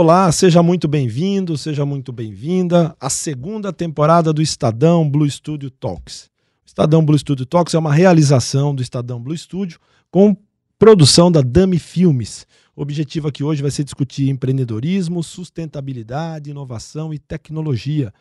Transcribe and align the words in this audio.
Olá, 0.00 0.30
seja 0.30 0.62
muito 0.62 0.86
bem-vindo, 0.86 1.58
seja 1.58 1.84
muito 1.84 2.12
bem-vinda 2.12 2.94
à 3.00 3.10
segunda 3.10 3.72
temporada 3.72 4.32
do 4.32 4.40
Estadão 4.40 5.10
Blue 5.10 5.28
Studio 5.28 5.72
Talks. 5.72 6.30
O 6.64 6.66
Estadão 6.68 7.04
Blue 7.04 7.18
Studio 7.18 7.44
Talks 7.44 7.74
é 7.74 7.78
uma 7.80 7.92
realização 7.92 8.72
do 8.72 8.80
Estadão 8.80 9.20
Blue 9.20 9.36
Studio 9.36 9.80
com 10.08 10.36
produção 10.78 11.32
da 11.32 11.40
Dami 11.40 11.80
Filmes. 11.80 12.46
O 12.76 12.82
objetivo 12.82 13.26
aqui 13.26 13.42
hoje 13.42 13.60
vai 13.60 13.72
ser 13.72 13.82
discutir 13.82 14.28
empreendedorismo, 14.28 15.20
sustentabilidade, 15.20 16.50
inovação 16.50 17.12
e 17.12 17.18
tecnologia. 17.18 18.14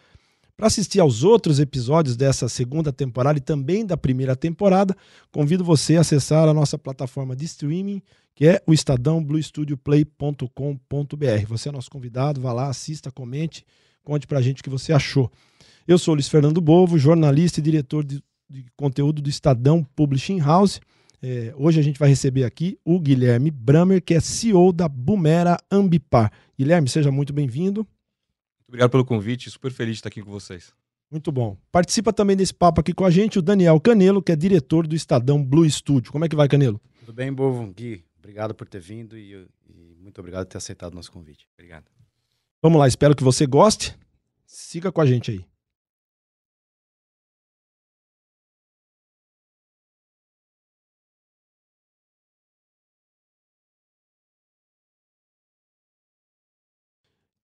Para 0.58 0.68
assistir 0.68 1.00
aos 1.00 1.24
outros 1.24 1.60
episódios 1.60 2.18
dessa 2.18 2.50
segunda 2.50 2.92
temporada 2.92 3.38
e 3.38 3.42
também 3.42 3.86
da 3.86 3.96
primeira 3.96 4.36
temporada, 4.36 4.98
convido 5.32 5.64
você 5.64 5.98
a 5.98 6.02
acessar 6.02 6.50
a 6.50 6.54
nossa 6.54 6.80
plataforma 6.80 7.36
de 7.36 7.46
streaming 7.46 8.02
que 8.34 8.46
é 8.46 8.62
o 8.68 8.74
Estadão 8.74 9.24
bluestudioplay.com.br. 9.24 11.48
Você 11.48 11.70
é 11.70 11.72
nosso 11.72 11.90
convidado, 11.90 12.40
vá 12.40 12.54
lá, 12.54 12.70
assista, 12.70 13.12
comente, 13.12 13.66
conte 14.04 14.28
pra 14.28 14.42
gente 14.42 14.62
o 14.62 14.64
que 14.64 14.70
você 14.70 14.94
achou. 14.94 15.32
Eu 15.88 15.98
sou 15.98 16.14
Luiz 16.14 16.28
Fernando 16.28 16.62
Bovo, 16.62 17.00
jornalista 17.00 17.60
e 17.60 17.64
diretor 17.64 18.06
de, 18.06 18.24
de 18.48 18.66
conteúdo 18.76 19.24
do 19.24 19.30
Estadão 19.30 19.84
Publishing 19.96 20.40
House. 20.40 20.80
É, 21.20 21.52
hoje 21.58 21.80
a 21.80 21.84
gente 21.84 21.98
vai 21.98 22.10
receber 22.10 22.44
aqui 22.44 22.78
o 22.86 23.00
Guilherme 23.00 23.50
Bramer, 23.50 24.04
que 24.04 24.14
é 24.14 24.20
CEO 24.20 24.72
da 24.72 24.88
Bumera 24.88 25.58
Ambipar. 25.72 26.32
Guilherme, 26.56 26.88
seja 26.88 27.12
muito 27.12 27.34
bem-vindo. 27.34 27.88
Muito 28.68 28.74
obrigado 28.74 28.92
pelo 28.92 29.06
convite, 29.06 29.50
super 29.50 29.72
feliz 29.72 29.94
de 29.94 30.00
estar 30.00 30.10
aqui 30.10 30.22
com 30.22 30.30
vocês. 30.30 30.74
Muito 31.10 31.32
bom. 31.32 31.56
Participa 31.72 32.12
também 32.12 32.36
desse 32.36 32.54
papo 32.54 32.82
aqui 32.82 32.94
com 32.94 33.06
a 33.06 33.10
gente 33.10 33.40
o 33.40 33.42
Daniel 33.42 33.80
Canelo, 33.80 34.22
que 34.22 34.32
é 34.32 34.36
diretor 34.36 34.86
do 34.86 34.94
Estadão 34.94 35.42
Blue 35.42 35.70
Studio. 35.70 36.12
Como 36.12 36.26
é 36.26 36.30
que 36.30 36.36
vai, 36.36 36.50
Canelo? 36.50 36.82
Tudo 37.00 37.14
bem, 37.14 37.32
Bovo? 37.32 37.66
Gui, 37.74 38.04
Obrigado 38.28 38.54
por 38.54 38.68
ter 38.68 38.82
vindo 38.82 39.18
e, 39.18 39.48
e 39.70 39.96
muito 40.02 40.20
obrigado 40.20 40.46
por 40.46 40.52
ter 40.52 40.58
aceitado 40.58 40.92
o 40.92 40.96
nosso 40.98 41.10
convite. 41.10 41.48
Obrigado. 41.54 41.86
Vamos 42.62 42.78
lá, 42.78 42.86
espero 42.86 43.16
que 43.16 43.24
você 43.24 43.46
goste. 43.46 43.98
Siga 44.46 44.92
com 44.92 45.00
a 45.00 45.06
gente 45.06 45.32
aí. 45.32 45.46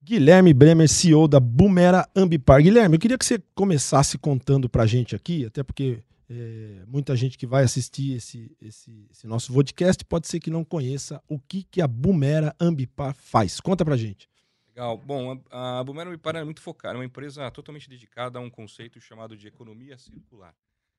Guilherme 0.06 0.54
Bremer, 0.54 0.90
CEO 0.90 1.30
da 1.30 1.40
Bumera 1.40 2.06
Ambipar. 2.14 2.62
Guilherme, 2.62 2.98
eu 2.98 3.00
queria 3.00 3.18
que 3.18 3.26
você 3.26 3.42
começasse 3.56 4.18
contando 4.18 4.68
para 4.68 4.84
a 4.84 4.86
gente 4.86 5.16
aqui, 5.16 5.46
até 5.46 5.64
porque 5.64 6.04
é, 6.30 6.84
muita 6.86 7.16
gente 7.16 7.38
que 7.38 7.48
vai 7.48 7.64
assistir 7.64 8.18
esse, 8.18 8.54
esse, 8.62 9.08
esse, 9.10 9.26
nosso 9.26 9.54
podcast 9.54 10.04
pode 10.04 10.28
ser 10.28 10.42
que 10.42 10.50
não 10.50 10.66
conheça 10.66 11.24
o 11.26 11.40
que, 11.40 11.64
que 11.64 11.82
a 11.82 11.88
Bumera 11.88 12.54
Ambipar 12.60 13.16
faz. 13.16 13.62
Conta 13.62 13.86
pra 13.86 13.96
gente. 13.96 14.30
Legal. 14.68 14.98
Bom, 14.98 15.42
a, 15.50 15.80
a 15.80 15.84
Bumera 15.86 16.10
Ambipar 16.10 16.36
é 16.36 16.44
muito 16.44 16.62
focada, 16.62 16.96
é 16.96 16.98
uma 16.98 17.06
empresa 17.06 17.50
totalmente 17.50 17.90
dedicada 17.90 18.40
a 18.40 18.42
um 18.42 18.50
conceito 18.50 19.00
chamado 19.00 19.38
de 19.38 19.48
economia 19.48 19.98
circular. 19.98 20.54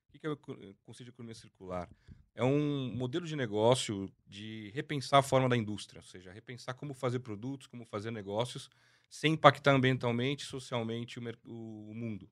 O 0.09 0.17
que 0.17 0.25
é 0.25 0.31
o 0.31 0.37
conceito 0.83 1.03
de 1.03 1.09
economia 1.11 1.35
circular? 1.35 1.87
É 2.33 2.43
um 2.43 2.91
modelo 2.95 3.27
de 3.27 3.35
negócio 3.35 4.11
de 4.25 4.71
repensar 4.73 5.19
a 5.19 5.23
forma 5.23 5.47
da 5.47 5.55
indústria, 5.55 5.99
ou 5.99 6.03
seja, 6.03 6.31
repensar 6.31 6.73
como 6.73 6.95
fazer 6.95 7.19
produtos, 7.19 7.67
como 7.67 7.85
fazer 7.85 8.09
negócios, 8.09 8.69
sem 9.09 9.33
impactar 9.33 9.71
ambientalmente, 9.71 10.45
socialmente 10.45 11.19
o, 11.19 11.89
o 11.89 11.93
mundo. 11.95 12.29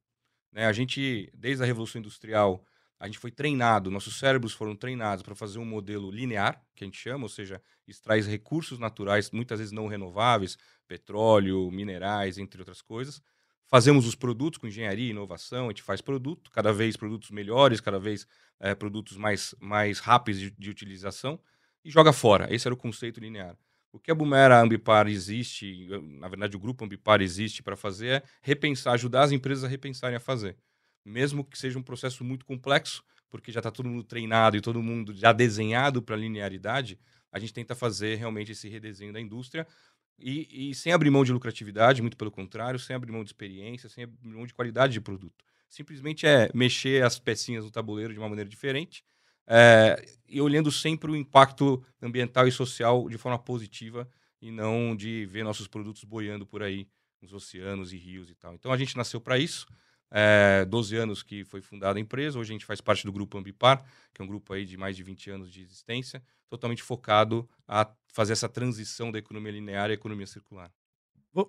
Né? 0.52 0.66
A 0.66 0.74
gente, 0.74 1.32
desde 1.34 1.64
a 1.64 1.66
Revolução 1.66 2.00
Industrial, 2.00 2.64
a 3.00 3.08
gente 3.08 3.20
foi 3.20 3.32
treinado, 3.32 3.92
nossos 3.92 4.18
cérebros 4.18 4.54
foram 4.54 4.76
treinados 4.78 5.24
para 5.24 5.36
fazer 5.36 5.60
um 5.60 5.66
modelo 5.66 6.10
linear, 6.10 6.64
que 6.74 6.86
a 6.86 6.88
gente 6.88 6.98
chama, 6.98 7.24
ou 7.26 7.30
seja, 7.30 7.62
extrai 7.86 8.22
recursos 8.22 8.80
naturais, 8.80 9.30
muitas 9.32 9.60
vezes 9.60 9.74
não 9.74 9.88
renováveis, 9.88 10.58
petróleo, 10.88 11.70
minerais, 11.70 12.38
entre 12.38 12.62
outras 12.62 12.82
coisas. 12.82 13.22
Fazemos 13.68 14.06
os 14.06 14.16
produtos 14.16 14.58
com 14.58 14.68
engenharia 14.68 15.10
inovação, 15.10 15.66
a 15.66 15.70
gente 15.70 15.82
faz 15.82 16.00
produto, 16.00 16.52
cada 16.52 16.72
vez 16.72 16.96
produtos 16.96 17.32
melhores, 17.32 17.82
cada 17.82 18.00
vez 18.00 18.26
é, 18.60 18.74
produtos 18.74 19.18
mais, 19.18 19.54
mais 19.60 20.00
rápidos 20.00 20.40
de, 20.40 20.52
de, 20.52 20.70
utilização, 20.70 21.40
e 21.84 21.90
joga 21.90 22.14
fora. 22.14 22.48
Esse 22.54 22.68
era 22.68 22.74
o 22.74 22.78
conceito 22.78 23.20
linear. 23.20 23.58
O 23.94 24.00
que 24.00 24.12
a 24.12 24.16
Bumera 24.16 24.60
Ambipar 24.60 25.08
existe, 25.08 25.88
na 26.20 26.28
verdade 26.28 26.58
o 26.58 26.60
grupo 26.60 26.84
Ambipar 26.84 27.22
existe 27.22 27.64
para 27.64 27.78
fazer 27.78 28.08
é 28.08 28.24
repensar, 28.42 28.94
ajudar 28.94 29.24
as 29.24 29.32
empresas 29.32 29.64
a 29.64 29.68
repensarem 29.68 30.18
a 30.18 30.20
fazer 30.20 30.58
mesmo 31.06 31.44
que 31.44 31.58
seja 31.58 31.78
um 31.78 31.84
processo 31.84 32.24
muito 32.24 32.46
complexo, 32.46 33.04
porque 33.30 33.52
já 33.52 33.60
está 33.60 33.72
todo 33.72 33.90
mundo 33.90 34.04
treinado 34.04 34.56
e 34.56 34.62
todo 34.62 34.82
mundo 34.82 35.14
já 35.14 35.34
desenhado 35.34 36.02
para 36.02 36.16
linearidade, 36.16 37.00
a 37.32 37.40
gente 37.40 37.54
tenta 37.54 37.76
fazer 37.76 38.16
realmente 38.16 38.52
esse 38.52 38.70
redesenho 38.70 39.12
da 39.12 39.20
indústria 39.20 39.68
e, 40.20 40.70
e, 40.70 40.76
sem 40.76 40.94
abrir 40.94 41.10
mão 41.10 41.24
de 41.24 41.34
lucratividade, 41.34 42.02
muito 42.02 42.16
pelo 42.16 42.32
contrário, 42.32 42.80
sem 42.80 42.96
abrir 42.96 43.12
mão 43.12 43.24
de 43.24 43.30
experiência, 43.30 43.90
sem 43.90 44.04
abrir 44.04 44.30
mão 44.30 44.46
de 44.46 44.54
qualidade 44.54 44.94
de 44.94 45.02
produto. 45.02 45.44
Simplesmente 45.68 46.28
é 46.28 46.50
mexer 46.54 47.04
as 47.04 47.18
pecinhas 47.18 47.66
no 47.66 47.72
tabuleiro 47.72 48.14
de 48.14 48.20
uma 48.20 48.30
maneira 48.30 48.50
diferente 48.50 49.04
é, 49.48 50.04
e 50.28 50.42
olhando 50.42 50.72
sempre 50.72 51.12
o 51.12 51.16
impacto 51.16 51.84
ambiental 52.02 52.48
e 52.48 52.52
social 52.52 53.08
de 53.10 53.18
forma 53.18 53.38
positiva 53.38 54.08
e 54.42 54.52
não 54.52 54.96
de 54.96 55.26
ver 55.26 55.44
nossos 55.44 55.68
produtos 55.68 56.04
boiando 56.04 56.46
por 56.46 56.64
aí 56.64 56.88
nos 57.22 57.34
oceanos 57.34 57.94
e 57.94 57.98
rios 57.98 58.30
e 58.30 58.36
tal. 58.36 58.54
Então 58.54 58.72
a 58.72 58.78
gente 58.78 58.98
nasceu 58.98 59.22
para 59.22 59.38
isso 59.38 59.66
é, 60.14 60.64
12 60.66 60.96
anos 60.96 61.24
que 61.24 61.44
foi 61.44 61.60
fundada 61.60 61.98
a 61.98 62.02
empresa. 62.02 62.38
Hoje 62.38 62.52
a 62.52 62.54
gente 62.54 62.66
faz 62.66 62.80
parte 62.80 63.04
do 63.04 63.12
grupo 63.12 63.38
Ambipar, 63.38 63.84
que 64.14 64.22
é 64.22 64.26
um 64.26 64.28
grupo 64.28 64.54
aí 64.54 64.64
de 64.64 64.78
mais 64.78 64.96
de 64.96 65.02
20 65.02 65.32
anos 65.32 65.52
de 65.52 65.62
existência, 65.62 66.24
totalmente 66.48 66.84
focado 66.84 67.50
a 67.68 67.90
fazer 68.06 68.34
essa 68.34 68.48
transição 68.48 69.12
da 69.12 69.18
economia 69.18 69.52
linear 69.52 69.90
à 69.90 69.94
economia 69.94 70.28
circular. 70.28 70.72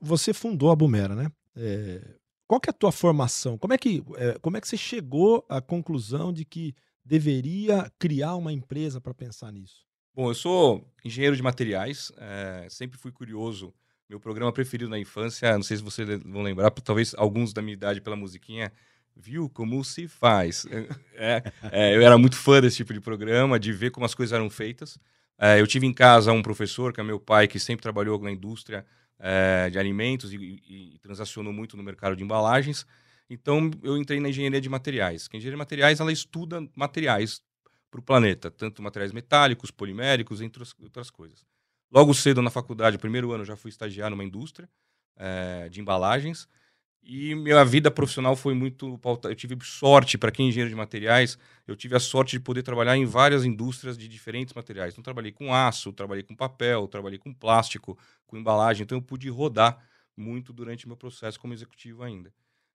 Você 0.00 0.32
fundou 0.32 0.71
a 0.71 0.76
Bumera, 0.76 1.15
né? 1.15 1.31
É, 1.55 2.00
qual 2.47 2.59
que 2.59 2.71
é 2.71 2.72
a 2.72 2.75
tua 2.75 2.91
formação? 2.91 3.59
Como 3.59 3.75
é, 3.75 3.78
que, 3.78 4.03
é, 4.16 4.38
como 4.38 4.56
é 4.56 4.61
que 4.62 4.66
você 4.66 4.78
chegou 4.78 5.44
à 5.47 5.61
conclusão 5.61 6.32
de 6.32 6.47
que 6.47 6.75
deveria 7.05 7.91
criar 7.99 8.37
uma 8.37 8.53
empresa 8.53 9.01
para 9.01 9.13
pensar 9.13 9.53
nisso? 9.53 9.85
Bom, 10.15 10.31
eu 10.31 10.35
sou 10.35 10.89
engenheiro 11.05 11.37
de 11.37 11.43
materiais, 11.43 12.13
é, 12.17 12.67
sempre 12.71 12.99
fui 12.99 13.11
curioso 13.11 13.75
meu 14.09 14.21
programa 14.21 14.53
preferido 14.53 14.91
na 14.91 14.99
infância, 14.99 15.53
não 15.55 15.63
sei 15.63 15.79
se 15.79 15.83
vocês 15.83 16.07
vão 16.25 16.43
lembrar, 16.43 16.71
talvez 16.71 17.15
alguns 17.17 17.53
da 17.53 17.63
minha 17.63 17.73
idade 17.73 18.01
pela 18.01 18.15
musiquinha, 18.15 18.71
viu 19.17 19.49
como 19.49 19.83
se 19.85 20.09
faz. 20.09 20.67
É, 21.17 21.43
é, 21.71 21.97
eu 21.97 22.03
era 22.03 22.19
muito 22.19 22.37
fã 22.37 22.61
desse 22.61 22.79
tipo 22.79 22.93
de 22.93 23.01
programa, 23.01 23.59
de 23.59 23.73
ver 23.73 23.93
como 23.93 24.05
as 24.05 24.17
coisas 24.17 24.33
eram 24.33 24.51
feitas. 24.51 24.99
É, 25.39 25.61
eu 25.61 25.67
tive 25.67 25.87
em 25.87 25.93
casa 25.93 26.33
um 26.33 26.43
professor, 26.43 26.93
que 26.93 27.01
é 27.01 27.05
meu 27.05 27.21
pai, 27.21 27.47
que 27.47 27.61
sempre 27.61 27.83
trabalhou 27.83 28.21
na 28.21 28.33
indústria 28.33 28.85
é, 29.19 29.71
de 29.71 29.79
alimentos 29.79 30.33
e, 30.33 30.37
e, 30.37 30.95
e, 30.95 30.99
transacionou 30.99 31.53
muito 31.53 31.77
no 31.77 31.85
mercado 31.85 32.17
de 32.17 32.25
embalagens. 32.25 32.85
Então, 33.34 33.71
eu 33.83 33.97
entrei 33.99 34.21
na 34.21 34.28
engenharia 34.28 34.61
de 34.61 34.69
materiais. 34.69 35.28
A 35.33 35.37
engenharia 35.37 35.56
de 35.56 35.59
materiais, 35.59 36.00
ela 36.00 36.12
estuda 36.12 36.67
materiais 36.75 37.43
para 37.91 38.00
o 38.00 38.03
planeta, 38.03 38.50
tanto 38.50 38.83
materiais 38.83 39.12
metálicos, 39.12 39.71
poliméricos, 39.71 40.41
entre 40.41 40.62
outras 40.81 41.11
coisas. 41.11 41.44
Logo 41.91 42.15
cedo 42.15 42.41
na 42.41 42.50
faculdade, 42.50 42.99
primeiro 42.99 43.33
ano, 43.33 43.44
já 43.44 43.56
fui 43.56 43.71
estagiar 43.71 44.11
numa 44.11 44.25
indústria 44.25 44.69
é, 45.17 45.69
de 45.69 45.81
embalagens. 45.81 46.49
E 47.03 47.34
minha 47.34 47.62
vida 47.65 47.91
profissional 47.91 48.34
foi 48.34 48.55
muito 48.55 48.97
pautada. 48.99 49.33
Eu 49.33 49.37
tive 49.37 49.59
sorte, 49.62 50.17
para 50.17 50.31
quem 50.31 50.47
é 50.47 50.49
engenheiro 50.49 50.71
de 50.71 50.77
materiais, 50.77 51.39
eu 51.67 51.77
tive 51.77 51.94
a 51.94 52.00
sorte 52.00 52.33
de 52.33 52.41
poder 52.41 52.62
trabalhar 52.62 52.97
em 52.97 53.05
várias 53.05 53.44
indústrias 53.44 53.99
de 53.99 54.09
diferentes 54.09 54.55
materiais. 54.55 54.94
Então, 54.94 55.03
trabalhei 55.05 55.31
com 55.31 55.53
aço, 55.53 55.93
trabalhei 55.93 56.23
com 56.23 56.34
papel, 56.34 56.89
trabalhei 56.89 57.19
com 57.19 57.34
plástico, 57.34 57.99
com 58.27 58.39
embalagem. 58.39 58.84
Então, 58.84 58.97
eu 58.97 59.03
pude 59.03 59.28
rodar 59.28 59.78
muito 60.17 60.53
durante 60.53 60.87
meu 60.87 60.97
processo 60.97 61.39
como 61.39 61.53
executivo 61.53 62.03
ainda. 62.03 62.33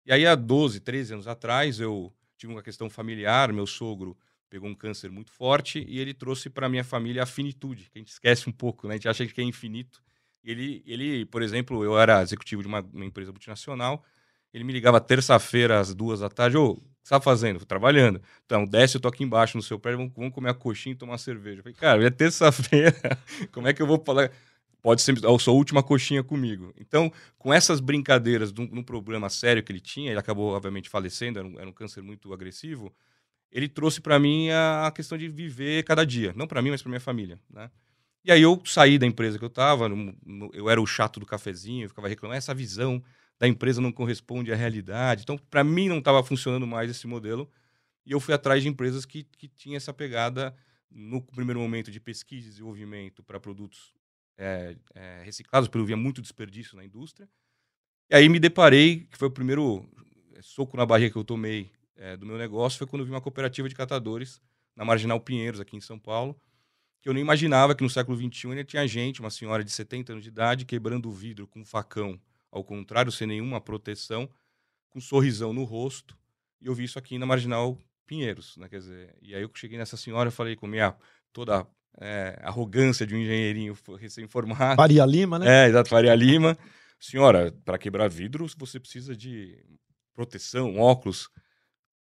E 0.10 0.12
aí, 0.12 0.26
há 0.26 0.34
12, 0.34 0.80
13 0.80 1.14
anos 1.14 1.28
atrás, 1.28 1.80
eu 1.80 2.12
tive 2.36 2.52
uma 2.52 2.64
questão 2.64 2.90
familiar. 2.90 3.54
Meu 3.54 3.68
sogro 3.68 4.18
pegou 4.50 4.68
um 4.68 4.74
câncer 4.74 5.12
muito 5.12 5.32
forte 5.32 5.86
e 5.88 6.00
ele 6.00 6.16
trouxe 6.16 6.50
para 6.50 6.68
minha 6.68 6.84
família 6.84 7.22
a 7.22 7.28
finitude, 7.28 7.92
que 7.92 8.00
a 8.00 8.02
gente 8.02 8.08
esquece 8.08 8.50
um 8.50 8.52
pouco, 8.52 8.88
né? 8.88 8.96
A 8.96 8.98
gente 8.98 9.08
acha 9.08 9.28
que 9.28 9.40
é 9.40 9.44
infinito. 9.44 10.02
Ele, 10.44 10.82
ele 10.88 11.28
por 11.28 11.44
exemplo, 11.44 11.84
eu 11.84 11.96
era 11.96 12.24
executivo 12.24 12.64
de 12.64 12.68
uma, 12.68 12.82
uma 12.92 13.06
empresa 13.06 13.32
multinacional, 13.32 14.04
ele 14.52 14.64
me 14.64 14.74
ligava 14.74 15.00
terça-feira 15.00 15.80
às 15.80 15.94
duas 15.94 16.22
da 16.22 16.30
tarde, 16.30 16.58
ô, 16.58 16.72
o 16.72 16.76
que 16.78 16.82
você 17.04 17.10
tá 17.12 17.22
fazendo? 17.22 17.64
trabalhando. 17.64 18.20
Então, 18.48 18.66
desce, 18.66 18.98
eu 18.98 19.02
tô 19.02 19.10
aqui 19.10 19.24
embaixo 19.24 19.58
no 19.58 19.62
seu 19.62 19.78
prédio, 19.78 20.00
vamos, 20.00 20.14
vamos 20.16 20.34
comer 20.34 20.50
a 20.50 20.54
coxinha 20.56 20.94
e 20.94 20.98
tomar 20.98 21.20
cerveja. 21.20 21.60
Eu 21.60 21.64
falei, 21.64 21.76
cara, 21.76 22.04
é 22.04 22.10
terça-feira, 22.10 22.96
como 23.54 23.68
é 23.68 23.76
que 23.76 23.82
eu 23.84 23.86
vou 23.86 24.04
falar? 24.04 24.32
Pode 24.82 25.02
ser 25.02 25.16
a 25.26 25.40
sua 25.40 25.54
última 25.54 25.84
coxinha 25.84 26.24
comigo. 26.24 26.74
Então, 26.78 27.12
com 27.38 27.54
essas 27.54 27.80
brincadeiras, 27.80 28.54
num, 28.54 28.66
num 28.68 28.84
problema 28.84 29.30
sério 29.30 29.62
que 29.62 29.72
ele 29.72 29.82
tinha, 29.82 30.12
ele 30.12 30.20
acabou, 30.20 30.54
obviamente, 30.54 30.90
falecendo, 30.90 31.40
era 31.40 31.48
um, 31.48 31.60
era 31.60 31.70
um 31.70 31.74
câncer 31.74 32.02
muito 32.02 32.34
agressivo, 32.34 32.94
ele 33.52 33.68
trouxe 33.68 34.00
para 34.00 34.18
mim 34.20 34.50
a 34.52 34.92
questão 34.96 35.18
de 35.18 35.28
viver 35.28 35.84
cada 35.84 36.06
dia. 36.06 36.34
Não 36.36 36.48
para 36.48 36.62
mim, 36.62 36.70
mas 36.70 36.82
para 36.82 36.90
minha 36.90 37.00
família, 37.00 37.40
né? 37.50 37.70
E 38.24 38.32
aí 38.32 38.42
eu 38.42 38.62
saí 38.66 38.98
da 38.98 39.06
empresa 39.06 39.38
que 39.38 39.44
eu 39.44 39.50
estava, 39.50 39.90
eu 40.54 40.70
era 40.70 40.82
o 40.82 40.86
chato 40.86 41.20
do 41.20 41.26
cafezinho, 41.26 41.86
eu 41.86 41.90
ficava 41.90 42.08
reclamando, 42.08 42.38
essa 42.38 42.54
visão 42.54 43.02
da 43.40 43.48
empresa 43.48 43.82
não 43.82 43.92
corresponde 43.92 44.52
à 44.52 44.56
realidade. 44.56 45.24
Então, 45.24 45.38
para 45.38 45.64
mim, 45.64 45.88
não 45.88 46.00
estava 46.00 46.22
funcionando 46.22 46.68
mais 46.68 46.92
esse 46.92 47.08
modelo. 47.08 47.50
E 48.06 48.12
eu 48.12 48.20
fui 48.20 48.34
atrás 48.34 48.62
de 48.62 48.68
empresas 48.68 49.06
que, 49.06 49.24
que 49.24 49.48
tinham 49.48 49.78
essa 49.78 49.94
pegada, 49.94 50.54
no 50.92 51.22
primeiro 51.22 51.60
momento, 51.60 51.90
de 51.90 52.00
pesquisa 52.00 52.48
e 52.48 52.50
desenvolvimento 52.50 53.24
para 53.24 53.40
produtos 53.40 53.94
é, 54.40 54.76
é, 54.96 55.22
reciclados, 55.24 55.68
porque 55.68 55.82
eu 55.82 55.86
via 55.86 55.98
muito 55.98 56.22
desperdício 56.22 56.78
na 56.78 56.86
indústria. 56.86 57.30
E 58.10 58.16
aí 58.16 58.30
me 58.30 58.40
deparei, 58.40 59.02
que 59.12 59.18
foi 59.18 59.28
o 59.28 59.32
primeiro 59.32 59.86
é, 60.34 60.42
soco 60.42 60.78
na 60.78 60.86
barriga 60.86 61.12
que 61.12 61.18
eu 61.18 61.24
tomei 61.26 61.72
é, 61.98 62.16
do 62.16 62.26
meu 62.26 62.38
negócio, 62.38 62.78
foi 62.78 62.88
quando 62.88 63.02
eu 63.02 63.06
vi 63.06 63.12
uma 63.12 63.22
cooperativa 63.22 63.68
de 63.68 63.76
catadores 63.76 64.42
na 64.76 64.86
Marginal 64.86 65.20
Pinheiros, 65.20 65.60
aqui 65.60 65.76
em 65.76 65.82
São 65.82 66.00
Paulo, 66.00 66.40
que 67.02 67.10
eu 67.10 67.14
não 67.14 67.20
imaginava 67.20 67.76
que 67.76 67.84
no 67.84 67.90
século 67.90 68.18
XXI 68.18 68.48
ainda 68.48 68.64
tinha 68.64 68.88
gente, 68.88 69.20
uma 69.20 69.30
senhora 69.30 69.64
de 69.64 69.72
70 69.72 70.14
anos 70.14 70.24
de 70.24 70.30
idade, 70.30 70.66
quebrando 70.66 71.10
o 71.10 71.12
vidro 71.12 71.46
com 71.46 71.60
um 71.60 71.66
facão, 71.66 72.20
ao 72.50 72.64
contrário, 72.64 73.12
sem 73.12 73.28
nenhuma 73.28 73.60
proteção, 73.60 74.30
com 74.90 75.00
um 75.00 75.02
sorrisão 75.02 75.52
no 75.52 75.66
rosto, 75.66 76.18
e 76.62 76.68
eu 76.68 76.74
vi 76.74 76.86
isso 76.86 76.98
aqui 76.98 77.18
na 77.18 77.26
Marginal 77.26 77.78
Pinheiros, 78.08 78.58
né? 78.58 78.68
Quer 78.70 78.80
dizer, 78.80 79.18
e 79.22 79.36
aí 79.36 79.42
eu 79.42 79.52
cheguei 79.54 79.78
nessa 79.78 79.98
senhora 79.98 80.32
falei 80.32 80.56
com 80.56 80.66
minha 80.66 80.96
toda 81.32 81.68
é, 81.98 82.40
arrogância 82.42 83.06
de 83.06 83.16
um 83.16 83.18
engenheirinho 83.18 83.78
recém-formado. 83.98 84.76
Faria 84.76 85.06
Lima, 85.06 85.40
né? 85.40 85.66
É, 85.66 85.70
exato, 85.70 85.90
Faria 85.90 86.16
Lima. 86.16 86.58
Senhora, 87.00 87.54
para 87.64 87.78
quebrar 87.78 88.10
vidro, 88.10 88.46
você 88.58 88.80
precisa 88.80 89.16
de 89.16 89.64
proteção, 90.14 90.78
óculos. 90.78 91.30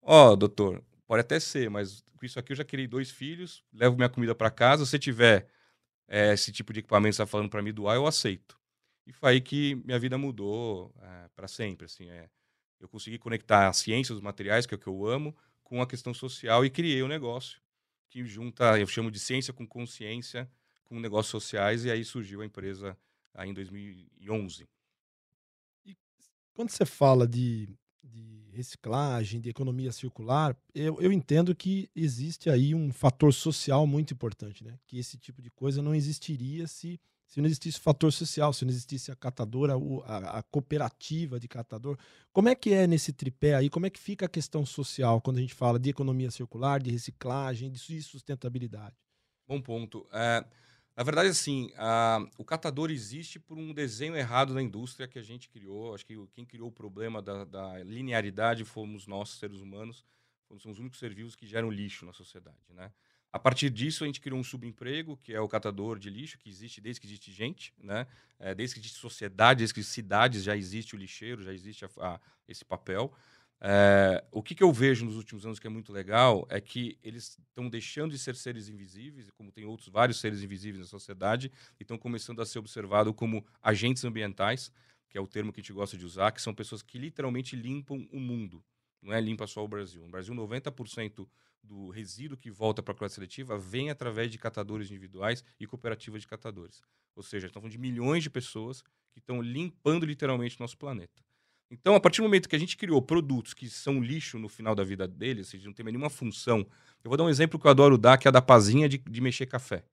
Ó, 0.01 0.31
oh, 0.31 0.35
doutor, 0.35 0.83
pode 1.05 1.21
até 1.21 1.39
ser, 1.39 1.69
mas 1.69 2.03
com 2.17 2.25
isso 2.25 2.39
aqui 2.39 2.51
eu 2.51 2.55
já 2.55 2.63
criei 2.63 2.87
dois 2.87 3.11
filhos, 3.11 3.63
levo 3.71 3.95
minha 3.95 4.09
comida 4.09 4.33
para 4.33 4.49
casa. 4.49 4.85
Se 4.85 4.97
tiver 4.97 5.47
é, 6.07 6.33
esse 6.33 6.51
tipo 6.51 6.73
de 6.73 6.79
equipamento 6.79 7.11
que 7.11 7.15
você 7.17 7.23
está 7.23 7.31
falando 7.31 7.49
para 7.49 7.61
me 7.61 7.71
doar, 7.71 7.95
eu 7.95 8.07
aceito. 8.07 8.57
E 9.05 9.13
foi 9.13 9.33
aí 9.33 9.41
que 9.41 9.75
minha 9.85 9.99
vida 9.99 10.17
mudou 10.17 10.93
é, 10.99 11.29
para 11.35 11.47
sempre. 11.47 11.85
Assim, 11.85 12.09
é, 12.09 12.27
eu 12.79 12.87
consegui 12.87 13.17
conectar 13.17 13.67
a 13.67 13.73
ciência 13.73 14.13
dos 14.13 14.23
materiais, 14.23 14.65
que 14.65 14.73
é 14.73 14.77
o 14.77 14.79
que 14.79 14.87
eu 14.87 15.05
amo, 15.05 15.35
com 15.63 15.81
a 15.81 15.87
questão 15.87 16.13
social 16.13 16.65
e 16.65 16.69
criei 16.69 17.03
um 17.03 17.07
negócio 17.07 17.59
que 18.09 18.25
junta, 18.25 18.79
eu 18.79 18.87
chamo 18.87 19.11
de 19.11 19.19
ciência 19.19 19.53
com 19.53 19.65
consciência, 19.67 20.49
com 20.85 20.99
negócios 20.99 21.31
sociais, 21.31 21.85
e 21.85 21.91
aí 21.91 22.03
surgiu 22.03 22.41
a 22.41 22.45
empresa 22.45 22.97
aí 23.33 23.49
em 23.49 23.53
2011. 23.53 24.67
E 25.85 25.95
quando 26.53 26.69
você 26.69 26.85
fala 26.85 27.27
de, 27.27 27.69
de 28.03 28.49
reciclagem, 28.51 29.39
de 29.39 29.49
economia 29.49 29.91
circular, 29.91 30.57
eu, 30.73 30.99
eu 31.01 31.11
entendo 31.11 31.55
que 31.55 31.89
existe 31.95 32.49
aí 32.49 32.73
um 32.73 32.91
fator 32.91 33.33
social 33.33 33.85
muito 33.85 34.13
importante, 34.13 34.63
né? 34.63 34.79
Que 34.87 34.97
esse 34.97 35.17
tipo 35.17 35.41
de 35.41 35.51
coisa 35.51 35.81
não 35.81 35.93
existiria 35.93 36.67
se 36.67 36.99
se 37.27 37.41
não 37.41 37.47
existisse 37.47 37.77
o 37.77 37.81
fator 37.81 38.11
social, 38.11 38.53
se 38.53 38.63
não 38.63 38.71
existisse 38.71 39.11
a 39.11 39.15
catadora, 39.15 39.73
a, 40.05 40.39
a, 40.39 40.43
cooperativa 40.43 41.39
de 41.39 41.47
catador. 41.47 41.97
Como 42.31 42.47
é 42.47 42.55
que 42.55 42.73
é 42.73 42.87
nesse 42.87 43.11
tripé 43.11 43.53
aí? 43.53 43.69
Como 43.69 43.85
é 43.85 43.89
que 43.89 43.99
fica 43.99 44.25
a 44.25 44.29
questão 44.29 44.65
social 44.65 45.19
quando 45.21 45.37
a 45.37 45.41
gente 45.41 45.53
fala 45.53 45.77
de 45.77 45.89
economia 45.89 46.31
circular, 46.31 46.81
de 46.81 46.89
reciclagem, 46.89 47.69
de 47.69 48.01
sustentabilidade? 48.01 48.95
Bom 49.45 49.61
ponto. 49.61 50.07
É, 50.13 50.45
na 50.95 51.03
verdade, 51.03 51.29
assim, 51.29 51.71
a, 51.75 52.25
o 52.37 52.45
catador 52.45 52.89
existe 52.89 53.39
por 53.39 53.57
um 53.57 53.73
desenho 53.73 54.15
errado 54.15 54.53
da 54.53 54.63
indústria 54.63 55.07
que 55.07 55.19
a 55.19 55.21
gente 55.23 55.49
criou. 55.49 55.93
Acho 55.93 56.05
que 56.05 56.15
quem 56.33 56.45
criou 56.45 56.69
o 56.69 56.71
problema 56.71 57.21
da, 57.21 57.43
da 57.43 57.83
linearidade 57.83 58.63
fomos 58.63 59.05
nós, 59.05 59.31
seres 59.31 59.59
humanos. 59.59 60.05
Somos 60.47 60.65
os 60.65 60.79
únicos 60.79 60.97
seres 60.97 61.15
vivos 61.15 61.35
que 61.35 61.45
geram 61.45 61.69
lixo 61.69 62.05
na 62.05 62.13
sociedade, 62.13 62.57
né? 62.69 62.89
A 63.37 63.39
partir 63.39 63.69
disso, 63.69 64.03
a 64.03 64.07
gente 64.07 64.19
criou 64.19 64.39
um 64.39 64.43
subemprego, 64.43 65.15
que 65.17 65.31
é 65.31 65.39
o 65.39 65.47
catador 65.47 65.99
de 65.99 66.09
lixo, 66.09 66.39
que 66.39 66.49
existe 66.49 66.81
desde 66.81 66.99
que 66.99 67.05
existe 67.05 67.31
gente, 67.31 67.71
né? 67.77 68.07
É, 68.39 68.55
desde 68.55 68.73
que 68.73 68.81
existe 68.81 68.97
sociedade, 68.97 69.59
desde 69.59 69.75
que 69.75 69.83
cidades 69.83 70.41
já 70.41 70.57
existe 70.57 70.95
o 70.95 70.97
lixeiro, 70.97 71.43
já 71.43 71.53
existe 71.53 71.85
a, 71.85 71.89
a, 71.99 72.19
esse 72.47 72.65
papel. 72.65 73.13
É, 73.61 74.25
o 74.31 74.41
que, 74.41 74.55
que, 74.55 74.63
eu 74.63 74.73
vejo 74.73 75.05
nos 75.05 75.15
últimos 75.15 75.45
anos 75.45 75.59
que 75.59 75.67
é 75.67 75.69
muito 75.69 75.93
legal 75.93 76.47
é 76.49 76.59
que 76.59 76.97
eles 77.03 77.37
estão 77.47 77.69
deixando 77.69 78.09
de 78.09 78.17
ser 78.17 78.35
seres 78.35 78.69
invisíveis, 78.69 79.29
como 79.29 79.51
tem 79.51 79.65
outros 79.65 79.87
vários 79.87 80.19
seres 80.19 80.41
invisíveis 80.41 80.79
na 80.79 80.87
sociedade, 80.87 81.51
e 81.79 81.83
estão 81.83 81.95
começando 81.95 82.41
a 82.41 82.45
ser 82.45 82.57
observados 82.57 83.13
como 83.15 83.45
agentes 83.61 84.03
ambientais, 84.03 84.71
que 85.07 85.15
é 85.15 85.21
o 85.21 85.27
termo 85.27 85.53
que 85.53 85.59
a 85.59 85.61
gente 85.61 85.73
gosta 85.73 85.95
de 85.95 86.03
usar, 86.03 86.31
que 86.31 86.41
são 86.41 86.55
pessoas 86.55 86.81
que 86.81 86.97
literalmente 86.97 87.55
limpam 87.55 88.07
o 88.11 88.19
mundo. 88.19 88.63
Não 88.99 89.13
é 89.13 89.21
limpa 89.21 89.45
só 89.45 89.63
o 89.63 89.67
Brasil. 89.67 90.01
No 90.01 90.09
Brasil, 90.09 90.33
90% 90.33 91.27
do 91.63 91.89
resíduo 91.89 92.37
que 92.37 92.49
volta 92.49 92.81
para 92.81 92.93
a 92.93 92.97
coleta 92.97 93.15
seletiva 93.15 93.57
vem 93.57 93.89
através 93.89 94.31
de 94.31 94.37
catadores 94.37 94.89
individuais 94.89 95.43
e 95.59 95.67
cooperativas 95.67 96.21
de 96.21 96.27
catadores. 96.27 96.81
Ou 97.15 97.23
seja, 97.23 97.47
estamos 97.47 97.63
falando 97.63 97.71
de 97.71 97.77
milhões 97.77 98.23
de 98.23 98.29
pessoas 98.29 98.81
que 99.11 99.19
estão 99.19 99.41
limpando 99.41 100.05
literalmente 100.05 100.59
nosso 100.59 100.77
planeta. 100.77 101.23
Então, 101.69 101.95
a 101.95 101.99
partir 101.99 102.21
do 102.21 102.23
momento 102.23 102.47
que 102.47 102.55
a 102.55 102.59
gente 102.59 102.77
criou 102.77 103.01
produtos 103.01 103.53
que 103.53 103.69
são 103.69 104.01
lixo 104.01 104.39
no 104.39 104.47
final 104.47 104.73
da 104.73 104.83
vida 104.83 105.07
deles, 105.07 105.49
seja, 105.49 105.65
não 105.65 105.73
tem 105.73 105.85
nenhuma 105.85 106.09
função. 106.09 106.59
Eu 107.03 107.09
vou 107.09 107.17
dar 107.17 107.25
um 107.25 107.29
exemplo 107.29 107.59
que 107.59 107.67
eu 107.67 107.71
adoro 107.71 107.97
dar, 107.97 108.17
que 108.17 108.27
é 108.27 108.29
a 108.29 108.31
da 108.31 108.41
pazinha 108.41 108.87
de, 108.87 108.97
de 108.97 109.19
mexer 109.19 109.45
café. 109.47 109.83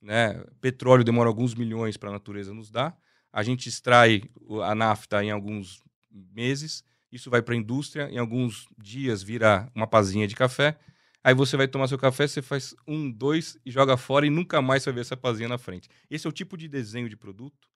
Né? 0.00 0.34
Petróleo 0.60 1.02
demora 1.02 1.28
alguns 1.28 1.54
milhões 1.54 1.96
para 1.96 2.10
a 2.10 2.12
natureza 2.12 2.54
nos 2.54 2.70
dar. 2.70 2.96
A 3.32 3.42
gente 3.42 3.68
extrai 3.68 4.22
a 4.62 4.74
nafta 4.74 5.22
em 5.24 5.30
alguns 5.30 5.82
meses. 6.10 6.84
Isso 7.10 7.30
vai 7.30 7.42
para 7.42 7.54
a 7.54 7.56
indústria. 7.56 8.08
Em 8.10 8.18
alguns 8.18 8.68
dias 8.78 9.22
vira 9.22 9.70
uma 9.74 9.86
pazinha 9.86 10.26
de 10.26 10.36
café. 10.36 10.78
Aí 11.22 11.34
você 11.34 11.56
vai 11.56 11.66
tomar 11.66 11.88
seu 11.88 11.98
café, 11.98 12.26
você 12.26 12.40
faz 12.40 12.74
um, 12.86 13.10
dois 13.10 13.58
e 13.64 13.70
joga 13.70 13.96
fora 13.96 14.26
e 14.26 14.30
nunca 14.30 14.62
mais 14.62 14.84
vai 14.84 14.94
ver 14.94 15.00
essa 15.00 15.16
pazinha 15.16 15.48
na 15.48 15.58
frente. 15.58 15.88
Esse 16.08 16.26
é 16.26 16.30
o 16.30 16.32
tipo 16.32 16.56
de 16.56 16.68
desenho 16.68 17.08
de 17.08 17.16
produto 17.16 17.68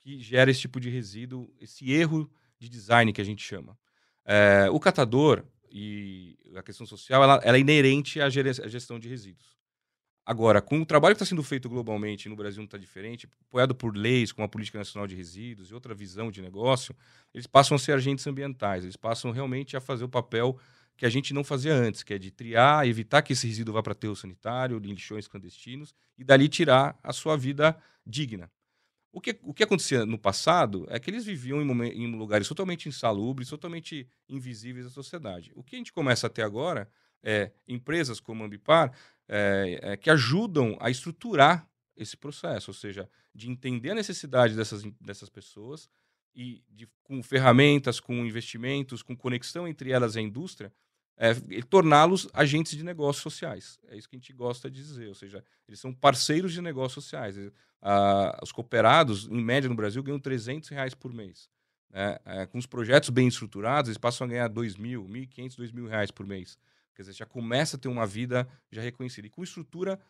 que 0.00 0.20
gera 0.20 0.50
esse 0.50 0.60
tipo 0.60 0.80
de 0.80 0.90
resíduo, 0.90 1.52
esse 1.60 1.90
erro 1.92 2.30
de 2.58 2.68
design 2.68 3.12
que 3.12 3.20
a 3.20 3.24
gente 3.24 3.42
chama. 3.42 3.78
É, 4.24 4.68
o 4.70 4.80
catador 4.80 5.44
e 5.70 6.36
a 6.56 6.62
questão 6.62 6.86
social, 6.86 7.22
ela, 7.22 7.40
ela 7.44 7.56
é 7.56 7.60
inerente 7.60 8.20
à, 8.20 8.28
gestão 8.28 8.98
de 8.98 9.08
resíduos. 9.08 9.58
Agora, 10.24 10.60
com 10.60 10.80
o 10.80 10.86
trabalho 10.86 11.14
que 11.14 11.22
está 11.22 11.28
sendo 11.28 11.42
feito 11.42 11.68
globalmente 11.68 12.28
no 12.28 12.36
Brasil 12.36 12.58
não 12.58 12.66
está 12.66 12.78
diferente, 12.78 13.28
apoiado 13.48 13.74
por 13.74 13.96
leis 13.96 14.30
como 14.30 14.44
a 14.44 14.48
Política 14.48 14.78
Nacional 14.78 15.06
de 15.06 15.16
Resíduos 15.16 15.70
e 15.70 15.74
outra 15.74 15.94
visão 15.94 16.30
de 16.30 16.42
negócio, 16.42 16.94
eles 17.32 17.46
passam 17.46 17.74
a 17.74 17.78
ser 17.78 17.92
agentes 17.92 18.26
ambientais, 18.26 18.84
eles 18.84 18.96
passam 18.96 19.30
realmente 19.30 19.76
a 19.76 19.80
fazer 19.80 20.04
o 20.04 20.08
papel 20.08 20.58
que 21.00 21.06
a 21.06 21.08
gente 21.08 21.32
não 21.32 21.42
fazia 21.42 21.72
antes, 21.72 22.02
que 22.02 22.12
é 22.12 22.18
de 22.18 22.30
triar, 22.30 22.86
evitar 22.86 23.22
que 23.22 23.32
esse 23.32 23.46
resíduo 23.46 23.72
vá 23.72 23.82
para 23.82 23.92
aterro 23.92 24.14
sanitário, 24.14 24.78
lixões 24.78 25.26
clandestinos, 25.26 25.94
e 26.18 26.22
dali 26.22 26.46
tirar 26.46 27.00
a 27.02 27.10
sua 27.10 27.38
vida 27.38 27.74
digna. 28.04 28.52
O 29.10 29.18
que, 29.18 29.40
o 29.42 29.54
que 29.54 29.62
acontecia 29.62 30.04
no 30.04 30.18
passado 30.18 30.86
é 30.90 31.00
que 31.00 31.08
eles 31.08 31.24
viviam 31.24 31.62
em, 31.62 32.04
em 32.04 32.14
lugares 32.14 32.46
totalmente 32.46 32.86
insalubres, 32.86 33.48
totalmente 33.48 34.06
invisíveis 34.28 34.84
à 34.84 34.90
sociedade. 34.90 35.50
O 35.54 35.62
que 35.62 35.74
a 35.74 35.78
gente 35.78 35.90
começa 35.90 36.26
a 36.26 36.30
ter 36.30 36.42
agora 36.42 36.86
é 37.22 37.50
empresas 37.66 38.20
como 38.20 38.42
a 38.42 38.46
Ambipar 38.46 38.92
é, 39.26 39.80
é, 39.82 39.96
que 39.96 40.10
ajudam 40.10 40.76
a 40.82 40.90
estruturar 40.90 41.66
esse 41.96 42.14
processo, 42.14 42.72
ou 42.72 42.74
seja, 42.74 43.08
de 43.34 43.50
entender 43.50 43.92
a 43.92 43.94
necessidade 43.94 44.54
dessas, 44.54 44.82
dessas 45.00 45.30
pessoas 45.30 45.88
e 46.34 46.62
de, 46.68 46.86
com 47.02 47.22
ferramentas, 47.22 48.00
com 48.00 48.26
investimentos, 48.26 49.02
com 49.02 49.16
conexão 49.16 49.66
entre 49.66 49.92
elas 49.92 50.14
e 50.14 50.18
a 50.18 50.22
indústria, 50.22 50.70
é, 51.22 51.34
torná-los 51.68 52.26
agentes 52.32 52.74
de 52.74 52.82
negócios 52.82 53.22
sociais. 53.22 53.78
É 53.88 53.96
isso 53.96 54.08
que 54.08 54.16
a 54.16 54.18
gente 54.18 54.32
gosta 54.32 54.70
de 54.70 54.82
dizer, 54.82 55.06
ou 55.06 55.14
seja, 55.14 55.44
eles 55.68 55.78
são 55.78 55.92
parceiros 55.92 56.50
de 56.50 56.62
negócios 56.62 57.04
sociais. 57.04 57.36
Ah, 57.82 58.40
os 58.42 58.50
cooperados, 58.50 59.28
em 59.28 59.44
média 59.44 59.68
no 59.68 59.76
Brasil, 59.76 60.02
ganham 60.02 60.18
300 60.18 60.70
reais 60.70 60.94
por 60.94 61.12
mês. 61.12 61.50
Né? 61.90 62.18
É, 62.24 62.46
com 62.46 62.56
os 62.56 62.64
projetos 62.64 63.10
bem 63.10 63.28
estruturados, 63.28 63.90
eles 63.90 63.98
passam 63.98 64.26
a 64.26 64.30
ganhar 64.30 64.48
2 64.48 64.76
mil, 64.76 65.04
1.500, 65.04 65.56
2 65.56 65.72
mil 65.72 65.86
reais 65.86 66.10
por 66.10 66.26
mês. 66.26 66.58
Quer 66.94 67.02
dizer, 67.02 67.12
já 67.12 67.26
começa 67.26 67.76
a 67.76 67.78
ter 67.78 67.88
uma 67.88 68.06
vida 68.06 68.48
já 68.72 68.80
reconhecida. 68.80 69.26
E 69.26 69.30
com 69.30 69.44
estrutura, 69.44 70.00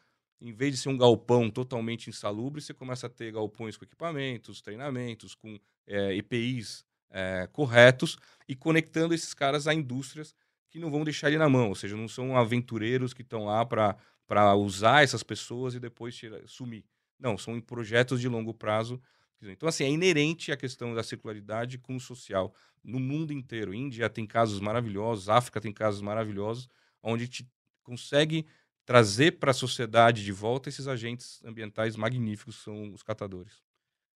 em 0.40 0.52
vez 0.52 0.76
de 0.76 0.80
ser 0.80 0.90
um 0.90 0.96
galpão 0.96 1.50
totalmente 1.50 2.08
insalubre, 2.08 2.62
você 2.62 2.72
começa 2.72 3.08
a 3.08 3.10
ter 3.10 3.32
galpões 3.32 3.76
com 3.76 3.84
equipamentos, 3.84 4.62
treinamentos, 4.62 5.34
com 5.34 5.58
é, 5.88 6.14
EPIs 6.14 6.84
é, 7.10 7.48
corretos 7.52 8.16
e 8.48 8.54
conectando 8.54 9.12
esses 9.12 9.34
caras 9.34 9.66
a 9.66 9.74
indústrias 9.74 10.36
que 10.70 10.78
não 10.78 10.90
vão 10.90 11.04
deixar 11.04 11.28
ele 11.28 11.38
na 11.38 11.48
mão, 11.48 11.68
ou 11.68 11.74
seja, 11.74 11.96
não 11.96 12.08
são 12.08 12.36
aventureiros 12.36 13.12
que 13.12 13.22
estão 13.22 13.44
lá 13.44 13.66
para 13.66 14.54
usar 14.54 15.02
essas 15.02 15.22
pessoas 15.22 15.74
e 15.74 15.80
depois 15.80 16.14
tirar, 16.14 16.40
sumir. 16.46 16.84
Não, 17.18 17.36
são 17.36 17.60
projetos 17.60 18.20
de 18.20 18.28
longo 18.28 18.54
prazo. 18.54 19.00
Então, 19.42 19.68
assim, 19.68 19.84
é 19.84 19.90
inerente 19.90 20.52
a 20.52 20.56
questão 20.56 20.94
da 20.94 21.02
circularidade 21.02 21.78
com 21.78 21.96
o 21.96 22.00
social 22.00 22.54
no 22.84 23.00
mundo 23.00 23.32
inteiro. 23.32 23.74
Índia 23.74 24.08
tem 24.08 24.26
casos 24.26 24.60
maravilhosos, 24.60 25.28
África 25.28 25.60
tem 25.60 25.72
casos 25.72 26.00
maravilhosos, 26.00 26.68
onde 27.02 27.26
te 27.26 27.48
consegue 27.82 28.46
trazer 28.84 29.38
para 29.38 29.50
a 29.50 29.54
sociedade 29.54 30.24
de 30.24 30.32
volta 30.32 30.68
esses 30.68 30.86
agentes 30.86 31.42
ambientais 31.44 31.96
magníficos 31.96 32.56
que 32.56 32.64
são 32.64 32.92
os 32.92 33.02
catadores. 33.02 33.62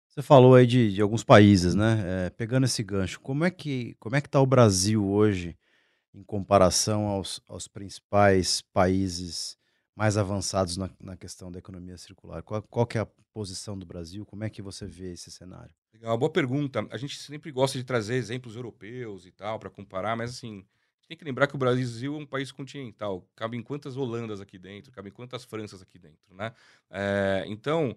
Você 0.09 0.23
falou 0.23 0.55
aí 0.55 0.67
de, 0.67 0.93
de 0.93 1.01
alguns 1.01 1.23
países, 1.23 1.75
né? 1.75 2.03
É, 2.27 2.31
pegando 2.31 2.65
esse 2.65 2.83
gancho, 2.83 3.21
como 3.21 3.45
é 3.45 3.51
que 3.51 3.95
como 4.01 4.17
é 4.17 4.21
que 4.21 4.27
está 4.27 4.41
o 4.41 4.47
Brasil 4.47 5.07
hoje 5.07 5.57
em 6.15 6.23
comparação 6.23 7.07
aos, 7.07 7.41
aos 7.47 7.69
principais 7.69 8.61
países 8.61 9.57
mais 9.95 10.17
avançados 10.17 10.77
na, 10.77 10.91
na 11.01 11.17
questão 11.17 11.51
da 11.51 11.59
economia 11.59 11.97
circular? 11.99 12.43
Qual, 12.43 12.63
qual 12.63 12.89
é 12.95 12.99
a 12.99 13.09
posição 13.33 13.79
do 13.79 13.87
Brasil? 13.87 14.25
Como 14.25 14.45
é 14.45 14.51
que 14.51 14.63
você 14.63 14.87
vê 14.87 15.13
esse 15.13 15.31
cenário? 15.31 15.75
Legal, 15.93 16.17
boa 16.17 16.31
pergunta. 16.31 16.87
A 16.91 16.97
gente 16.97 17.19
sempre 17.19 17.53
gosta 17.53 17.77
de 17.77 17.85
trazer 17.85 18.15
exemplos 18.15 18.57
europeus 18.57 19.27
e 19.27 19.31
tal 19.31 19.59
para 19.59 19.69
comparar, 19.69 20.17
mas 20.17 20.31
assim, 20.31 20.65
tem 21.07 21.17
que 21.17 21.25
lembrar 21.25 21.49
que 21.49 21.57
o 21.57 21.59
Brasil 21.59 22.15
é 22.15 22.19
um 22.19 22.27
país 22.27 22.53
continental. 22.53 23.29
Cabe 23.35 23.57
em 23.57 23.63
quantas 23.63 23.97
Holandas 23.97 24.41
aqui 24.41 24.57
dentro, 24.57 24.93
cabe 24.93 25.09
em 25.09 25.13
quantas 25.13 25.45
Franças 25.45 25.83
aqui 25.83 25.99
dentro, 25.99 26.35
né? 26.35 26.53
É, 26.89 27.45
então, 27.49 27.97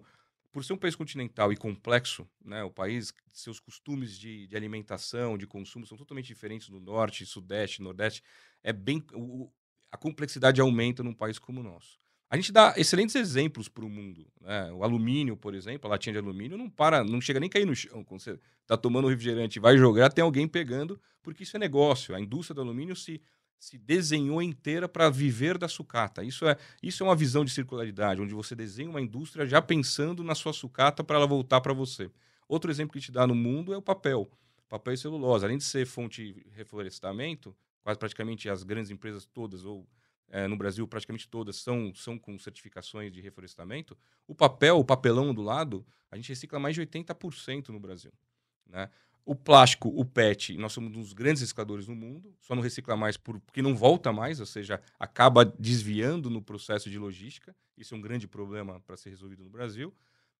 por 0.54 0.64
ser 0.64 0.72
um 0.72 0.78
país 0.78 0.94
continental 0.94 1.52
e 1.52 1.56
complexo, 1.56 2.24
né, 2.44 2.62
o 2.62 2.70
país, 2.70 3.12
seus 3.32 3.58
costumes 3.58 4.16
de, 4.16 4.46
de 4.46 4.56
alimentação, 4.56 5.36
de 5.36 5.48
consumo 5.48 5.84
são 5.84 5.98
totalmente 5.98 6.26
diferentes 6.26 6.68
do 6.68 6.78
norte, 6.78 7.26
sudeste, 7.26 7.82
nordeste. 7.82 8.22
É 8.62 8.72
bem, 8.72 9.04
o, 9.14 9.50
a 9.90 9.96
complexidade 9.96 10.60
aumenta 10.60 11.02
num 11.02 11.12
país 11.12 11.40
como 11.40 11.58
o 11.58 11.64
nosso. 11.64 11.98
A 12.30 12.36
gente 12.36 12.52
dá 12.52 12.72
excelentes 12.76 13.16
exemplos 13.16 13.68
para 13.68 13.84
o 13.84 13.90
mundo. 13.90 14.28
Né? 14.40 14.72
O 14.74 14.84
alumínio, 14.84 15.36
por 15.36 15.56
exemplo, 15.56 15.88
a 15.88 15.90
latinha 15.90 16.12
de 16.12 16.20
alumínio 16.20 16.56
não 16.56 16.70
para, 16.70 17.02
não 17.02 17.20
chega 17.20 17.40
nem 17.40 17.48
a 17.48 17.50
cair 17.50 17.66
no 17.66 17.74
chão. 17.74 18.04
Quando 18.04 18.20
você 18.20 18.38
está 18.62 18.76
tomando 18.76 19.06
um 19.06 19.10
refrigerante 19.10 19.58
e 19.58 19.60
vai 19.60 19.76
jogar, 19.76 20.12
tem 20.12 20.22
alguém 20.22 20.46
pegando, 20.46 21.00
porque 21.20 21.42
isso 21.42 21.56
é 21.56 21.58
negócio. 21.58 22.14
A 22.14 22.20
indústria 22.20 22.54
do 22.54 22.60
alumínio 22.60 22.94
se 22.94 23.20
se 23.64 23.78
desenhou 23.78 24.42
inteira 24.42 24.86
para 24.86 25.08
viver 25.08 25.56
da 25.56 25.66
sucata. 25.68 26.22
Isso 26.22 26.46
é, 26.46 26.54
isso 26.82 27.02
é 27.02 27.06
uma 27.06 27.16
visão 27.16 27.46
de 27.46 27.50
circularidade, 27.50 28.20
onde 28.20 28.34
você 28.34 28.54
desenha 28.54 28.90
uma 28.90 29.00
indústria 29.00 29.46
já 29.46 29.62
pensando 29.62 30.22
na 30.22 30.34
sua 30.34 30.52
sucata 30.52 31.02
para 31.02 31.16
ela 31.16 31.26
voltar 31.26 31.62
para 31.62 31.72
você. 31.72 32.10
Outro 32.46 32.70
exemplo 32.70 32.92
que 32.92 33.00
te 33.00 33.10
dá 33.10 33.26
no 33.26 33.34
mundo 33.34 33.72
é 33.72 33.76
o 33.78 33.80
papel. 33.80 34.30
Papel 34.68 34.92
e 34.92 34.98
celulose. 34.98 35.46
Além 35.46 35.56
de 35.56 35.64
ser 35.64 35.86
fonte 35.86 36.34
de 36.34 36.46
reflorestamento, 36.50 37.56
quase 37.82 37.98
praticamente 37.98 38.50
as 38.50 38.62
grandes 38.62 38.90
empresas 38.90 39.24
todas, 39.24 39.64
ou 39.64 39.88
é, 40.28 40.46
no 40.46 40.56
Brasil 40.56 40.86
praticamente 40.86 41.26
todas, 41.26 41.56
são, 41.56 41.94
são 41.94 42.18
com 42.18 42.38
certificações 42.38 43.10
de 43.10 43.22
reflorestamento. 43.22 43.96
O 44.26 44.34
papel, 44.34 44.78
o 44.78 44.84
papelão 44.84 45.32
do 45.32 45.40
lado, 45.40 45.86
a 46.10 46.16
gente 46.16 46.28
recicla 46.28 46.58
mais 46.58 46.74
de 46.74 46.82
80% 46.82 47.70
no 47.70 47.80
Brasil. 47.80 48.12
Né? 48.66 48.90
O 49.26 49.34
plástico, 49.34 49.88
o 49.88 50.04
PET, 50.04 50.54
nós 50.58 50.72
somos 50.72 50.94
um 50.94 51.00
dos 51.00 51.14
grandes 51.14 51.40
recicladores 51.40 51.86
do 51.86 51.94
mundo, 51.94 52.34
só 52.40 52.54
não 52.54 52.62
recicla 52.62 52.94
mais 52.94 53.16
porque 53.16 53.62
não 53.62 53.74
volta 53.74 54.12
mais, 54.12 54.38
ou 54.38 54.44
seja, 54.44 54.80
acaba 55.00 55.44
desviando 55.44 56.28
no 56.28 56.42
processo 56.42 56.90
de 56.90 56.98
logística. 56.98 57.56
Isso 57.76 57.94
é 57.94 57.96
um 57.96 58.02
grande 58.02 58.28
problema 58.28 58.80
para 58.80 58.98
ser 58.98 59.08
resolvido 59.08 59.42
no 59.42 59.48
Brasil. 59.48 59.94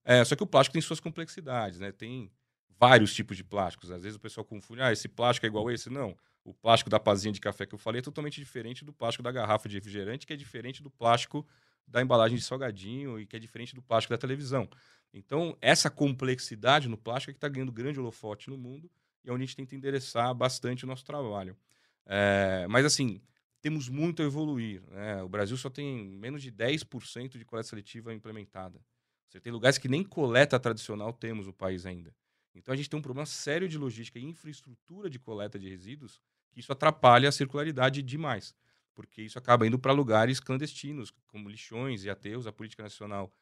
É, 0.04 0.22
só 0.22 0.36
que 0.36 0.42
o 0.42 0.46
plástico 0.46 0.74
tem 0.74 0.82
suas 0.82 1.00
complexidades, 1.00 1.80
né? 1.80 1.92
Tem 1.92 2.30
vários 2.78 3.14
tipos 3.14 3.38
de 3.38 3.44
plásticos. 3.44 3.90
Às 3.90 4.02
vezes 4.02 4.16
o 4.16 4.20
pessoal 4.20 4.44
confunde, 4.44 4.82
ah, 4.82 4.92
esse 4.92 5.08
plástico 5.08 5.46
é 5.46 5.48
igual 5.48 5.66
a 5.68 5.72
esse. 5.72 5.88
Não. 5.88 6.14
O 6.44 6.52
plástico 6.52 6.90
da 6.90 7.00
pazinha 7.00 7.32
de 7.32 7.40
café 7.40 7.64
que 7.64 7.74
eu 7.74 7.78
falei 7.78 8.00
é 8.00 8.02
totalmente 8.02 8.38
diferente 8.38 8.84
do 8.84 8.92
plástico 8.92 9.22
da 9.22 9.32
garrafa 9.32 9.66
de 9.66 9.76
refrigerante, 9.76 10.26
que 10.26 10.32
é 10.34 10.36
diferente 10.36 10.82
do 10.82 10.90
plástico 10.90 11.46
da 11.86 12.02
embalagem 12.02 12.36
de 12.36 12.44
salgadinho 12.44 13.18
e 13.18 13.26
que 13.26 13.36
é 13.36 13.38
diferente 13.38 13.74
do 13.74 13.80
plástico 13.80 14.12
da 14.12 14.18
televisão. 14.18 14.68
Então, 15.14 15.56
essa 15.60 15.88
complexidade 15.88 16.88
no 16.88 16.98
plástico 16.98 17.30
é 17.30 17.32
que 17.32 17.38
está 17.38 17.48
ganhando 17.48 17.70
grande 17.70 18.00
holofote 18.00 18.50
no 18.50 18.58
mundo 18.58 18.90
e 19.24 19.30
é 19.30 19.32
onde 19.32 19.44
a 19.44 19.46
gente 19.46 19.56
tenta 19.56 19.76
endereçar 19.76 20.34
bastante 20.34 20.84
o 20.84 20.88
nosso 20.88 21.04
trabalho. 21.04 21.56
É, 22.04 22.66
mas, 22.68 22.84
assim, 22.84 23.22
temos 23.62 23.88
muito 23.88 24.22
a 24.22 24.24
evoluir. 24.24 24.82
Né? 24.90 25.22
O 25.22 25.28
Brasil 25.28 25.56
só 25.56 25.70
tem 25.70 26.04
menos 26.04 26.42
de 26.42 26.50
10% 26.50 27.38
de 27.38 27.44
coleta 27.44 27.68
seletiva 27.68 28.12
implementada. 28.12 28.80
Você 29.28 29.38
tem 29.38 29.52
lugares 29.52 29.78
que 29.78 29.88
nem 29.88 30.02
coleta 30.02 30.58
tradicional 30.58 31.12
temos 31.12 31.46
no 31.46 31.52
país 31.52 31.86
ainda. 31.86 32.12
Então, 32.52 32.74
a 32.74 32.76
gente 32.76 32.90
tem 32.90 32.98
um 32.98 33.02
problema 33.02 33.24
sério 33.24 33.68
de 33.68 33.78
logística 33.78 34.18
e 34.18 34.24
infraestrutura 34.24 35.08
de 35.08 35.20
coleta 35.20 35.58
de 35.60 35.68
resíduos 35.68 36.20
que 36.50 36.58
isso 36.58 36.72
atrapalha 36.72 37.28
a 37.28 37.32
circularidade 37.32 38.02
demais, 38.02 38.54
porque 38.94 39.22
isso 39.22 39.38
acaba 39.38 39.66
indo 39.66 39.78
para 39.78 39.92
lugares 39.92 40.38
clandestinos, 40.38 41.12
como 41.26 41.48
lixões 41.48 42.04
e 42.04 42.10
aterros. 42.10 42.46
A 42.46 42.52
política 42.52 42.82
nacional 42.82 43.32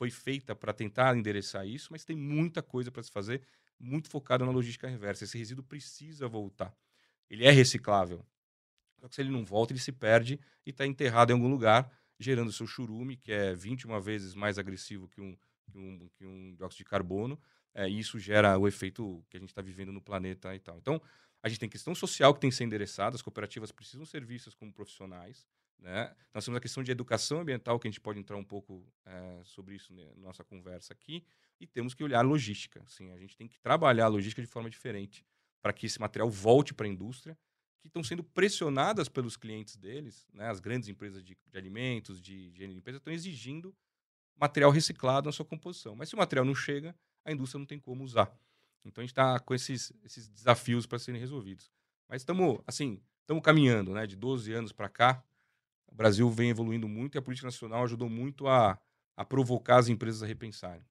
foi 0.00 0.08
feita 0.08 0.56
para 0.56 0.72
tentar 0.72 1.14
endereçar 1.14 1.68
isso, 1.68 1.88
mas 1.90 2.06
tem 2.06 2.16
muita 2.16 2.62
coisa 2.62 2.90
para 2.90 3.02
se 3.02 3.10
fazer, 3.10 3.42
muito 3.78 4.08
focada 4.08 4.46
na 4.46 4.50
logística 4.50 4.88
reversa. 4.88 5.24
Esse 5.24 5.36
resíduo 5.36 5.62
precisa 5.62 6.26
voltar. 6.26 6.74
Ele 7.28 7.44
é 7.44 7.50
reciclável. 7.50 8.24
Só 8.98 9.08
que 9.08 9.14
se 9.14 9.20
ele 9.20 9.28
não 9.28 9.44
volta, 9.44 9.74
ele 9.74 9.80
se 9.80 9.92
perde 9.92 10.40
e 10.64 10.70
está 10.70 10.86
enterrado 10.86 11.32
em 11.32 11.34
algum 11.34 11.50
lugar, 11.50 11.92
gerando 12.18 12.50
seu 12.50 12.66
churume, 12.66 13.14
que 13.14 13.30
é 13.30 13.54
21 13.54 14.00
vezes 14.00 14.34
mais 14.34 14.58
agressivo 14.58 15.06
que 15.06 15.20
um, 15.20 15.36
que 15.70 15.76
um, 15.76 16.08
que 16.14 16.24
um 16.24 16.54
dióxido 16.54 16.78
de 16.78 16.84
carbono. 16.84 17.38
É, 17.74 17.86
e 17.86 17.98
isso 17.98 18.18
gera 18.18 18.56
o 18.56 18.66
efeito 18.66 19.22
que 19.28 19.36
a 19.36 19.40
gente 19.40 19.50
está 19.50 19.60
vivendo 19.60 19.92
no 19.92 20.00
planeta 20.00 20.54
e 20.54 20.60
tal. 20.60 20.78
Então, 20.78 20.98
a 21.42 21.48
gente 21.50 21.60
tem 21.60 21.68
questão 21.68 21.94
social 21.94 22.32
que 22.32 22.40
tem 22.40 22.48
que 22.48 22.56
ser 22.56 22.64
endereçada, 22.64 23.16
as 23.16 23.22
cooperativas 23.22 23.70
precisam 23.70 24.06
ser 24.06 24.24
vistas 24.24 24.54
como 24.54 24.72
profissionais, 24.72 25.46
né? 25.80 26.14
Nós 26.32 26.44
temos 26.44 26.58
a 26.58 26.60
questão 26.60 26.82
de 26.82 26.90
educação 26.92 27.40
ambiental, 27.40 27.78
que 27.78 27.88
a 27.88 27.90
gente 27.90 28.00
pode 28.00 28.18
entrar 28.18 28.36
um 28.36 28.44
pouco 28.44 28.86
é, 29.04 29.40
sobre 29.44 29.74
isso 29.74 29.92
né, 29.92 30.04
na 30.16 30.28
nossa 30.28 30.44
conversa 30.44 30.92
aqui, 30.92 31.24
e 31.58 31.66
temos 31.66 31.94
que 31.94 32.04
olhar 32.04 32.20
a 32.20 32.22
logística. 32.22 32.82
Assim, 32.84 33.10
a 33.10 33.18
gente 33.18 33.36
tem 33.36 33.48
que 33.48 33.58
trabalhar 33.58 34.04
a 34.04 34.08
logística 34.08 34.40
de 34.40 34.48
forma 34.48 34.70
diferente 34.70 35.24
para 35.60 35.72
que 35.72 35.86
esse 35.86 36.00
material 36.00 36.30
volte 36.30 36.72
para 36.72 36.86
a 36.86 36.88
indústria, 36.88 37.36
que 37.80 37.88
estão 37.88 38.04
sendo 38.04 38.22
pressionadas 38.22 39.08
pelos 39.08 39.36
clientes 39.36 39.76
deles, 39.76 40.26
né? 40.32 40.48
as 40.48 40.60
grandes 40.60 40.88
empresas 40.88 41.24
de, 41.24 41.36
de 41.46 41.58
alimentos, 41.58 42.20
de, 42.20 42.50
de 42.50 42.66
limpeza, 42.66 42.98
estão 42.98 43.12
exigindo 43.12 43.74
material 44.36 44.70
reciclado 44.70 45.26
na 45.26 45.32
sua 45.32 45.44
composição. 45.44 45.96
Mas 45.96 46.08
se 46.08 46.14
o 46.14 46.18
material 46.18 46.44
não 46.44 46.54
chega, 46.54 46.94
a 47.24 47.32
indústria 47.32 47.58
não 47.58 47.66
tem 47.66 47.78
como 47.78 48.04
usar. 48.04 48.30
Então 48.84 49.02
a 49.02 49.04
gente 49.04 49.12
está 49.12 49.38
com 49.38 49.54
esses, 49.54 49.92
esses 50.02 50.28
desafios 50.28 50.86
para 50.86 50.98
serem 50.98 51.20
resolvidos. 51.20 51.70
Mas 52.08 52.22
estamos 52.22 52.60
assim, 52.66 53.00
estamos 53.20 53.42
caminhando, 53.42 53.92
né? 53.92 54.06
De 54.06 54.16
12 54.16 54.52
anos 54.52 54.72
para 54.72 54.88
cá, 54.88 55.22
o 55.90 55.94
Brasil 55.94 56.28
vem 56.30 56.50
evoluindo 56.50 56.88
muito 56.88 57.16
e 57.16 57.18
a 57.18 57.22
política 57.22 57.46
nacional 57.46 57.84
ajudou 57.84 58.08
muito 58.08 58.46
a, 58.46 58.78
a 59.16 59.24
provocar 59.24 59.78
as 59.78 59.88
empresas 59.88 60.22
a 60.22 60.26
repensarem. 60.26 60.84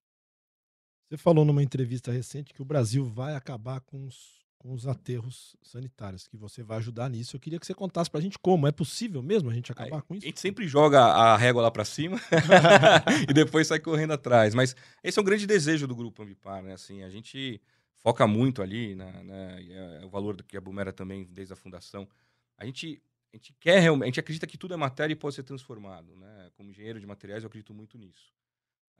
Você 1.10 1.18
falou 1.18 1.44
numa 1.44 1.64
entrevista 1.64 2.12
recente 2.12 2.54
que 2.54 2.62
o 2.62 2.66
Brasil 2.66 3.04
vai 3.04 3.36
acabar 3.36 3.82
com 3.82 4.06
os, 4.06 4.46
com 4.60 4.74
os 4.74 4.86
aterros 4.86 5.56
sanitários, 5.64 6.28
que 6.28 6.38
você 6.38 6.62
vai 6.62 6.78
ajudar 6.78 7.10
nisso. 7.10 7.36
Eu 7.36 7.40
queria 7.40 7.60
que 7.60 7.66
você 7.66 7.74
contasse 7.74 8.12
para 8.12 8.20
a 8.20 8.22
gente 8.22 8.38
como. 8.38 8.68
É 8.68 8.72
possível 8.72 9.24
mesmo 9.24 9.50
a 9.50 9.54
gente 9.54 9.72
acabar 9.72 9.96
Aí, 9.96 10.02
com 10.04 10.14
isso? 10.14 10.26
A 10.26 10.30
gente 10.30 10.40
sempre 10.40 10.68
joga 10.68 11.02
a 11.02 11.36
régua 11.36 11.64
lá 11.64 11.72
para 11.72 11.84
cima 11.84 12.20
e 13.28 13.34
depois 13.34 13.66
sai 13.66 13.80
correndo 13.80 14.14
atrás. 14.14 14.54
Mas 14.54 14.76
esse 15.04 15.18
é 15.18 15.22
um 15.22 15.26
grande 15.26 15.48
desejo 15.48 15.88
do 15.88 15.96
Grupo 15.96 16.22
Ambipar. 16.22 16.62
Né? 16.62 16.74
Assim, 16.74 17.02
a 17.02 17.10
gente 17.10 17.60
foca 17.98 18.28
muito 18.28 18.62
ali, 18.62 18.94
na, 18.94 19.24
na, 19.24 19.60
é 19.60 20.06
o 20.06 20.10
valor 20.10 20.36
que 20.44 20.56
a 20.56 20.62
Bumera 20.62 20.94
também, 20.94 21.26
desde 21.26 21.54
a 21.54 21.58
fundação. 21.58 22.08
A 22.56 22.66
gente 22.66 23.02
a 23.32 23.38
gente 23.38 23.54
quer 23.60 23.80
realmente, 23.80 24.04
a 24.04 24.08
gente 24.08 24.20
acredita 24.20 24.48
que 24.48 24.58
tudo 24.58 24.74
é 24.74 24.78
matéria 24.78 25.14
e 25.14 25.16
pode 25.16 25.36
ser 25.36 25.44
transformado, 25.44 26.16
né? 26.16 26.50
Como 26.56 26.70
engenheiro 26.70 27.00
de 27.00 27.06
materiais, 27.06 27.44
eu 27.44 27.48
acredito 27.48 27.74
muito 27.74 27.98
nisso. 27.98 28.34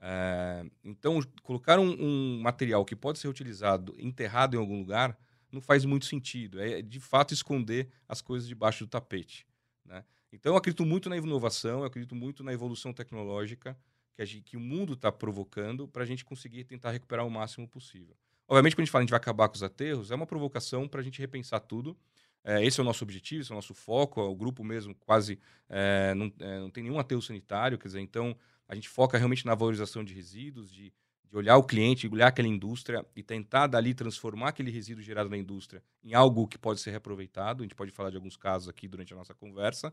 É, 0.00 0.64
então, 0.84 1.20
colocar 1.42 1.78
um, 1.78 1.90
um, 2.00 2.40
material 2.40 2.84
que 2.84 2.96
pode 2.96 3.18
ser 3.18 3.28
utilizado, 3.28 3.94
enterrado 3.98 4.56
em 4.56 4.58
algum 4.58 4.78
lugar, 4.78 5.18
não 5.50 5.60
faz 5.60 5.84
muito 5.84 6.06
sentido. 6.06 6.60
É, 6.60 6.80
de 6.80 7.00
fato, 7.00 7.34
esconder 7.34 7.88
as 8.08 8.22
coisas 8.22 8.48
debaixo 8.48 8.84
do 8.84 8.88
tapete. 8.88 9.46
Né? 9.84 10.04
Então, 10.32 10.52
eu 10.52 10.56
acredito 10.56 10.86
muito 10.86 11.10
na 11.10 11.16
inovação, 11.16 11.80
eu 11.80 11.84
acredito 11.84 12.14
muito 12.14 12.44
na 12.44 12.52
evolução 12.52 12.92
tecnológica 12.92 13.76
que, 14.14 14.24
gente, 14.24 14.42
que 14.44 14.56
o 14.56 14.60
mundo 14.60 14.92
está 14.92 15.10
provocando 15.10 15.88
para 15.88 16.04
a 16.04 16.06
gente 16.06 16.24
conseguir 16.24 16.64
tentar 16.64 16.92
recuperar 16.92 17.26
o 17.26 17.30
máximo 17.30 17.66
possível. 17.68 18.16
Obviamente, 18.48 18.74
quando 18.74 18.82
a 18.82 18.84
gente 18.84 18.92
fala 18.92 19.02
a 19.02 19.04
gente 19.04 19.10
vai 19.10 19.18
acabar 19.18 19.48
com 19.48 19.54
os 19.54 19.62
aterros, 19.62 20.10
é 20.10 20.14
uma 20.14 20.26
provocação 20.26 20.88
para 20.88 21.00
a 21.00 21.04
gente 21.04 21.20
repensar 21.20 21.60
tudo 21.60 21.96
é, 22.42 22.64
esse 22.64 22.80
é 22.80 22.82
o 22.82 22.84
nosso 22.84 23.04
objetivo, 23.04 23.42
esse 23.42 23.52
é 23.52 23.54
o 23.54 23.56
nosso 23.56 23.74
foco. 23.74 24.20
O 24.20 24.34
grupo 24.34 24.64
mesmo 24.64 24.94
quase 24.94 25.38
é, 25.68 26.14
não, 26.14 26.32
é, 26.40 26.58
não 26.58 26.70
tem 26.70 26.82
nenhum 26.82 26.98
aterro 26.98 27.20
sanitário, 27.20 27.78
quer 27.78 27.88
dizer, 27.88 28.00
então 28.00 28.36
a 28.66 28.74
gente 28.74 28.88
foca 28.88 29.18
realmente 29.18 29.44
na 29.44 29.54
valorização 29.54 30.02
de 30.02 30.14
resíduos, 30.14 30.72
de, 30.72 30.92
de 31.24 31.36
olhar 31.36 31.56
o 31.56 31.64
cliente, 31.64 32.08
olhar 32.08 32.28
aquela 32.28 32.48
indústria 32.48 33.04
e 33.14 33.22
tentar 33.22 33.66
dali 33.66 33.94
transformar 33.94 34.48
aquele 34.48 34.70
resíduo 34.70 35.02
gerado 35.02 35.28
na 35.28 35.36
indústria 35.36 35.82
em 36.02 36.14
algo 36.14 36.46
que 36.46 36.56
pode 36.56 36.80
ser 36.80 36.90
reaproveitado. 36.90 37.62
A 37.62 37.64
gente 37.64 37.74
pode 37.74 37.90
falar 37.90 38.10
de 38.10 38.16
alguns 38.16 38.36
casos 38.36 38.68
aqui 38.68 38.88
durante 38.88 39.12
a 39.12 39.16
nossa 39.16 39.34
conversa, 39.34 39.92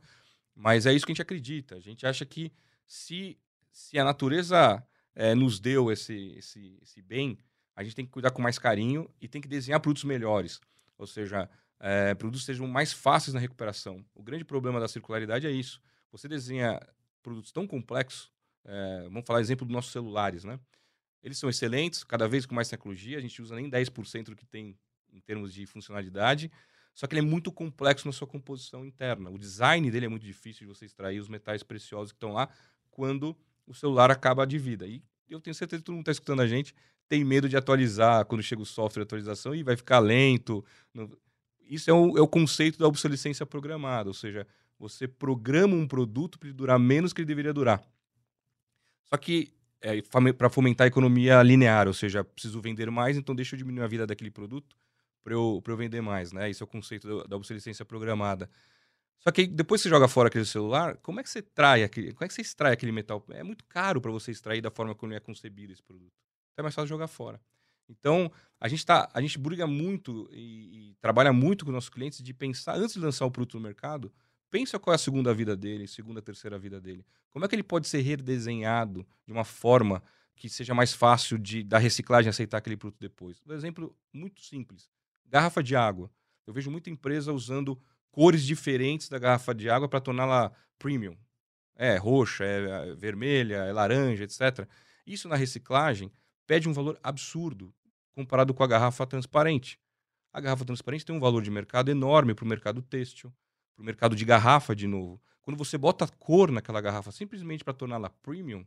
mas 0.56 0.86
é 0.86 0.94
isso 0.94 1.06
que 1.06 1.12
a 1.12 1.14
gente 1.14 1.22
acredita. 1.22 1.76
A 1.76 1.80
gente 1.80 2.06
acha 2.06 2.26
que 2.26 2.52
se, 2.86 3.38
se 3.72 4.00
a 4.00 4.04
natureza 4.04 4.84
é, 5.14 5.36
nos 5.36 5.60
deu 5.60 5.92
esse, 5.92 6.34
esse, 6.38 6.78
esse 6.82 7.02
bem, 7.02 7.38
a 7.76 7.84
gente 7.84 7.96
tem 7.96 8.06
que 8.06 8.12
cuidar 8.12 8.32
com 8.32 8.42
mais 8.42 8.58
carinho 8.58 9.10
e 9.20 9.28
tem 9.28 9.42
que 9.42 9.48
desenhar 9.48 9.80
produtos 9.80 10.04
melhores. 10.04 10.62
Ou 10.98 11.06
seja, 11.06 11.50
é, 11.80 12.16
produtos 12.16 12.46
sejam 12.46 12.68
mais 12.68 12.92
fáceis 12.92 13.34
na 13.34 13.40
recuperação. 13.40 14.04
O 14.16 14.24
grande 14.24 14.44
problema 14.44 14.80
da 14.80 14.88
circularidade 14.88 15.46
é 15.46 15.52
isso. 15.52 15.82
Você 16.12 16.28
desenha 16.28 16.80
produtos 17.22 17.52
tão 17.52 17.68
complexos, 17.68 18.32
é, 18.66 19.04
vamos 19.04 19.26
falar 19.26 19.42
exemplo 19.42 19.66
dos 19.66 19.74
nossos 19.74 19.92
celulares, 19.92 20.44
né? 20.44 20.60
Eles 21.22 21.38
são 21.38 21.50
excelentes, 21.50 22.04
cada 22.04 22.28
vez 22.28 22.46
com 22.46 22.56
mais 22.56 22.70
tecnologia, 22.70 23.18
a 23.18 23.22
gente 23.22 23.42
usa 23.42 23.56
nem 23.56 23.70
10% 23.70 24.26
do 24.26 24.36
que 24.36 24.46
tem 24.46 24.78
em 25.12 25.20
termos 25.20 25.54
de 25.54 25.66
funcionalidade, 25.66 26.52
só 26.94 27.06
que 27.06 27.14
ele 27.14 27.26
é 27.26 27.30
muito 27.30 27.52
complexo 27.52 28.08
na 28.08 28.12
sua 28.12 28.28
composição 28.28 28.86
interna. 28.86 29.30
O 29.30 29.38
design 29.38 29.90
dele 29.92 30.06
é 30.06 30.10
muito 30.10 30.26
difícil 30.26 30.68
de 30.68 30.74
você 30.74 30.86
extrair 30.86 31.20
os 31.20 31.28
metais 31.28 31.64
preciosos 31.64 32.12
que 32.12 32.16
estão 32.16 32.34
lá 32.34 32.50
quando 32.90 33.38
o 33.66 33.74
celular 33.74 34.10
acaba 34.10 34.46
de 34.48 34.58
vida. 34.58 34.88
E 34.88 35.04
eu 35.30 35.40
tenho 35.40 35.54
certeza 35.54 35.82
que 35.82 35.86
todo 35.86 35.96
mundo 35.96 36.04
está 36.04 36.12
escutando 36.12 36.42
a 36.42 36.48
gente 36.48 36.74
tem 37.08 37.24
medo 37.24 37.48
de 37.48 37.56
atualizar 37.56 38.26
quando 38.26 38.44
chega 38.44 38.62
o 38.62 38.66
software 38.66 39.04
de 39.04 39.08
atualização 39.08 39.56
e 39.56 39.64
vai 39.64 39.76
ficar 39.76 40.00
lento. 40.00 40.64
Não 40.94 41.10
isso 41.70 41.90
é 41.90 41.94
o, 41.94 42.18
é 42.18 42.22
o 42.22 42.28
conceito 42.28 42.80
da 42.80 42.88
obsolescência 42.88 43.46
programada, 43.46 44.10
ou 44.10 44.14
seja, 44.14 44.48
você 44.80 45.08
programa 45.08 45.76
um 45.76 45.88
produto 45.88 46.38
para 46.38 46.50
ele 46.50 46.58
durar 46.58 46.80
menos 46.80 47.14
que 47.14 47.22
ele 47.22 47.28
deveria 47.28 47.54
durar. 47.54 47.84
Só 49.06 49.18
que 49.18 49.54
é, 49.82 50.02
para 50.34 50.50
fomentar 50.50 50.86
a 50.86 50.88
economia 50.88 51.42
linear, 51.44 51.88
ou 51.88 51.94
seja, 51.94 52.24
preciso 52.24 52.62
vender 52.62 52.90
mais, 52.92 53.18
então 53.18 53.36
deixa 53.36 53.56
eu 53.56 53.58
diminuir 53.58 53.84
a 53.84 53.88
vida 53.88 54.08
daquele 54.08 54.32
produto 54.32 54.76
para 55.24 55.34
eu, 55.34 55.62
eu 55.66 55.78
vender 55.78 56.02
mais, 56.02 56.32
né? 56.32 56.50
Isso 56.50 56.64
é 56.64 56.66
o 56.66 56.68
conceito 56.68 57.28
da 57.28 57.36
obsolescência 57.36 57.84
programada. 57.84 58.50
Só 59.20 59.32
que 59.32 59.46
depois 59.48 59.82
que 59.82 59.84
você 59.84 59.90
joga 59.90 60.08
fora 60.08 60.30
aquele 60.30 60.46
celular, 60.46 60.98
como 60.98 61.20
é 61.20 61.24
que 61.24 61.30
você 61.30 61.42
trai 61.42 61.84
aquele, 61.84 62.14
como 62.14 62.24
é 62.24 62.28
que 62.28 62.34
você 62.34 62.42
extrai 62.42 62.74
aquele 62.74 62.92
metal? 62.92 63.24
É 63.32 63.44
muito 63.44 63.66
caro 63.66 64.00
para 64.00 64.12
você 64.12 64.32
extrair 64.32 64.62
da 64.62 64.72
forma 64.72 64.96
como 64.96 65.14
é 65.14 65.20
concebido 65.20 65.74
esse 65.74 65.84
produto. 65.84 66.14
então 66.54 66.62
é 66.62 66.64
mais 66.64 66.76
fácil 66.76 66.88
jogar 66.88 67.08
fora. 67.08 67.42
Então, 67.90 68.32
a 68.60 68.68
gente, 68.68 68.86
tá, 68.86 69.10
a 69.14 69.22
gente 69.22 69.38
briga 69.38 69.66
muito 69.66 70.28
e, 70.32 70.90
e 70.92 70.96
trabalha 71.00 71.32
muito 71.32 71.66
com 71.66 71.72
nossos 71.72 71.90
clientes 71.90 72.22
de 72.22 72.34
pensar, 72.34 72.76
antes 72.76 72.94
de 72.94 73.00
lançar 73.00 73.26
o 73.26 73.32
produto 73.32 73.56
no 73.56 73.62
mercado, 73.62 74.12
pensa 74.50 74.80
qual 74.80 74.94
é 74.94 74.96
a 74.96 75.00
segunda 75.00 75.34
vida 75.34 75.56
dele, 75.56 75.88
segunda, 75.88 76.22
terceira 76.22 76.58
vida 76.58 76.82
dele. 76.82 77.06
Como 77.30 77.46
é 77.46 77.48
que 77.48 77.56
ele 77.56 77.64
pode 77.64 77.88
ser 77.88 78.02
redesenhado 78.02 79.06
de 79.26 79.32
uma 79.32 79.44
forma 79.44 80.02
que 80.36 80.50
seja 80.50 80.74
mais 80.74 80.94
fácil 80.94 81.38
de 81.38 81.64
da 81.64 81.78
reciclagem 81.78 82.30
aceitar 82.30 82.58
aquele 82.58 82.78
produto 82.78 83.00
depois? 83.00 83.42
Um 83.46 83.54
exemplo 83.54 83.96
muito 84.12 84.42
simples: 84.42 84.90
garrafa 85.26 85.64
de 85.64 85.76
água. 85.76 86.10
Eu 86.46 86.54
vejo 86.54 86.72
muita 86.72 86.90
empresa 86.90 87.34
usando 87.34 87.80
cores 88.12 88.44
diferentes 88.44 89.10
da 89.10 89.20
garrafa 89.20 89.54
de 89.54 89.70
água 89.70 89.88
para 89.88 90.00
torná-la 90.00 90.52
premium. 90.80 91.16
É 91.76 91.98
roxa, 91.98 92.44
é, 92.44 92.90
é 92.90 92.96
vermelha, 92.96 93.58
é 93.58 93.72
laranja, 93.72 94.24
etc. 94.24 94.68
Isso 95.06 95.30
na 95.30 95.36
reciclagem 95.36 96.12
pede 96.48 96.68
um 96.68 96.74
valor 96.74 96.98
absurdo 97.04 97.74
comparado 98.18 98.52
com 98.52 98.64
a 98.64 98.68
garrafa 98.68 99.06
transparente. 99.06 99.80
A 100.34 100.42
garrafa 100.42 100.66
transparente 100.66 101.06
tem 101.06 101.16
um 101.16 101.20
valor 101.20 101.44
de 101.44 101.52
mercado 101.52 101.92
enorme 101.92 102.34
para 102.34 102.44
o 102.44 102.48
mercado 102.48 102.82
têxtil, 102.82 103.32
para 103.76 103.84
o 103.84 103.86
mercado 103.86 104.16
de 104.16 104.26
garrafa 104.26 104.76
de 104.76 104.88
novo. 104.88 105.22
Quando 105.44 105.56
você 105.56 105.78
bota 105.78 106.08
cor 106.08 106.52
naquela 106.52 106.82
garrafa 106.82 107.12
simplesmente 107.12 107.64
para 107.64 107.76
torná-la 107.76 108.10
premium, 108.10 108.66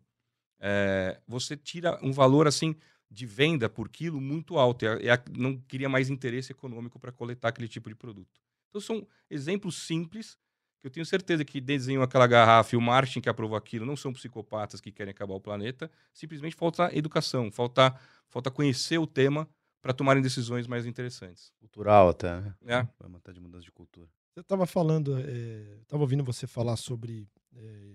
é, 0.60 1.20
você 1.26 1.56
tira 1.56 1.98
um 2.00 2.12
valor 2.12 2.46
assim 2.46 2.76
de 3.10 3.26
venda 3.26 3.68
por 3.68 3.88
quilo 3.88 4.20
muito 4.20 4.56
alto. 4.56 4.84
E, 4.84 4.86
e 4.86 5.36
não 5.36 5.58
queria 5.58 5.88
mais 5.88 6.08
interesse 6.08 6.52
econômico 6.52 7.00
para 7.00 7.10
coletar 7.10 7.48
aquele 7.48 7.66
tipo 7.66 7.88
de 7.88 7.96
produto. 7.96 8.40
Então 8.68 8.80
são 8.80 9.04
exemplos 9.28 9.74
simples 9.84 10.38
que 10.80 10.86
eu 10.86 10.90
tenho 10.90 11.04
certeza 11.04 11.44
que 11.44 11.60
desenham 11.60 12.02
aquela 12.02 12.26
garrafa 12.26 12.74
e 12.74 12.78
o 12.78 12.80
marketing 12.80 13.20
que 13.20 13.28
aprovou 13.28 13.56
aquilo 13.56 13.84
não 13.84 13.96
são 13.96 14.12
psicopatas 14.12 14.80
que 14.80 14.90
querem 14.90 15.10
acabar 15.10 15.34
o 15.34 15.40
planeta. 15.40 15.90
Simplesmente 16.12 16.56
falta 16.56 16.88
educação, 16.96 17.50
falta, 17.50 17.94
falta 18.30 18.50
conhecer 18.50 18.98
o 18.98 19.06
tema 19.06 19.48
para 19.82 19.92
tomarem 19.92 20.22
decisões 20.22 20.66
mais 20.66 20.86
interessantes. 20.86 21.52
Cultural 21.58 22.10
até, 22.10 22.40
né? 22.40 22.54
É. 22.66 22.88
Vai 22.98 23.08
matar 23.08 23.32
de 23.32 23.40
mudança 23.40 23.64
de 23.64 23.72
cultura. 23.72 24.08
Você 24.32 24.40
estava 24.40 24.66
falando, 24.66 25.18
estava 25.18 26.00
é, 26.00 26.04
ouvindo 26.04 26.24
você 26.24 26.46
falar 26.46 26.76
sobre 26.76 27.28
é, 27.54 27.92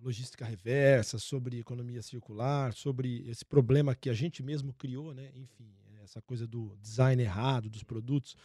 logística 0.00 0.44
reversa, 0.44 1.18
sobre 1.18 1.58
economia 1.58 2.02
circular, 2.02 2.72
sobre 2.72 3.28
esse 3.28 3.44
problema 3.44 3.94
que 3.94 4.10
a 4.10 4.14
gente 4.14 4.42
mesmo 4.42 4.72
criou, 4.74 5.14
né? 5.14 5.30
Enfim, 5.34 5.72
essa 6.02 6.20
coisa 6.20 6.46
do 6.46 6.76
design 6.80 7.22
errado 7.22 7.70
dos 7.70 7.82
produtos. 7.82 8.36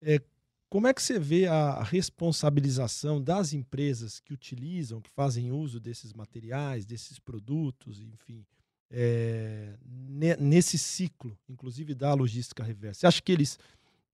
É, 0.00 0.20
como 0.68 0.86
é 0.86 0.94
que 0.94 1.02
você 1.02 1.18
vê 1.18 1.46
a 1.46 1.82
responsabilização 1.82 3.22
das 3.22 3.52
empresas 3.52 4.18
que 4.18 4.32
utilizam, 4.32 5.00
que 5.00 5.10
fazem 5.10 5.52
uso 5.52 5.78
desses 5.78 6.12
materiais, 6.12 6.84
desses 6.84 7.18
produtos, 7.18 8.00
enfim, 8.00 8.44
é, 8.90 9.74
nesse 10.38 10.78
ciclo, 10.78 11.36
inclusive 11.48 11.94
da 11.94 12.14
logística 12.14 12.62
reversa? 12.62 13.00
Você 13.00 13.06
acha 13.06 13.22
que 13.22 13.32
eles 13.32 13.58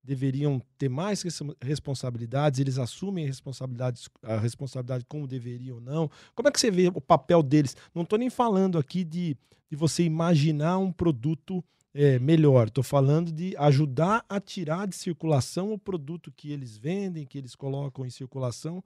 deveriam 0.03 0.61
ter 0.77 0.89
mais 0.89 1.23
responsabilidades, 1.61 2.59
eles 2.59 2.79
assumem 2.79 3.25
a 3.25 3.29
responsabilidade, 3.29 4.09
a 4.23 4.37
responsabilidade 4.37 5.05
como 5.09 5.29
deveriam 5.29 5.77
ou 5.77 5.81
não? 5.81 6.11
Como 6.35 6.49
é 6.49 6.53
que 6.53 6.61
você 6.61 6.71
vê 6.71 6.89
o 6.89 7.01
papel 7.01 7.43
deles? 7.43 7.77
Não 7.95 8.03
estou 8.03 8.19
nem 8.19 8.31
falando 8.31 8.79
aqui 8.79 9.05
de, 9.05 9.37
de 9.71 9.77
você 9.77 10.03
imaginar 10.03 10.79
um 10.79 10.91
produto 10.91 11.63
é, 11.95 12.19
melhor. 12.19 12.69
Estou 12.69 12.83
falando 12.83 13.31
de 13.31 13.57
ajudar 13.57 14.25
a 14.29 14.41
tirar 14.41 14.89
de 14.89 14.97
circulação 14.97 15.73
o 15.73 15.79
produto 15.79 16.33
que 16.33 16.51
eles 16.51 16.77
vendem, 16.77 17.27
que 17.27 17.39
eles 17.39 17.55
colocam 17.55 18.05
em 18.05 18.11
circulação 18.11 18.83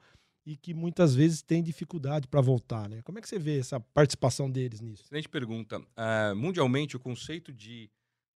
e 0.47 0.57
que 0.57 0.73
muitas 0.73 1.13
vezes 1.13 1.43
tem 1.43 1.61
dificuldade 1.61 2.29
para 2.29 2.41
voltar. 2.41 2.89
Né? 2.89 3.03
Como 3.03 3.19
é 3.19 3.21
que 3.21 3.29
você 3.29 3.39
vê 3.39 3.59
essa 3.59 3.81
participação 3.81 4.49
deles 4.49 4.81
nisso? 4.81 5.03
Excelente 5.03 5.29
pergunta. 5.29 5.81
Uh, 5.81 6.37
mundialmente, 6.37 6.97
o 6.97 7.01
conceito 7.01 7.53
de 7.53 7.91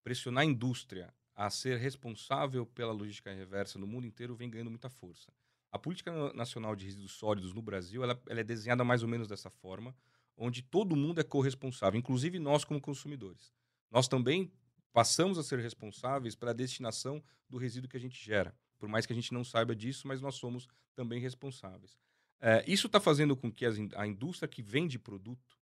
pressionar 0.04 0.42
a 0.42 0.46
indústria 0.46 1.14
a 1.36 1.52
ser 1.52 1.78
responsável 1.78 2.66
pela 2.66 2.92
logística 2.92 3.32
reversa 3.32 3.78
no 3.78 3.86
mundo 3.86 4.08
inteiro 4.08 4.36
vem 4.36 4.50
ganhando 4.50 4.72
muita 4.72 4.90
força. 4.90 5.32
A 5.72 5.78
política 5.78 6.34
nacional 6.34 6.76
de 6.76 6.86
resíduos 6.86 7.12
sólidos 7.12 7.54
no 7.54 7.62
Brasil 7.62 8.04
ela, 8.04 8.20
ela 8.28 8.40
é 8.40 8.44
desenhada 8.44 8.84
mais 8.84 9.04
ou 9.04 9.08
menos 9.08 9.28
dessa 9.28 9.52
forma, 9.52 9.96
onde 10.36 10.64
todo 10.64 10.96
mundo 10.96 11.22
é 11.22 11.24
corresponsável, 11.24 12.00
inclusive 12.00 12.40
nós 12.40 12.66
como 12.66 12.82
consumidores. 12.82 13.54
Nós 13.92 14.08
também 14.08 14.52
passamos 14.92 15.38
a 15.38 15.44
ser 15.44 15.60
responsáveis 15.60 16.36
pela 16.36 16.54
destinação 16.54 17.24
do 17.48 17.58
resíduo 17.58 17.90
que 17.90 17.98
a 17.98 18.00
gente 18.00 18.24
gera. 18.24 18.56
Por 18.80 18.90
mais 18.90 19.06
que 19.06 19.14
a 19.14 19.16
gente 19.16 19.34
não 19.34 19.44
saiba 19.44 19.76
disso, 19.76 20.08
mas 20.08 20.22
nós 20.22 20.36
somos 20.36 20.68
também 20.96 21.20
responsáveis. 21.20 21.98
É, 22.42 22.64
isso 22.66 22.88
está 22.88 23.00
fazendo 23.00 23.36
com 23.36 23.52
que 23.52 23.66
as, 23.66 23.78
a 23.96 24.08
indústria 24.08 24.48
que 24.48 24.62
vende 24.62 24.98
produto, 24.98 25.58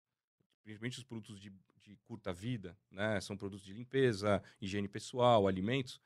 principalmente 0.62 0.98
os 0.98 1.04
produtos 1.04 1.40
de, 1.40 1.50
de, 1.82 1.96
curta 2.04 2.32
vida, 2.32 2.76
né, 2.90 3.20
são 3.20 3.36
produtos 3.36 3.64
de 3.64 3.72
limpeza, 3.72 4.42
higiene 4.60 4.86
pessoal, 4.86 5.48
alimentos, 5.48 6.00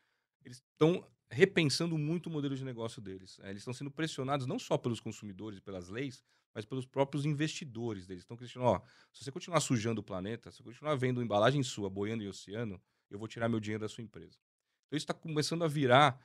eles 0.44 0.62
estão 0.72 1.04
repensando 1.28 1.98
muito 1.98 2.28
o 2.28 2.30
modelo 2.30 2.56
de 2.56 2.64
negócio 2.64 3.02
deles. 3.02 3.38
É, 3.42 3.50
eles 3.50 3.62
estão 3.62 3.74
sendo 3.74 3.90
pressionados 3.90 4.46
não 4.46 4.58
só 4.58 4.78
pelos 4.78 5.00
consumidores 5.00 5.58
e 5.58 5.62
pelas 5.62 5.88
leis, 5.88 6.24
mas 6.54 6.64
pelos 6.64 6.86
próprios 6.86 7.24
investidores 7.24 8.06
deles. 8.06 8.22
Estão 8.22 8.36
questionando, 8.36 8.68
ó, 8.68 8.82
se 9.12 9.24
você 9.24 9.32
continuar 9.32 9.60
sujando 9.60 10.00
o 10.00 10.04
planeta, 10.04 10.50
se 10.50 10.58
você 10.58 10.64
continuar 10.64 10.94
vendo 10.94 11.22
embalagem 11.22 11.62
sua 11.62 11.90
boiando 11.90 12.22
em 12.22 12.28
oceano, 12.28 12.80
eu 13.10 13.18
vou 13.18 13.26
tirar 13.28 13.48
meu 13.48 13.60
dinheiro 13.60 13.82
da 13.82 13.88
sua 13.88 14.02
empresa. 14.02 14.38
Então 14.86 14.96
isso 14.96 15.04
está 15.04 15.14
começando 15.14 15.64
a 15.64 15.68
virar 15.68 16.20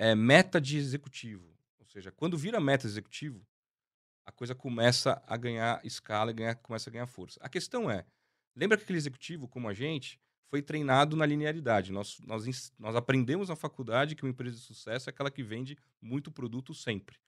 é, 0.00 0.14
meta 0.14 0.58
de 0.58 0.78
executivo. 0.78 1.54
Ou 1.78 1.84
seja, 1.84 2.10
quando 2.10 2.38
vira 2.38 2.58
meta 2.58 2.86
executivo, 2.86 3.46
a 4.24 4.32
coisa 4.32 4.54
começa 4.54 5.22
a 5.26 5.36
ganhar 5.36 5.84
escala 5.84 6.30
e 6.30 6.34
ganhar, 6.34 6.54
começa 6.54 6.88
a 6.88 6.92
ganhar 6.92 7.06
força. 7.06 7.38
A 7.42 7.50
questão 7.50 7.90
é, 7.90 8.06
lembra 8.56 8.78
que 8.78 8.84
aquele 8.84 8.96
executivo, 8.96 9.46
como 9.46 9.68
a 9.68 9.74
gente, 9.74 10.18
foi 10.48 10.62
treinado 10.62 11.16
na 11.16 11.26
linearidade. 11.26 11.92
Nós, 11.92 12.18
nós, 12.20 12.72
nós 12.78 12.96
aprendemos 12.96 13.50
na 13.50 13.56
faculdade 13.56 14.14
que 14.14 14.24
uma 14.24 14.30
empresa 14.30 14.56
de 14.56 14.62
sucesso 14.62 15.10
é 15.10 15.10
aquela 15.10 15.30
que 15.30 15.42
vende 15.42 15.76
muito 16.00 16.32
produto 16.32 16.72
sempre. 16.72 17.18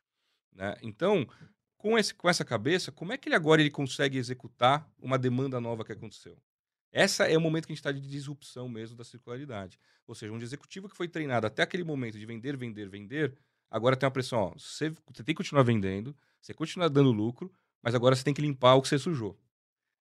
Né? 0.50 0.74
Então, 0.82 1.28
com, 1.76 1.98
esse, 1.98 2.14
com 2.14 2.26
essa 2.26 2.42
cabeça, 2.44 2.90
como 2.90 3.12
é 3.12 3.18
que 3.18 3.28
ele 3.28 3.36
agora 3.36 3.60
ele 3.60 3.70
consegue 3.70 4.16
executar 4.16 4.90
uma 4.98 5.18
demanda 5.18 5.60
nova 5.60 5.84
que 5.84 5.92
aconteceu? 5.92 6.38
Essa 6.92 7.24
é 7.24 7.36
o 7.38 7.40
momento 7.40 7.66
que 7.66 7.72
a 7.72 7.74
gente 7.74 7.80
está 7.80 7.90
de 7.90 8.00
disrupção 8.00 8.68
mesmo 8.68 8.94
da 8.94 9.02
circularidade. 9.02 9.80
Ou 10.06 10.14
seja, 10.14 10.32
um 10.32 10.38
executivo 10.38 10.88
que 10.90 10.96
foi 10.96 11.08
treinado 11.08 11.46
até 11.46 11.62
aquele 11.62 11.82
momento 11.82 12.18
de 12.18 12.26
vender, 12.26 12.54
vender, 12.54 12.88
vender, 12.88 13.34
agora 13.70 13.96
tem 13.96 14.06
uma 14.06 14.12
pressão, 14.12 14.38
ó, 14.38 14.50
você, 14.50 14.90
você 14.90 15.24
tem 15.24 15.34
que 15.34 15.38
continuar 15.38 15.62
vendendo, 15.62 16.14
você 16.40 16.52
continua 16.52 16.90
dando 16.90 17.10
lucro, 17.10 17.50
mas 17.82 17.94
agora 17.94 18.14
você 18.14 18.22
tem 18.22 18.34
que 18.34 18.42
limpar 18.42 18.74
o 18.74 18.82
que 18.82 18.88
você 18.88 18.98
sujou. 18.98 19.40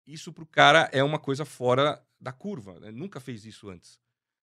Isso 0.07 0.31
para 0.31 0.45
o 0.45 0.47
cara 0.47 0.91
é 0.93 1.03
uma 1.03 1.19
coisa 1.19 1.47
fora 1.47 2.05
da 2.21 2.33
curva, 2.33 2.79
né? 2.79 2.91
nunca 2.91 3.19
fez 3.19 3.47
isso 3.47 3.71
antes. 3.71 3.99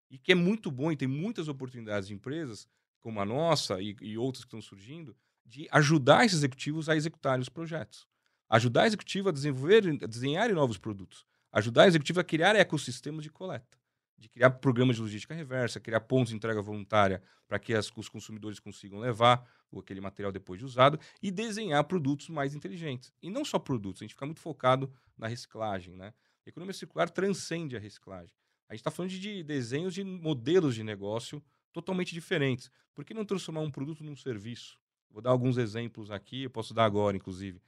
E 0.09 0.17
que 0.17 0.31
é 0.31 0.35
muito 0.35 0.71
bom 0.71 0.91
e 0.91 0.97
tem 0.97 1.07
muitas 1.07 1.47
oportunidades 1.47 2.07
de 2.07 2.15
empresas, 2.15 2.67
como 2.99 3.21
a 3.21 3.25
nossa 3.25 3.79
e, 3.79 3.95
e 4.01 4.17
outras 4.17 4.43
que 4.43 4.47
estão 4.47 4.61
surgindo, 4.61 5.15
de 5.45 5.67
ajudar 5.71 6.25
esses 6.25 6.39
executivos 6.39 6.89
a 6.89 6.95
executarem 6.95 7.41
os 7.41 7.49
projetos. 7.49 8.07
Ajudar 8.49 8.83
a 8.83 8.87
executiva 8.87 9.29
a 9.29 9.33
desenvolver, 9.33 9.87
a 10.03 10.07
desenhar 10.07 10.51
novos 10.53 10.77
produtos. 10.77 11.25
Ajudar 11.51 11.83
a 11.83 11.87
executiva 11.87 12.21
a 12.21 12.23
criar 12.23 12.55
ecossistemas 12.55 13.23
de 13.23 13.29
coleta. 13.29 13.77
De 14.17 14.29
criar 14.29 14.51
programas 14.51 14.95
de 14.95 15.01
logística 15.01 15.33
reversa, 15.33 15.79
criar 15.79 16.01
pontos 16.01 16.29
de 16.29 16.35
entrega 16.35 16.61
voluntária 16.61 17.21
para 17.47 17.57
que 17.59 17.73
as, 17.73 17.91
os 17.95 18.07
consumidores 18.07 18.59
consigam 18.59 18.99
levar 18.99 19.45
aquele 19.77 19.99
material 19.99 20.31
depois 20.31 20.59
de 20.59 20.65
usado 20.65 20.99
e 21.21 21.31
desenhar 21.31 21.83
produtos 21.85 22.29
mais 22.29 22.53
inteligentes. 22.53 23.13
E 23.21 23.29
não 23.29 23.43
só 23.43 23.57
produtos, 23.57 24.01
a 24.01 24.05
gente 24.05 24.13
fica 24.13 24.25
muito 24.25 24.39
focado 24.39 24.93
na 25.17 25.27
reciclagem. 25.27 25.95
Né? 25.95 26.13
A 26.45 26.49
economia 26.49 26.73
circular 26.73 27.09
transcende 27.09 27.75
a 27.75 27.79
reciclagem. 27.79 28.35
A 28.69 28.73
gente 28.73 28.81
está 28.81 28.91
falando 28.91 29.11
de 29.11 29.43
desenhos 29.43 29.93
de 29.93 30.03
modelos 30.03 30.75
de 30.75 30.83
negócio 30.83 31.43
totalmente 31.73 32.13
diferentes. 32.13 32.69
Por 32.93 33.03
que 33.03 33.13
não 33.13 33.25
transformar 33.25 33.61
um 33.61 33.71
produto 33.71 34.03
num 34.03 34.15
serviço? 34.15 34.79
Vou 35.09 35.21
dar 35.21 35.31
alguns 35.31 35.57
exemplos 35.57 36.09
aqui, 36.09 36.43
eu 36.43 36.49
posso 36.49 36.73
dar 36.73 36.85
agora, 36.85 37.17
inclusive. 37.17 37.61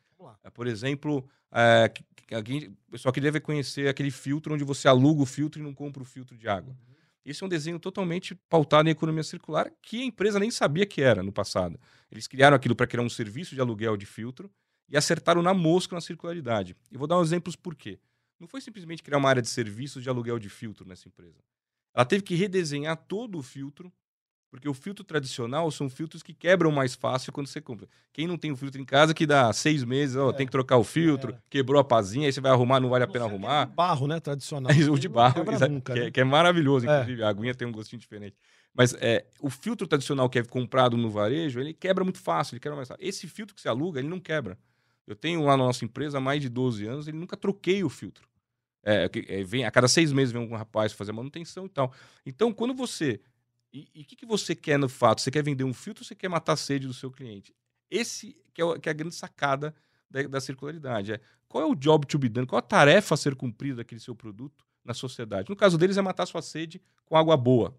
É, 0.44 0.50
por 0.50 0.68
exemplo, 0.68 1.28
é, 1.52 1.92
o 2.32 2.92
pessoal 2.92 3.14
que 3.14 3.22
deve 3.22 3.40
conhecer 3.40 3.88
aquele 3.88 4.12
filtro 4.12 4.54
onde 4.54 4.64
você 4.64 4.88
aluga 4.88 5.22
o 5.22 5.26
filtro 5.26 5.62
e 5.62 5.64
não 5.64 5.74
compra 5.74 6.02
o 6.02 6.06
filtro 6.06 6.38
de 6.38 6.48
água. 6.48 6.72
Uhum. 6.72 6.94
Esse 7.26 7.42
é 7.42 7.46
um 7.46 7.50
desenho 7.50 7.80
totalmente 7.80 8.36
pautado 8.50 8.90
em 8.90 8.92
economia 8.92 9.24
circular 9.24 9.72
que 9.82 10.02
a 10.02 10.06
empresa 10.06 10.40
nem 10.40 10.52
sabia 10.52 10.86
que 10.86 11.02
era 11.02 11.24
no 11.24 11.32
passado. 11.32 11.80
Eles 12.12 12.28
criaram 12.28 12.56
aquilo 12.56 12.76
para 12.76 12.86
criar 12.86 13.04
um 13.04 13.10
serviço 13.10 13.56
de 13.56 13.62
aluguel 13.62 13.96
de 13.96 14.06
filtro 14.06 14.52
e 14.90 14.98
acertaram 14.98 15.42
na 15.42 15.54
mosca 15.54 15.96
na 15.96 16.02
circularidade. 16.02 16.76
E 16.92 16.98
vou 16.98 17.08
dar 17.08 17.18
uns 17.18 17.30
exemplos 17.30 17.56
por 17.56 17.76
quê. 17.76 17.98
Não 18.40 18.48
foi 18.48 18.60
simplesmente 18.60 19.02
criar 19.02 19.18
uma 19.20 19.30
área 19.30 19.42
de 19.42 19.48
serviços 19.48 20.04
de 20.04 20.10
aluguel 20.10 20.38
de 20.38 20.50
filtro 20.50 20.86
nessa 20.86 21.08
empresa. 21.08 21.42
Ela 21.94 22.04
teve 22.04 22.24
que 22.24 22.36
redesenhar 22.36 22.98
todo 22.98 23.38
o 23.38 23.44
filtro 23.44 23.92
porque 24.54 24.70
o 24.70 24.74
filtro 24.76 25.04
tradicional 25.04 25.72
são 25.72 25.90
filtros 25.90 26.22
que 26.22 26.32
quebram 26.32 26.72
mais 26.72 26.94
fácil 26.94 27.34
quando 27.34 27.48
você 27.48 27.60
compra. 27.60 27.88
Quem 28.14 28.28
não 28.28 28.38
tem 28.38 28.52
o 28.52 28.54
um 28.54 28.56
filtro 28.56 28.80
em 28.80 28.86
casa 28.86 29.12
que 29.12 29.26
dá 29.26 29.52
seis 29.52 29.84
meses, 29.84 30.16
ó, 30.16 30.30
é. 30.30 30.34
tem 30.34 30.46
que 30.46 30.52
trocar 30.52 30.78
o 30.78 30.84
filtro, 30.84 31.34
é. 31.34 31.38
quebrou 31.50 31.82
a 31.82 31.84
pazinha, 31.84 32.28
aí 32.28 32.32
você 32.32 32.40
vai 32.40 32.52
arrumar, 32.52 32.80
não 32.80 32.88
vale 32.88 33.04
a 33.04 33.08
pena 33.08 33.26
arrumar. 33.26 33.66
De 33.66 33.74
barro, 33.74 34.06
né? 34.06 34.20
Tradicional. 34.20 34.72
o 34.94 35.00
de 35.00 35.10
barro, 35.10 35.40
nunca, 35.40 35.94
que, 35.94 36.00
é, 36.00 36.04
né? 36.04 36.12
que, 36.12 36.22
é, 36.22 36.24
maravilhoso, 36.24 36.88
é. 36.88 36.94
inclusive. 36.94 37.24
A 37.24 37.30
aguinha 37.30 37.56
tem 37.56 37.68
um 37.68 37.72
gostinho 37.72 38.00
diferente. 38.00 38.38
Mas 38.76 38.94
é, 39.02 39.26
o 39.42 39.50
filtro 39.50 39.88
tradicional 39.88 40.30
que 40.30 40.38
é 40.38 40.44
comprado 40.44 40.96
no 40.96 41.10
varejo, 41.10 41.60
ele 41.60 41.74
quebra 41.74 42.04
muito 42.04 42.20
fácil, 42.20 42.54
ele 42.54 42.60
quebra 42.60 42.76
mais 42.76 42.88
fácil. 42.88 43.04
Esse 43.04 43.28
filtro 43.28 43.56
que 43.56 43.62
você 43.62 43.70
aluga, 43.70 44.00
ele 44.00 44.08
não 44.08 44.20
quebra. 44.20 44.56
Eu 45.08 45.16
tenho 45.16 45.42
lá 45.42 45.58
na 45.58 45.64
nossa 45.64 45.84
empresa 45.84 46.20
há 46.20 46.22
mais 46.22 46.44
de 46.44 46.48
12 46.48 46.86
anos, 46.86 47.08
ele 47.08 47.18
nunca 47.18 47.36
troquei 47.36 47.84
o 47.84 47.90
filtro. 47.90 48.28
É, 48.86 49.10
é, 49.30 49.44
vem, 49.44 49.66
a 49.66 49.72
cada 49.72 49.88
seis 49.88 50.12
meses 50.12 50.32
vem 50.32 50.42
um 50.42 50.56
rapaz 50.56 50.92
fazer 50.92 51.14
manutenção 51.14 51.66
e 51.66 51.70
tal. 51.70 51.92
Então, 52.24 52.54
quando 52.54 52.76
você. 52.76 53.20
E 53.74 54.02
o 54.02 54.06
que, 54.06 54.16
que 54.16 54.26
você 54.26 54.56
quer 54.56 54.78
no 54.78 54.88
fato? 54.88 55.22
Você 55.22 55.32
quer 55.32 55.44
vender 55.44 55.64
um 55.64 55.74
filtro 55.74 56.04
ou 56.04 56.08
você 56.08 56.14
quer 56.14 56.30
matar 56.30 56.54
a 56.54 56.58
sede 56.58 56.86
do 56.86 56.94
seu 56.94 57.10
cliente? 57.10 57.56
Esse 57.90 58.38
que 58.54 58.62
é, 58.62 58.80
que 58.80 58.88
é 58.88 58.92
a 58.92 58.94
grande 58.94 59.16
sacada 59.16 59.74
da, 60.14 60.22
da, 60.24 60.40
circularidade. 60.40 61.14
É, 61.14 61.20
qual 61.48 61.64
é 61.64 61.68
o 61.68 61.76
job 61.76 62.06
to 62.06 62.20
be 62.20 62.30
done? 62.30 62.46
Qual 62.46 62.60
a 62.60 62.62
tarefa 62.62 63.16
a 63.16 63.18
ser 63.18 63.36
cumprida 63.36 63.78
daquele 63.78 64.00
seu 64.00 64.16
produto 64.16 64.64
na 64.86 64.94
sociedade? 64.94 65.50
No 65.50 65.56
caso 65.56 65.78
deles, 65.78 65.98
é 65.98 66.02
matar 66.02 66.28
sua 66.28 66.42
sede 66.42 66.80
com 67.04 67.18
água 67.18 67.36
boa. 67.36 67.76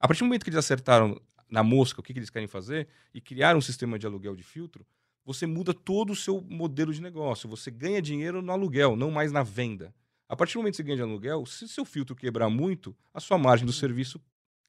A 0.00 0.08
partir 0.08 0.20
do 0.20 0.26
momento 0.26 0.42
que 0.42 0.50
eles 0.50 0.58
acertaram 0.58 1.20
na 1.48 1.62
mosca 1.62 2.00
o 2.00 2.02
que, 2.02 2.12
que 2.12 2.18
eles 2.18 2.30
querem 2.30 2.48
fazer 2.48 2.88
e 3.14 3.20
criaram 3.20 3.58
um 3.58 3.62
sistema 3.62 3.98
de 3.98 4.06
aluguel 4.06 4.34
de 4.34 4.42
filtro, 4.42 4.84
você 5.24 5.46
muda 5.46 5.72
todo 5.72 6.10
o 6.12 6.16
seu 6.16 6.40
modelo 6.40 6.92
de 6.92 7.00
negócio. 7.00 7.48
Você 7.48 7.70
ganha 7.70 8.02
dinheiro 8.02 8.42
no 8.42 8.50
aluguel, 8.50 8.96
não 8.96 9.10
mais 9.12 9.30
na 9.30 9.44
venda. 9.44 9.94
A 10.28 10.34
partir 10.34 10.54
do 10.54 10.58
momento 10.58 10.72
que 10.72 10.78
você 10.78 10.82
ganha 10.82 10.96
de 10.96 11.02
aluguel, 11.02 11.46
se 11.46 11.68
seu 11.68 11.84
filtro 11.84 12.16
quebrar 12.16 12.48
muito, 12.48 12.96
a 13.14 13.20
sua 13.20 13.38
margem 13.38 13.64
do 13.64 13.72
serviço 13.72 14.20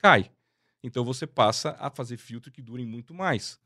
cai. 0.04 0.30
Então 0.84 1.06
você 1.06 1.26
passa 1.26 1.78
a 1.80 1.89
fazer 1.89 2.18
filtro 2.18 2.52
que 2.52 2.62
durem 2.62 2.86
muito 2.86 3.13
mais. 3.13 3.58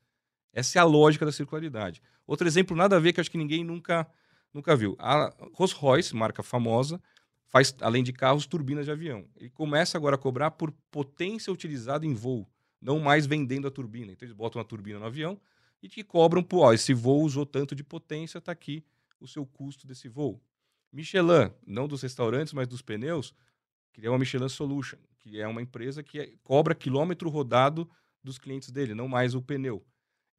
Essa 0.53 0.77
é 0.77 0.81
a 0.81 0.85
lógica 0.85 1.25
da 1.25 1.31
circularidade. 1.31 1.99
Outro 2.27 2.47
exemplo, 2.47 2.77
nada 2.77 2.95
a 2.95 2.99
ver, 2.99 3.11
que 3.11 3.19
acho 3.19 3.31
que 3.31 3.39
ninguém 3.39 3.63
nunca, 3.63 4.07
nunca 4.53 4.75
viu. 4.75 4.95
A 4.99 5.33
Rolls 5.53 5.75
Royce, 5.75 6.15
marca 6.15 6.43
famosa, 6.43 7.01
faz, 7.47 7.75
além 7.81 8.03
de 8.03 8.13
carros, 8.13 8.45
turbinas 8.45 8.85
de 8.85 8.91
avião. 8.91 9.27
Ele 9.35 9.49
começa 9.49 9.97
agora 9.97 10.15
a 10.15 10.19
cobrar 10.19 10.51
por 10.51 10.71
potência 10.91 11.51
utilizada 11.51 12.05
em 12.05 12.13
voo, 12.13 12.47
não 12.79 12.99
mais 12.99 13.25
vendendo 13.25 13.67
a 13.67 13.71
turbina. 13.71 14.11
Então 14.11 14.27
eles 14.27 14.37
botam 14.37 14.61
a 14.61 14.63
turbina 14.63 14.99
no 14.99 15.05
avião, 15.05 15.41
e 15.81 15.87
te 15.87 16.03
cobram 16.03 16.43
por, 16.43 16.59
ó, 16.59 16.73
esse 16.73 16.93
voo 16.93 17.23
usou 17.23 17.47
tanto 17.47 17.73
de 17.73 17.83
potência, 17.83 18.37
está 18.37 18.51
aqui 18.51 18.85
o 19.19 19.27
seu 19.27 19.43
custo 19.43 19.87
desse 19.87 20.07
voo. 20.07 20.39
Michelin, 20.91 21.51
não 21.65 21.87
dos 21.87 22.03
restaurantes, 22.03 22.53
mas 22.53 22.67
dos 22.67 22.83
pneus, 22.83 23.33
criou 23.97 24.13
a 24.13 24.19
Michelin 24.19 24.47
Solution, 24.47 24.99
que 25.19 25.41
é 25.41 25.47
uma 25.47 25.59
empresa 25.59 26.03
que 26.03 26.19
é, 26.19 26.31
cobra 26.43 26.75
quilômetro 26.75 27.29
rodado 27.29 27.89
dos 28.23 28.37
clientes 28.37 28.69
dele, 28.69 28.93
não 28.93 29.07
mais 29.07 29.33
o 29.33 29.41
pneu. 29.41 29.83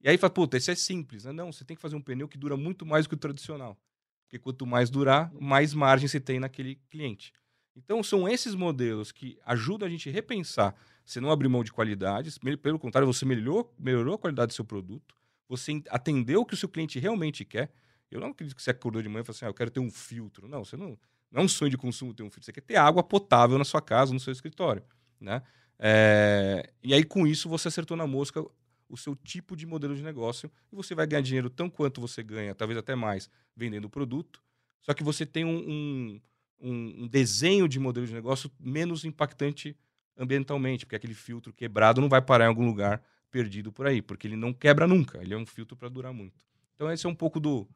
E 0.00 0.08
aí 0.08 0.16
fala, 0.16 0.32
puta, 0.32 0.56
isso 0.56 0.70
é 0.70 0.76
simples. 0.76 1.24
Né? 1.24 1.32
Não, 1.32 1.52
você 1.52 1.64
tem 1.64 1.74
que 1.74 1.82
fazer 1.82 1.96
um 1.96 2.00
pneu 2.00 2.28
que 2.28 2.38
dura 2.38 2.56
muito 2.56 2.86
mais 2.86 3.04
do 3.04 3.08
que 3.08 3.14
o 3.16 3.18
tradicional. 3.18 3.76
Porque 4.22 4.38
quanto 4.38 4.64
mais 4.64 4.90
durar, 4.90 5.32
mais 5.34 5.74
margem 5.74 6.06
você 6.06 6.20
tem 6.20 6.38
naquele 6.38 6.76
cliente. 6.88 7.32
Então, 7.74 8.00
são 8.00 8.28
esses 8.28 8.54
modelos 8.54 9.10
que 9.10 9.36
ajudam 9.44 9.88
a 9.88 9.90
gente 9.90 10.08
a 10.08 10.12
repensar. 10.12 10.72
Você 11.04 11.20
não 11.20 11.30
abrir 11.30 11.48
mão 11.48 11.64
de 11.64 11.72
qualidades, 11.72 12.38
pelo 12.62 12.78
contrário, 12.78 13.12
você 13.12 13.24
melhorou, 13.24 13.74
melhorou 13.76 14.14
a 14.14 14.18
qualidade 14.18 14.48
do 14.48 14.54
seu 14.54 14.64
produto, 14.64 15.16
você 15.48 15.82
atendeu 15.88 16.42
o 16.42 16.46
que 16.46 16.54
o 16.54 16.56
seu 16.56 16.68
cliente 16.68 16.98
realmente 17.00 17.44
quer. 17.44 17.72
Eu 18.08 18.20
não 18.20 18.28
acredito 18.28 18.54
que 18.54 18.62
você 18.62 18.70
acordou 18.70 19.02
de 19.02 19.08
manhã 19.08 19.22
e 19.22 19.24
falou 19.24 19.36
assim, 19.36 19.46
ah, 19.46 19.48
eu 19.48 19.54
quero 19.54 19.70
ter 19.70 19.80
um 19.80 19.90
filtro. 19.90 20.46
Não, 20.46 20.64
você 20.64 20.76
não, 20.76 20.96
não 21.30 21.42
é 21.42 21.44
um 21.44 21.48
sonho 21.48 21.70
de 21.70 21.76
consumo 21.76 22.14
ter 22.14 22.22
um 22.22 22.30
filtro. 22.30 22.44
Você 22.44 22.52
quer 22.52 22.62
ter 22.62 22.76
água 22.76 23.02
potável 23.02 23.58
na 23.58 23.64
sua 23.64 23.82
casa, 23.82 24.12
no 24.12 24.20
seu 24.20 24.32
escritório. 24.32 24.82
Né? 25.20 25.42
É... 25.78 26.70
E 26.82 26.94
aí, 26.94 27.04
com 27.04 27.26
isso, 27.26 27.48
você 27.48 27.68
acertou 27.68 27.96
na 27.96 28.06
mosca 28.06 28.44
o 28.88 28.96
seu 28.96 29.14
tipo 29.14 29.54
de 29.54 29.66
modelo 29.66 29.94
de 29.94 30.02
negócio 30.02 30.50
e 30.72 30.76
você 30.76 30.94
vai 30.94 31.06
ganhar 31.06 31.20
dinheiro 31.20 31.50
tão 31.50 31.68
quanto 31.68 32.00
você 32.00 32.22
ganha, 32.22 32.54
talvez 32.54 32.78
até 32.78 32.94
mais, 32.94 33.28
vendendo 33.54 33.84
o 33.84 33.90
produto. 33.90 34.42
Só 34.80 34.94
que 34.94 35.04
você 35.04 35.26
tem 35.26 35.44
um, 35.44 36.20
um, 36.60 37.02
um 37.02 37.06
desenho 37.06 37.68
de 37.68 37.78
modelo 37.78 38.06
de 38.06 38.14
negócio 38.14 38.50
menos 38.58 39.04
impactante 39.04 39.76
ambientalmente, 40.16 40.84
porque 40.84 40.96
aquele 40.96 41.14
filtro 41.14 41.52
quebrado 41.52 42.00
não 42.00 42.08
vai 42.08 42.22
parar 42.22 42.46
em 42.46 42.48
algum 42.48 42.66
lugar 42.66 43.02
perdido 43.30 43.70
por 43.70 43.86
aí, 43.86 44.00
porque 44.00 44.26
ele 44.26 44.36
não 44.36 44.52
quebra 44.52 44.86
nunca, 44.86 45.22
ele 45.22 45.34
é 45.34 45.36
um 45.36 45.46
filtro 45.46 45.76
para 45.76 45.88
durar 45.88 46.12
muito. 46.12 46.40
Então, 46.74 46.90
esse 46.90 47.06
é 47.06 47.08
um 47.08 47.14
pouco 47.14 47.38
do, 47.38 47.68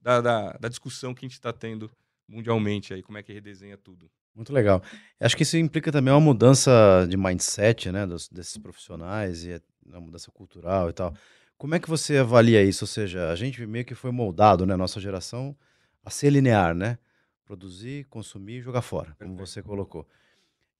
da, 0.00 0.20
da, 0.20 0.52
da 0.52 0.68
discussão 0.68 1.14
que 1.14 1.24
a 1.24 1.28
gente 1.28 1.34
está 1.34 1.52
tendo 1.52 1.90
mundialmente 2.28 2.92
aí, 2.92 3.02
como 3.02 3.18
é 3.18 3.22
que 3.22 3.32
redesenha 3.32 3.76
tudo. 3.76 4.10
Muito 4.34 4.52
legal. 4.52 4.82
Acho 5.18 5.36
que 5.36 5.42
isso 5.42 5.56
implica 5.56 5.90
também 5.90 6.12
uma 6.12 6.20
mudança 6.20 7.06
de 7.08 7.16
mindset, 7.16 7.90
né, 7.90 8.06
dos, 8.06 8.28
desses 8.28 8.56
profissionais 8.58 9.44
e 9.44 9.60
uma 9.84 10.00
mudança 10.00 10.30
cultural 10.30 10.90
e 10.90 10.92
tal. 10.92 11.14
Como 11.56 11.74
é 11.74 11.80
que 11.80 11.88
você 11.88 12.18
avalia 12.18 12.62
isso? 12.62 12.84
Ou 12.84 12.88
seja, 12.88 13.30
a 13.30 13.34
gente 13.34 13.66
meio 13.66 13.84
que 13.84 13.94
foi 13.94 14.12
moldado, 14.12 14.64
né, 14.64 14.76
nossa 14.76 15.00
geração, 15.00 15.56
a 16.04 16.10
ser 16.10 16.30
linear, 16.30 16.74
né? 16.74 16.98
Produzir, 17.44 18.04
consumir 18.04 18.58
e 18.58 18.60
jogar 18.60 18.82
fora, 18.82 19.16
como 19.18 19.36
você 19.36 19.62
colocou. 19.62 20.06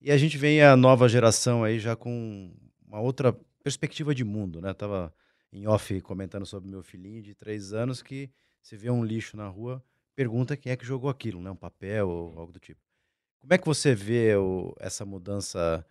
E 0.01 0.13
a 0.13 0.17
gente 0.17 0.39
vem 0.39 0.63
a 0.63 0.77
nova 0.77 1.09
geração 1.09 1.65
aí 1.65 1.81
já 1.81 1.97
com 1.97 2.55
uma 2.87 3.01
outra 3.01 3.37
perspectiva 3.65 4.15
de 4.15 4.23
mundo, 4.23 4.61
né? 4.61 4.73
Tava 4.73 5.13
em 5.53 5.67
off 5.67 6.01
comentando 6.03 6.47
sobre 6.47 6.71
meu 6.71 6.83
filhinho 6.83 7.23
de 7.23 7.35
três 7.35 7.73
anos 7.73 8.03
que 8.03 8.31
se 8.63 8.77
vê 8.77 8.89
um 8.89 9.05
lixo 9.05 9.37
na 9.37 9.49
rua, 9.49 9.83
pergunta 10.18 10.57
quem 10.57 10.72
é 10.72 10.76
que 10.76 10.85
jogou 10.85 11.09
aquilo, 11.09 11.40
né? 11.40 11.48
Um 11.48 11.54
papel 11.54 12.09
ou 12.09 12.37
algo 12.37 12.52
do 12.52 12.59
tipo. 12.59 12.81
Como 13.38 13.54
é 13.54 13.57
que 13.57 13.64
você 13.64 13.94
vê 13.94 14.35
o, 14.35 14.74
essa 14.81 15.04
mudança 15.04 15.87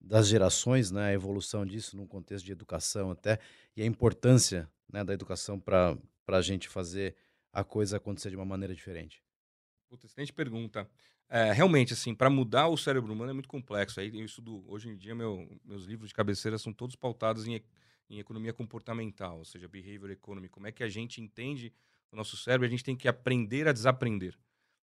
das 0.00 0.28
gerações, 0.28 0.90
né? 0.90 1.08
A 1.08 1.12
evolução 1.12 1.66
disso 1.66 1.94
num 1.94 2.06
contexto 2.06 2.46
de 2.46 2.52
educação 2.52 3.10
até 3.10 3.38
e 3.76 3.82
a 3.82 3.84
importância 3.84 4.66
né, 4.90 5.04
da 5.04 5.12
educação 5.12 5.60
para 5.60 5.94
a 6.26 6.40
gente 6.40 6.70
fazer 6.70 7.14
a 7.52 7.62
coisa 7.62 7.98
acontecer 7.98 8.30
de 8.30 8.36
uma 8.36 8.46
maneira 8.46 8.74
diferente? 8.74 9.22
Puta, 9.90 10.06
excelente 10.06 10.32
pergunta. 10.32 10.88
É, 11.28 11.52
realmente, 11.52 11.92
assim, 11.92 12.14
para 12.14 12.30
mudar 12.30 12.68
o 12.68 12.78
cérebro 12.78 13.12
humano 13.12 13.32
é 13.32 13.34
muito 13.34 13.48
complexo. 13.48 14.00
Aí 14.00 14.08
eu 14.08 14.24
estudo, 14.24 14.64
hoje 14.66 14.88
em 14.88 14.96
dia, 14.96 15.14
meu, 15.14 15.46
meus 15.62 15.84
livros 15.84 16.08
de 16.08 16.14
cabeceira 16.14 16.56
são 16.56 16.72
todos 16.72 16.96
pautados 16.96 17.46
em, 17.46 17.60
em 18.08 18.18
economia 18.20 18.54
comportamental, 18.54 19.36
ou 19.36 19.44
seja, 19.44 19.68
behavior 19.68 20.10
economy. 20.10 20.48
Como 20.48 20.66
é 20.66 20.72
que 20.72 20.82
a 20.82 20.88
gente 20.88 21.20
entende 21.20 21.74
o 22.10 22.16
nosso 22.16 22.36
cérebro? 22.36 22.66
A 22.66 22.70
gente 22.70 22.84
tem 22.84 22.96
que 22.96 23.08
aprender 23.08 23.68
a 23.68 23.72
desaprender. 23.72 24.38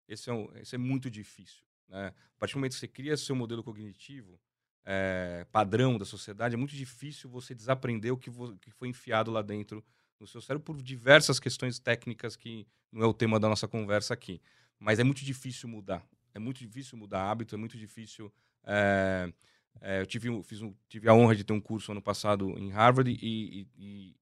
Esse 0.08 0.30
é, 0.30 0.32
um, 0.32 0.50
esse 0.56 0.74
é 0.74 0.78
muito 0.78 1.10
difícil. 1.10 1.64
Né? 1.88 2.08
A 2.08 2.38
partir 2.38 2.54
do 2.54 2.58
momento 2.58 2.72
que 2.72 2.78
você 2.78 2.88
cria 2.88 3.16
seu 3.16 3.34
modelo 3.34 3.62
cognitivo 3.62 4.40
é, 4.84 5.46
padrão 5.52 5.98
da 5.98 6.04
sociedade, 6.04 6.54
é 6.54 6.58
muito 6.58 6.74
difícil 6.74 7.28
você 7.30 7.54
desaprender 7.54 8.12
o 8.12 8.16
que, 8.16 8.30
que 8.60 8.70
foi 8.70 8.88
enfiado 8.88 9.30
lá 9.30 9.42
dentro 9.42 9.84
no 10.18 10.26
seu 10.26 10.40
cérebro 10.40 10.64
por 10.64 10.82
diversas 10.82 11.38
questões 11.40 11.78
técnicas 11.78 12.36
que 12.36 12.66
não 12.92 13.02
é 13.02 13.06
o 13.06 13.14
tema 13.14 13.38
da 13.38 13.48
nossa 13.48 13.68
conversa 13.68 14.14
aqui. 14.14 14.40
Mas 14.78 14.98
é 14.98 15.04
muito 15.04 15.24
difícil 15.24 15.68
mudar 15.68 16.06
é 16.34 16.38
muito 16.38 16.58
difícil 16.58 16.96
mudar 16.96 17.30
hábito, 17.30 17.54
é 17.54 17.58
muito 17.58 17.76
difícil. 17.76 18.32
É, 18.64 19.32
é, 19.80 20.00
eu 20.00 20.06
tive, 20.06 20.42
fiz 20.42 20.62
um, 20.62 20.74
tive 20.88 21.08
a 21.08 21.14
honra 21.14 21.34
de 21.34 21.44
ter 21.44 21.52
um 21.52 21.60
curso 21.60 21.92
ano 21.92 22.02
passado 22.02 22.50
em 22.58 22.70
Harvard 22.70 23.10
e, 23.10 23.66
e, 23.76 24.14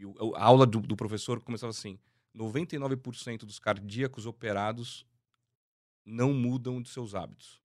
e 0.00 0.04
a 0.36 0.44
aula 0.44 0.66
do, 0.66 0.80
do, 0.80 0.96
professor 0.96 1.40
começava 1.40 1.70
assim: 1.70 1.98
99% 2.36 3.40
dos 3.40 3.58
cardíacos 3.58 4.26
operados 4.26 5.06
não 6.04 6.32
mudam 6.32 6.80
de 6.80 6.88
seus 6.88 7.14
hábitos. 7.14 7.60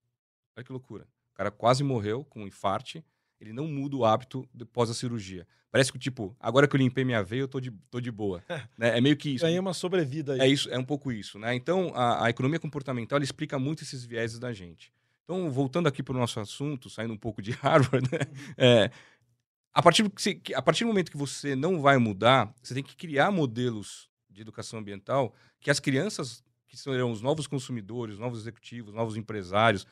Olha 0.56 0.64
que 0.64 0.72
loucura. 0.72 1.08
O 1.32 1.36
cara 1.36 1.52
quase 1.52 1.84
morreu 1.84 2.24
com 2.26 2.44
um 2.44 2.48
infarte 2.48 3.04
ele 3.44 3.52
não 3.52 3.68
muda 3.68 3.98
o 3.98 4.06
hábito 4.06 4.48
após 4.60 4.90
a 4.90 4.94
cirurgia. 4.94 5.46
Parece 5.70 5.92
que, 5.92 6.00
tipo, 6.00 6.36
agora 6.40 6.66
que 6.68 6.76
eu 6.76 6.78
limpei 6.78 7.04
minha 7.04 7.22
veia, 7.22 7.42
eu 7.42 7.48
tô 7.48 7.60
de, 7.60 7.72
tô 7.92 8.00
de 8.00 8.10
boa. 8.10 8.42
né? 8.78 8.98
É 8.98 9.02
meio 9.02 9.18
que 9.18 9.32
isso. 9.32 9.44
Ganhei 9.44 9.60
uma 9.60 9.74
sobrevida 9.74 10.34
aí. 10.34 10.40
É, 10.40 10.48
isso, 10.48 10.70
é 10.70 10.78
um 10.78 10.84
pouco 10.84 11.12
isso, 11.12 11.38
né? 11.38 11.54
Então, 11.54 11.92
a, 11.94 12.26
a 12.26 12.30
economia 12.30 12.60
comportamental 12.60 13.22
explica 13.22 13.60
muito 13.60 13.84
esses 13.84 14.06
vieses 14.06 14.40
da 14.40 14.54
gente. 14.54 14.94
Então, 15.26 15.52
voltando 15.52 15.88
aqui 15.88 16.02
para 16.02 16.16
o 16.16 16.20
nosso 16.20 16.40
assunto, 16.40 16.90
saindo 16.90 17.14
um 17.14 17.18
pouco 17.18 17.42
de 17.42 17.52
Harvard, 17.62 18.08
né? 18.10 18.20
é, 18.58 18.92
a, 19.74 19.82
partir, 19.82 20.10
a 20.56 20.62
partir 20.62 20.86
do 20.86 20.88
momento 20.88 21.12
que 21.12 21.18
você 21.18 21.56
não 21.56 21.82
vai 21.82 21.98
mudar, 21.98 22.54
você 22.62 22.74
tem 22.74 22.84
que 22.84 22.96
criar 22.96 23.30
modelos 23.30 24.10
de 24.34 24.42
educação 24.42 24.80
ambiental 24.80 25.34
que 25.60 25.70
as 25.70 25.80
crianças, 25.80 26.44
que 26.68 26.76
serão 26.76 27.12
os 27.12 27.22
novos 27.22 27.48
consumidores, 27.48 28.18
novos 28.18 28.40
executivos, 28.40 28.94
novos 28.94 29.16
empresários, 29.16 29.86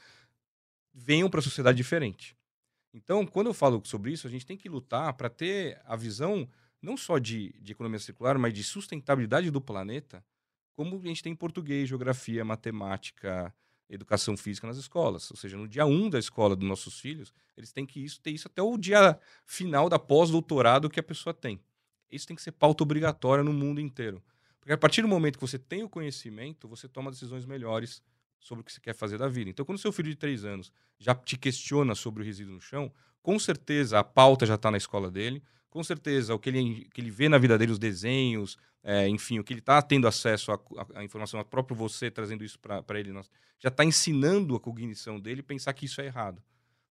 venham 0.94 1.30
para 1.30 1.40
a 1.40 1.44
sociedade 1.44 1.78
diferente. 1.78 2.36
Então, 2.94 3.26
quando 3.26 3.48
eu 3.48 3.54
falo 3.54 3.82
sobre 3.86 4.12
isso, 4.12 4.28
a 4.28 4.30
gente 4.30 4.46
tem 4.46 4.58
que 4.58 4.68
lutar 4.68 5.14
para 5.14 5.30
ter 5.30 5.80
a 5.86 5.96
visão 5.96 6.50
não 6.82 6.98
só 6.98 7.18
de, 7.20 7.54
de 7.62 7.72
economia 7.72 8.00
circular, 8.00 8.38
mas 8.38 8.54
de 8.54 8.64
sustentabilidade 8.64 9.52
do 9.52 9.62
planeta, 9.62 10.26
como 10.76 11.00
a 11.00 11.08
gente 11.08 11.22
tem 11.22 11.34
em 11.34 11.36
português, 11.36 11.88
geografia, 11.88 12.44
matemática, 12.44 13.54
educação 13.88 14.36
física 14.36 14.66
nas 14.66 14.78
escolas. 14.78 15.30
Ou 15.30 15.38
seja, 15.38 15.58
no 15.58 15.68
dia 15.68 15.86
1 15.86 15.90
um 15.90 16.10
da 16.10 16.18
escola 16.18 16.56
dos 16.56 16.68
nossos 16.68 17.00
filhos, 17.00 17.34
eles 17.56 17.72
têm 17.72 17.86
que 17.86 18.04
isso, 18.04 18.20
ter 18.22 18.32
isso 18.32 18.48
até 18.48 18.62
o 18.62 18.78
dia 18.78 19.20
final 19.46 19.90
da 19.90 20.00
pós-doutorado 20.00 20.90
que 20.90 21.00
a 21.00 21.04
pessoa 21.04 21.34
tem. 21.34 21.60
Isso 22.12 22.28
tem 22.28 22.36
que 22.36 22.42
ser 22.42 22.52
pauta 22.52 22.84
obrigatória 22.84 23.44
no 23.44 23.54
mundo 23.54 23.80
inteiro. 23.80 24.22
Porque 24.60 24.74
a 24.74 24.78
partir 24.78 25.02
do 25.02 25.08
momento 25.08 25.36
que 25.36 25.42
você 25.42 25.58
tem 25.58 25.84
o 25.84 25.90
conhecimento, 25.90 26.68
você 26.68 26.88
toma 26.88 27.10
decisões 27.10 27.46
melhores 27.46 28.02
sobre 28.40 28.62
o 28.62 28.66
que 28.66 28.74
você 28.74 28.82
quer 28.82 28.94
fazer 28.94 29.18
da 29.18 29.28
vida. 29.28 29.50
Então, 29.50 29.66
quando 29.66 29.78
seu 29.78 29.92
filho 29.92 30.10
de 30.10 30.16
três 30.16 30.44
anos 30.44 30.72
já 31.00 31.16
te 31.16 31.38
questiona 31.38 31.96
sobre 31.96 32.22
o 32.22 32.26
resíduo 32.26 32.54
no 32.54 32.62
chão, 32.62 32.92
com 33.22 33.38
certeza 33.40 34.00
a 34.00 34.04
pauta 34.04 34.46
já 34.46 34.56
está 34.56 34.70
na 34.70 34.78
escola 34.78 35.10
dele, 35.10 35.44
com 35.70 35.84
certeza 35.84 36.36
o 36.36 36.40
que 36.40 36.50
ele, 36.50 36.90
que 36.94 37.02
ele 37.02 37.10
vê 37.10 37.30
na 37.30 37.38
vida 37.38 37.58
dele, 37.58 37.72
os 37.72 37.80
desenhos, 37.80 38.58
é, 38.84 39.08
enfim, 39.08 39.40
o 39.40 39.44
que 39.44 39.54
ele 39.54 39.60
está 39.60 39.82
tendo 39.82 40.08
acesso 40.08 40.52
à 40.94 41.04
informação, 41.04 41.40
a 41.40 41.46
próprio 41.46 41.76
você 41.76 42.10
trazendo 42.12 42.44
isso 42.44 42.60
para 42.60 43.00
ele, 43.00 43.14
já 43.60 43.70
está 43.70 43.86
ensinando 43.86 44.56
a 44.56 44.60
cognição 44.60 45.20
dele 45.20 45.44
pensar 45.44 45.72
que 45.74 45.86
isso 45.86 46.02
é 46.02 46.06
errado. 46.06 46.44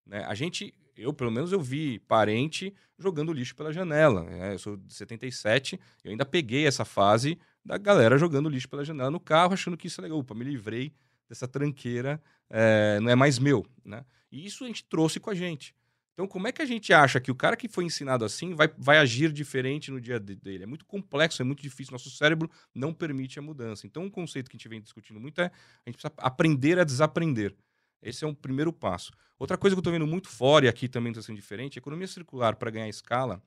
Né? 0.06 0.24
A 0.24 0.34
gente, 0.34 0.72
eu 1.00 1.12
pelo 1.12 1.30
menos 1.30 1.52
eu 1.52 1.60
vi 1.60 1.98
parente 2.00 2.74
jogando 2.98 3.32
lixo 3.32 3.54
pela 3.54 3.72
janela. 3.72 4.24
Né? 4.24 4.54
Eu 4.54 4.58
sou 4.58 4.76
de 4.76 4.92
77, 4.92 5.80
eu 6.04 6.10
ainda 6.10 6.24
peguei 6.24 6.66
essa 6.66 6.84
fase 6.84 7.38
da 7.64 7.78
galera 7.78 8.18
jogando 8.18 8.48
lixo 8.48 8.68
pela 8.68 8.84
janela 8.84 9.10
no 9.10 9.20
carro, 9.20 9.54
achando 9.54 9.76
que 9.76 9.86
isso 9.86 10.00
é 10.00 10.02
legal. 10.02 10.18
Opa, 10.18 10.34
me 10.34 10.44
livrei 10.44 10.92
dessa 11.28 11.46
tranqueira 11.46 12.20
é, 12.50 12.98
não 13.00 13.10
é 13.10 13.14
mais 13.14 13.38
meu, 13.38 13.64
né? 13.84 14.04
E 14.30 14.44
isso 14.44 14.64
a 14.64 14.66
gente 14.66 14.84
trouxe 14.84 15.20
com 15.20 15.30
a 15.30 15.34
gente. 15.34 15.74
Então, 16.12 16.26
como 16.26 16.48
é 16.48 16.52
que 16.52 16.60
a 16.60 16.66
gente 16.66 16.92
acha 16.92 17.20
que 17.20 17.30
o 17.30 17.34
cara 17.34 17.56
que 17.56 17.68
foi 17.68 17.84
ensinado 17.84 18.24
assim 18.24 18.54
vai, 18.54 18.68
vai 18.76 18.98
agir 18.98 19.32
diferente 19.32 19.90
no 19.90 20.00
dia 20.00 20.20
dele? 20.20 20.64
É 20.64 20.66
muito 20.66 20.84
complexo, 20.84 21.40
é 21.40 21.44
muito 21.44 21.62
difícil. 21.62 21.92
Nosso 21.92 22.10
cérebro 22.10 22.50
não 22.74 22.92
permite 22.92 23.38
a 23.38 23.42
mudança. 23.42 23.86
Então, 23.86 24.02
um 24.02 24.10
conceito 24.10 24.50
que 24.50 24.56
a 24.56 24.58
gente 24.58 24.68
vem 24.68 24.82
discutindo 24.82 25.18
muito 25.18 25.40
é 25.40 25.46
a 25.46 25.50
gente 25.88 25.94
precisa 25.94 26.12
aprender 26.18 26.78
a 26.78 26.84
desaprender. 26.84 27.54
Esse 28.02 28.24
é 28.24 28.28
um 28.28 28.34
primeiro 28.34 28.72
passo. 28.72 29.12
Outra 29.38 29.56
coisa 29.56 29.74
que 29.74 29.78
eu 29.78 29.80
estou 29.80 29.92
vendo 29.92 30.06
muito 30.06 30.28
fora, 30.28 30.66
e 30.66 30.68
aqui 30.68 30.88
também 30.88 31.12
está 31.12 31.22
sendo 31.22 31.36
diferente, 31.36 31.78
economia 31.78 32.06
circular, 32.06 32.56
para 32.56 32.70
ganhar 32.70 32.88
escala, 32.88 33.42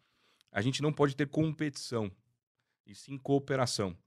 a 0.51 0.61
gente 0.61 0.81
não 0.81 0.91
pode 0.91 1.15
ter 1.15 1.27
competição, 1.27 2.11
e 2.85 2.93
sim 2.93 3.17
cooperação. 3.17 3.97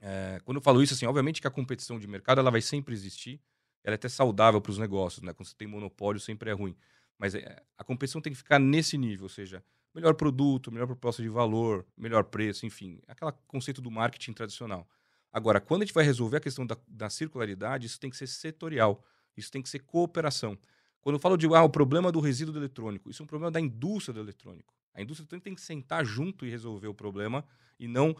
É, 0.00 0.40
quando 0.44 0.58
eu 0.58 0.62
falo 0.62 0.82
isso, 0.82 0.94
assim, 0.94 1.06
obviamente 1.06 1.40
que 1.40 1.46
a 1.46 1.50
competição 1.50 1.98
de 1.98 2.06
mercado 2.06 2.40
ela 2.40 2.50
vai 2.50 2.60
sempre 2.60 2.94
existir, 2.94 3.40
ela 3.82 3.94
é 3.94 3.96
até 3.96 4.08
saudável 4.08 4.60
para 4.60 4.70
os 4.70 4.78
negócios, 4.78 5.22
né? 5.22 5.32
Quando 5.32 5.48
você 5.48 5.54
tem 5.56 5.66
monopólio, 5.68 6.20
sempre 6.20 6.50
é 6.50 6.52
ruim. 6.52 6.76
Mas 7.18 7.34
é, 7.34 7.62
a 7.78 7.84
competição 7.84 8.20
tem 8.20 8.32
que 8.32 8.38
ficar 8.38 8.58
nesse 8.58 8.98
nível, 8.98 9.24
ou 9.24 9.28
seja, 9.28 9.64
melhor 9.94 10.14
produto, 10.14 10.70
melhor 10.70 10.86
proposta 10.86 11.22
de 11.22 11.28
valor, 11.28 11.86
melhor 11.96 12.24
preço, 12.24 12.66
enfim, 12.66 13.00
aquele 13.06 13.32
conceito 13.46 13.80
do 13.80 13.90
marketing 13.90 14.32
tradicional. 14.32 14.88
Agora, 15.32 15.60
quando 15.60 15.82
a 15.82 15.84
gente 15.84 15.94
vai 15.94 16.04
resolver 16.04 16.38
a 16.38 16.40
questão 16.40 16.66
da, 16.66 16.76
da 16.86 17.08
circularidade, 17.08 17.86
isso 17.86 17.98
tem 17.98 18.10
que 18.10 18.16
ser 18.16 18.26
setorial, 18.26 19.04
isso 19.36 19.50
tem 19.50 19.62
que 19.62 19.68
ser 19.68 19.80
cooperação. 19.80 20.58
Quando 21.00 21.16
eu 21.16 21.20
falo 21.20 21.36
de 21.36 21.46
ah, 21.46 21.62
o 21.62 21.68
problema 21.68 22.10
do 22.10 22.20
resíduo 22.20 22.56
eletrônico, 22.56 23.10
isso 23.10 23.22
é 23.22 23.24
um 23.24 23.26
problema 23.28 23.50
da 23.50 23.60
indústria 23.60 24.12
do 24.12 24.20
eletrônico. 24.20 24.74
A 24.92 25.02
indústria 25.02 25.40
tem 25.40 25.54
que 25.54 25.60
sentar 25.60 26.04
junto 26.04 26.46
e 26.46 26.50
resolver 26.50 26.88
o 26.88 26.94
problema 26.94 27.44
e 27.78 27.86
não 27.86 28.16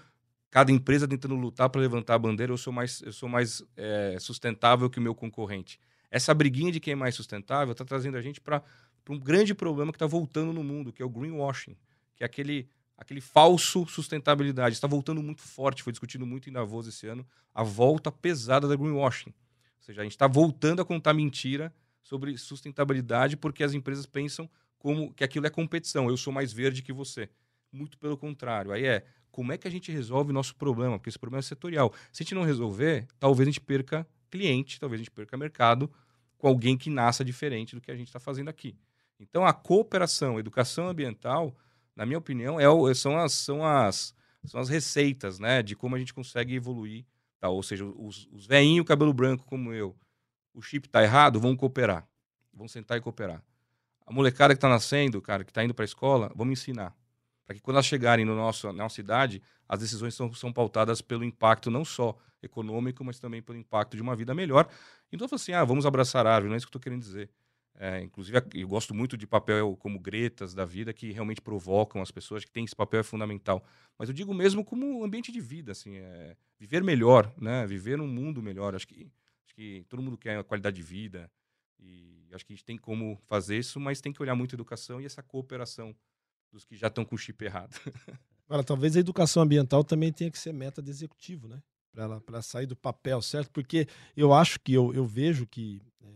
cada 0.51 0.71
empresa 0.71 1.09
tentando 1.09 1.35
lutar 1.35 1.69
para 1.69 1.81
levantar 1.81 2.15
a 2.15 2.19
bandeira, 2.19 2.53
eu 2.53 2.57
sou 2.57 2.73
mais, 2.73 3.03
eu 3.03 3.13
sou 3.13 3.29
mais 3.29 3.63
é, 3.77 4.17
sustentável 4.21 4.89
que 4.89 4.99
o 4.99 5.03
meu 5.03 5.15
concorrente. 5.15 5.81
Essa 6.11 6.33
briguinha 6.33 6.71
de 6.71 6.81
quem 6.81 6.93
é 6.93 6.95
mais 6.95 7.15
sustentável 7.15 7.73
está 7.73 7.85
trazendo 7.85 8.17
a 8.17 8.23
gente 8.23 8.41
para 8.41 8.63
um 9.09 9.19
grande 9.19 9.55
problema 9.55 9.93
que 9.93 9.97
está 9.97 10.07
voltando 10.07 10.53
no 10.53 10.63
mundo, 10.63 10.93
que 10.93 11.03
é 11.03 11.05
o 11.05 11.11
greenwashing, 11.11 11.77
que 12.15 12.23
é 12.23 12.27
aquele, 12.27 12.69
aquele 12.97 13.21
falso 13.21 13.87
sustentabilidade. 13.87 14.75
Está 14.75 14.87
voltando 14.87 15.23
muito 15.23 15.43
forte, 15.43 15.83
foi 15.83 15.93
discutido 15.93 16.25
muito 16.25 16.49
em 16.49 16.53
Davos 16.53 16.87
esse 16.87 17.07
ano, 17.07 17.27
a 17.55 17.63
volta 17.63 18.11
pesada 18.11 18.69
da 18.69 18.77
greenwashing. 18.77 19.35
Seja, 19.87 20.01
a 20.01 20.05
gente 20.05 20.15
está 20.15 20.27
voltando 20.27 20.83
a 20.83 20.85
contar 20.85 21.15
mentira 21.15 21.73
sobre 22.03 22.37
sustentabilidade 22.37 23.37
porque 23.37 23.63
as 23.63 23.73
empresas 23.73 24.05
pensam 24.05 24.51
como 24.81 25.15
que 25.15 25.23
aquilo 25.23 25.47
é 25.47 25.51
competição, 25.51 26.09
eu 26.09 26.17
sou 26.17 26.33
mais 26.33 26.53
verde 26.53 26.83
que 26.83 26.93
você. 26.93 27.31
Muito 27.71 27.97
pelo 27.97 28.17
contrário. 28.17 28.73
Aí 28.73 28.85
é 28.85 29.07
como 29.31 29.53
é 29.53 29.57
que 29.57 29.69
a 29.69 29.71
gente 29.71 29.93
resolve 29.93 30.31
o 30.31 30.35
nosso 30.35 30.57
problema, 30.57 30.99
porque 30.99 31.09
esse 31.09 31.19
problema 31.19 31.39
é 31.39 31.43
setorial. 31.43 31.95
Se 32.11 32.21
a 32.21 32.25
gente 32.25 32.35
não 32.35 32.43
resolver, 32.43 33.07
talvez 33.17 33.47
a 33.47 33.51
gente 33.53 33.61
perca 33.61 34.05
cliente, 34.29 34.81
talvez 34.81 35.01
a 35.01 35.05
gente 35.05 35.13
perca 35.13 35.37
mercado 35.37 35.89
com 36.37 36.49
alguém 36.49 36.77
que 36.77 36.91
nasça 36.91 37.25
diferente 37.25 37.77
do 37.77 37.81
que 37.81 37.93
a 37.93 37.97
gente 37.97 38.09
está 38.09 38.19
fazendo 38.19 38.49
aqui. 38.49 38.77
Então, 39.21 39.47
a 39.47 39.53
cooperação, 39.53 40.37
a 40.37 40.41
educação 40.41 40.89
ambiental, 40.89 41.57
na 41.95 42.05
minha 42.05 42.19
opinião, 42.19 42.59
é 42.59 42.67
são, 42.93 43.17
as, 43.17 43.33
são, 43.35 43.65
as, 43.65 44.13
são 44.45 44.61
as 44.61 44.69
receitas 44.69 45.39
né, 45.39 45.63
de 45.63 45.77
como 45.77 45.95
a 45.95 45.99
gente 45.99 46.13
consegue 46.13 46.57
evoluir. 46.57 47.05
Tá? 47.39 47.49
Ou 47.49 47.63
seja, 47.63 47.85
os, 47.85 48.29
os 48.33 48.47
cabelo 48.85 49.13
branco 49.13 49.45
como 49.45 49.73
eu, 49.73 49.97
o 50.55 50.63
chip 50.63 50.87
está 50.87 51.03
errado, 51.03 51.41
vão 51.41 51.57
cooperar. 51.57 52.09
Vão 52.53 52.69
sentar 52.69 52.97
e 52.97 53.01
cooperar. 53.01 53.43
A 54.07 54.13
molecada 54.13 54.55
que 54.55 54.59
está 54.59 54.69
nascendo, 54.69 55.21
cara, 55.21 55.45
que 55.45 55.51
está 55.51 55.65
indo 55.65 55.75
para 55.75 55.85
a 55.85 55.87
escola, 55.87 56.33
vamos 56.35 56.61
ensinar 56.61 56.97
para 57.47 57.55
que 57.55 57.61
quando 57.63 57.77
elas 57.77 57.87
chegarem 57.87 58.25
no 58.25 58.35
nosso, 58.35 58.67
na 58.67 58.73
nossa 58.73 58.97
cidade, 58.97 59.41
as 59.69 59.79
decisões 59.79 60.15
são, 60.15 60.33
são 60.35 60.53
pautadas 60.53 61.01
pelo 61.01 61.25
impacto 61.25 61.71
não 61.71 61.85
só 61.85 62.19
econômico, 62.43 63.05
mas 63.05 63.21
também 63.21 63.41
pelo 63.41 63.57
impacto 63.57 63.97
de 63.97 64.03
uma 64.03 64.17
vida 64.17 64.35
melhor. 64.35 64.69
Então, 65.13 65.25
eu 65.25 65.29
falo 65.29 65.41
assim, 65.41 65.53
ah, 65.53 65.65
vamos 65.65 65.87
abraçar 65.87 66.27
a 66.27 66.35
árvore, 66.35 66.49
não 66.49 66.55
é 66.55 66.57
isso 66.59 66.67
que 66.67 66.71
eu 66.77 66.79
estou 66.79 66.83
querendo 66.83 67.01
dizer. 67.01 67.31
É, 67.79 68.01
inclusive, 68.01 68.39
eu 68.55 68.67
gosto 68.67 68.95
muito 68.95 69.17
de 69.17 69.27
papel 69.27 69.77
como 69.77 69.99
Gretas 69.99 70.55
da 70.55 70.65
vida, 70.65 70.93
que 70.93 71.13
realmente 71.13 71.43
provocam 71.43 72.01
as 72.01 72.11
pessoas, 72.11 72.45
que 72.45 72.51
tem 72.51 72.65
esse 72.65 72.75
papel 72.75 73.01
é 73.01 73.03
fundamental. 73.03 73.65
Mas 73.99 74.09
eu 74.09 74.15
digo 74.15 74.33
mesmo 74.33 74.65
como 74.65 75.05
ambiente 75.05 75.31
de 75.31 75.41
vida, 75.41 75.73
assim, 75.73 75.97
é, 75.97 76.37
viver 76.59 76.83
melhor, 76.83 77.33
né? 77.39 77.67
Viver 77.67 77.99
num 77.99 78.07
mundo 78.07 78.43
melhor. 78.43 78.75
Acho 78.75 78.89
que, 78.89 79.11
acho 79.45 79.55
que 79.55 79.85
todo 79.89 80.03
mundo 80.03 80.17
quer 80.17 80.43
qualidade 80.45 80.77
de 80.77 80.83
vida 80.83 81.31
e 81.79 82.29
acho 82.33 82.45
que 82.47 82.53
a 82.53 82.57
gente 82.57 82.65
tem 82.65 82.79
como 82.79 83.19
fazer 83.27 83.59
isso, 83.59 83.79
mas 83.79 84.01
tem 84.01 84.13
que 84.13 84.23
olhar 84.23 84.35
muito 84.35 84.55
a 84.55 84.57
educação 84.57 85.01
e 85.01 85.05
essa 85.05 85.23
cooperação 85.23 85.95
dos 86.51 86.65
que 86.65 86.77
já 86.77 86.87
estão 86.87 87.05
com 87.05 87.15
o 87.15 87.19
chip 87.19 87.45
errado. 87.45 87.75
Agora, 88.49 88.63
talvez 88.63 88.97
a 88.97 89.01
educação 89.01 89.43
ambiental 89.43 89.83
também 89.83 90.13
tenha 90.13 90.31
que 90.31 90.39
ser 90.39 90.53
meta 90.53 90.81
de 90.81 90.91
executivo, 90.91 91.49
né? 91.49 91.63
Para 92.25 92.43
sair 92.43 92.67
do 92.67 92.77
papel, 92.77 93.21
certo? 93.23 93.51
Porque 93.51 93.89
eu 94.17 94.33
acho 94.33 94.61
que 94.61 94.73
eu, 94.73 94.95
eu 94.95 95.05
vejo 95.05 95.47
que 95.47 95.81
é, 96.01 96.16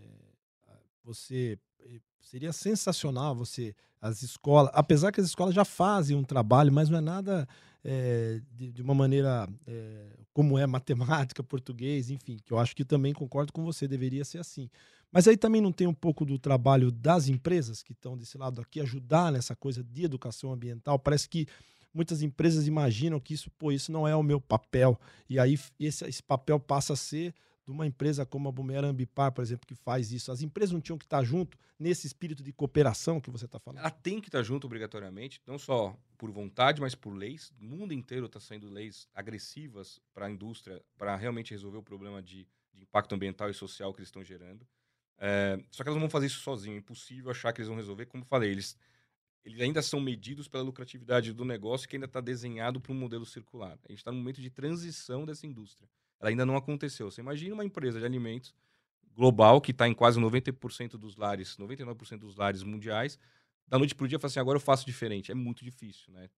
você 1.04 1.58
eh, 1.80 2.00
seria 2.20 2.52
sensacional 2.52 3.34
você 3.34 3.74
as 4.00 4.22
escolas, 4.22 4.70
apesar 4.74 5.12
que 5.12 5.20
as 5.20 5.26
escolas 5.26 5.54
já 5.54 5.64
fazem 5.64 6.16
um 6.16 6.24
trabalho, 6.24 6.72
mas 6.72 6.88
não 6.88 6.98
é 6.98 7.00
nada 7.02 7.46
é, 7.84 8.40
de, 8.52 8.72
de, 8.72 8.82
uma 8.82 8.94
maneira 8.94 9.48
é, 9.66 10.06
como 10.32 10.58
é 10.58 10.64
matemática, 10.66 11.42
português, 11.42 12.10
enfim, 12.10 12.38
que 12.42 12.52
eu 12.52 12.58
acho 12.58 12.74
que 12.74 12.84
também 12.84 13.12
concordo 13.12 13.52
com 13.52 13.62
você, 13.64 13.86
deveria 13.86 14.24
ser 14.24 14.38
assim. 14.38 14.70
Mas 15.12 15.26
aí 15.26 15.36
também 15.36 15.60
não 15.60 15.72
tem 15.72 15.86
um 15.86 15.94
pouco 15.94 16.24
do 16.24 16.38
trabalho 16.38 16.90
das 16.90 17.28
empresas 17.28 17.82
que 17.82 17.92
estão 17.92 18.16
desse 18.16 18.38
lado 18.38 18.60
aqui, 18.60 18.80
ajudar 18.80 19.32
nessa 19.32 19.56
coisa 19.56 19.82
de 19.82 20.04
educação 20.04 20.52
ambiental. 20.52 20.98
Parece 20.98 21.28
que 21.28 21.46
muitas 21.92 22.22
empresas 22.22 22.66
imaginam 22.66 23.18
que 23.18 23.34
isso, 23.34 23.50
pô, 23.50 23.72
isso 23.72 23.90
não 23.90 24.06
é 24.06 24.14
o 24.14 24.22
meu 24.22 24.40
papel. 24.40 24.98
E 25.28 25.38
aí 25.38 25.58
esse, 25.80 26.04
esse 26.04 26.22
papel 26.22 26.60
passa 26.60 26.92
a 26.92 26.96
ser 26.96 27.34
de 27.70 27.74
uma 27.74 27.86
empresa 27.86 28.26
como 28.26 28.48
a 28.48 28.52
Bumerangue 28.52 28.90
Ambipar, 28.90 29.32
por 29.32 29.42
exemplo, 29.42 29.66
que 29.66 29.74
faz 29.74 30.10
isso. 30.12 30.32
As 30.32 30.42
empresas 30.42 30.72
não 30.72 30.80
tinham 30.80 30.98
que 30.98 31.04
estar 31.04 31.22
junto 31.22 31.56
nesse 31.78 32.06
espírito 32.06 32.42
de 32.42 32.52
cooperação 32.52 33.20
que 33.20 33.30
você 33.30 33.46
está 33.46 33.58
falando? 33.58 33.78
Ela 33.78 33.90
tem 33.90 34.20
que 34.20 34.28
estar 34.28 34.42
junto 34.42 34.66
obrigatoriamente, 34.66 35.40
não 35.46 35.58
só 35.58 35.96
por 36.18 36.30
vontade, 36.30 36.80
mas 36.80 36.94
por 36.94 37.14
leis. 37.14 37.52
O 37.60 37.64
mundo 37.64 37.94
inteiro 37.94 38.26
está 38.26 38.40
saindo 38.40 38.68
leis 38.68 39.08
agressivas 39.14 40.00
para 40.12 40.26
a 40.26 40.30
indústria, 40.30 40.82
para 40.98 41.16
realmente 41.16 41.52
resolver 41.52 41.78
o 41.78 41.82
problema 41.82 42.20
de, 42.20 42.46
de 42.74 42.82
impacto 42.82 43.14
ambiental 43.14 43.48
e 43.48 43.54
social 43.54 43.94
que 43.94 44.00
eles 44.00 44.08
estão 44.08 44.24
gerando. 44.24 44.66
É, 45.16 45.62
só 45.70 45.82
que 45.82 45.88
elas 45.88 45.96
não 45.96 46.02
vão 46.02 46.10
fazer 46.10 46.26
isso 46.26 46.40
sozinho. 46.40 46.74
É 46.74 46.78
impossível 46.78 47.30
achar 47.30 47.52
que 47.52 47.60
eles 47.60 47.68
vão 47.68 47.76
resolver. 47.76 48.06
Como 48.06 48.24
falei, 48.24 48.50
eles, 48.50 48.76
eles 49.44 49.60
ainda 49.60 49.80
são 49.80 50.00
medidos 50.00 50.48
pela 50.48 50.64
lucratividade 50.64 51.32
do 51.32 51.44
negócio 51.44 51.88
que 51.88 51.94
ainda 51.94 52.06
está 52.06 52.20
desenhado 52.20 52.80
para 52.80 52.92
um 52.92 52.96
modelo 52.96 53.24
circular. 53.24 53.78
A 53.84 53.92
gente 53.92 53.98
está 53.98 54.10
no 54.10 54.18
momento 54.18 54.40
de 54.40 54.50
transição 54.50 55.24
dessa 55.24 55.46
indústria. 55.46 55.88
Ela 56.20 56.30
ainda 56.30 56.44
não 56.44 56.56
aconteceu. 56.56 57.10
Você 57.10 57.20
imagina 57.20 57.54
uma 57.54 57.64
empresa 57.64 57.98
de 57.98 58.04
alimentos 58.04 58.54
global 59.14 59.60
que 59.60 59.70
está 59.70 59.88
em 59.88 59.94
quase 59.94 60.20
90% 60.20 60.92
dos 60.92 61.16
lares, 61.16 61.56
99% 61.56 62.18
dos 62.18 62.36
lares 62.36 62.62
mundiais, 62.62 63.18
da 63.66 63.78
noite 63.78 63.94
para 63.94 64.04
o 64.04 64.08
dia 64.08 64.18
fala 64.18 64.30
assim, 64.30 64.40
agora 64.40 64.56
eu 64.56 64.60
faço 64.60 64.84
diferente. 64.84 65.30
É 65.30 65.34
muito 65.34 65.64
difícil, 65.64 66.12
né? 66.12 66.28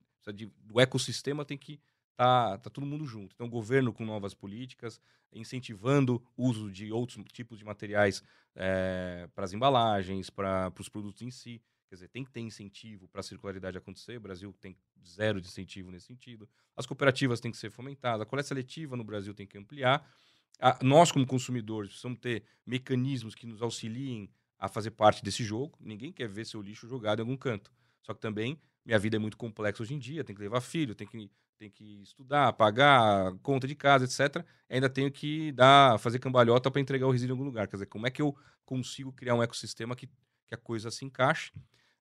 O 0.72 0.80
ecossistema 0.80 1.44
tem 1.44 1.58
que 1.58 1.80
tá, 2.16 2.58
tá 2.58 2.70
todo 2.70 2.86
mundo 2.86 3.04
junto. 3.06 3.34
Então, 3.34 3.46
o 3.46 3.50
governo 3.50 3.92
com 3.92 4.04
novas 4.04 4.34
políticas, 4.34 5.00
incentivando 5.32 6.22
o 6.36 6.48
uso 6.48 6.70
de 6.70 6.92
outros 6.92 7.22
tipos 7.32 7.58
de 7.58 7.64
materiais 7.64 8.22
é, 8.54 9.28
para 9.34 9.44
as 9.44 9.52
embalagens, 9.52 10.30
para 10.30 10.72
os 10.78 10.88
produtos 10.88 11.22
em 11.22 11.30
si. 11.30 11.60
Quer 11.92 11.96
dizer, 11.96 12.08
tem 12.08 12.24
que 12.24 12.30
ter 12.30 12.40
incentivo 12.40 13.06
para 13.06 13.20
a 13.20 13.22
circularidade 13.22 13.76
acontecer. 13.76 14.16
O 14.16 14.20
Brasil 14.20 14.50
tem 14.58 14.74
zero 15.06 15.42
de 15.42 15.46
incentivo 15.46 15.90
nesse 15.90 16.06
sentido. 16.06 16.48
As 16.74 16.86
cooperativas 16.86 17.38
têm 17.38 17.50
que 17.50 17.58
ser 17.58 17.70
fomentadas. 17.70 18.22
A 18.22 18.24
coleta 18.24 18.48
seletiva 18.48 18.96
no 18.96 19.04
Brasil 19.04 19.34
tem 19.34 19.46
que 19.46 19.58
ampliar. 19.58 20.02
A, 20.58 20.78
nós, 20.82 21.12
como 21.12 21.26
consumidores, 21.26 21.90
precisamos 21.90 22.18
ter 22.18 22.44
mecanismos 22.64 23.34
que 23.34 23.46
nos 23.46 23.60
auxiliem 23.60 24.30
a 24.58 24.68
fazer 24.68 24.92
parte 24.92 25.22
desse 25.22 25.44
jogo. 25.44 25.76
Ninguém 25.78 26.10
quer 26.10 26.30
ver 26.30 26.46
seu 26.46 26.62
lixo 26.62 26.88
jogado 26.88 27.18
em 27.18 27.24
algum 27.24 27.36
canto. 27.36 27.70
Só 28.00 28.14
que 28.14 28.20
também 28.22 28.58
minha 28.86 28.98
vida 28.98 29.16
é 29.16 29.18
muito 29.18 29.36
complexa 29.36 29.82
hoje 29.82 29.92
em 29.92 29.98
dia, 29.98 30.24
tem 30.24 30.34
que 30.34 30.40
levar 30.40 30.62
filho, 30.62 30.94
tem 30.94 31.06
que, 31.06 31.30
tem 31.58 31.70
que 31.70 32.02
estudar, 32.02 32.54
pagar 32.54 33.34
conta 33.42 33.68
de 33.68 33.74
casa, 33.74 34.06
etc. 34.06 34.42
Ainda 34.70 34.88
tenho 34.88 35.12
que 35.12 35.52
dar, 35.52 35.98
fazer 35.98 36.18
cambalhota 36.18 36.70
para 36.70 36.80
entregar 36.80 37.06
o 37.06 37.10
resíduo 37.10 37.34
em 37.34 37.36
algum 37.36 37.44
lugar. 37.44 37.68
Quer 37.68 37.76
dizer, 37.76 37.86
como 37.86 38.06
é 38.06 38.10
que 38.10 38.22
eu 38.22 38.34
consigo 38.64 39.12
criar 39.12 39.34
um 39.34 39.42
ecossistema 39.42 39.94
que, 39.94 40.06
que 40.46 40.54
a 40.54 40.56
coisa 40.56 40.90
se 40.90 41.04
encaixe? 41.04 41.52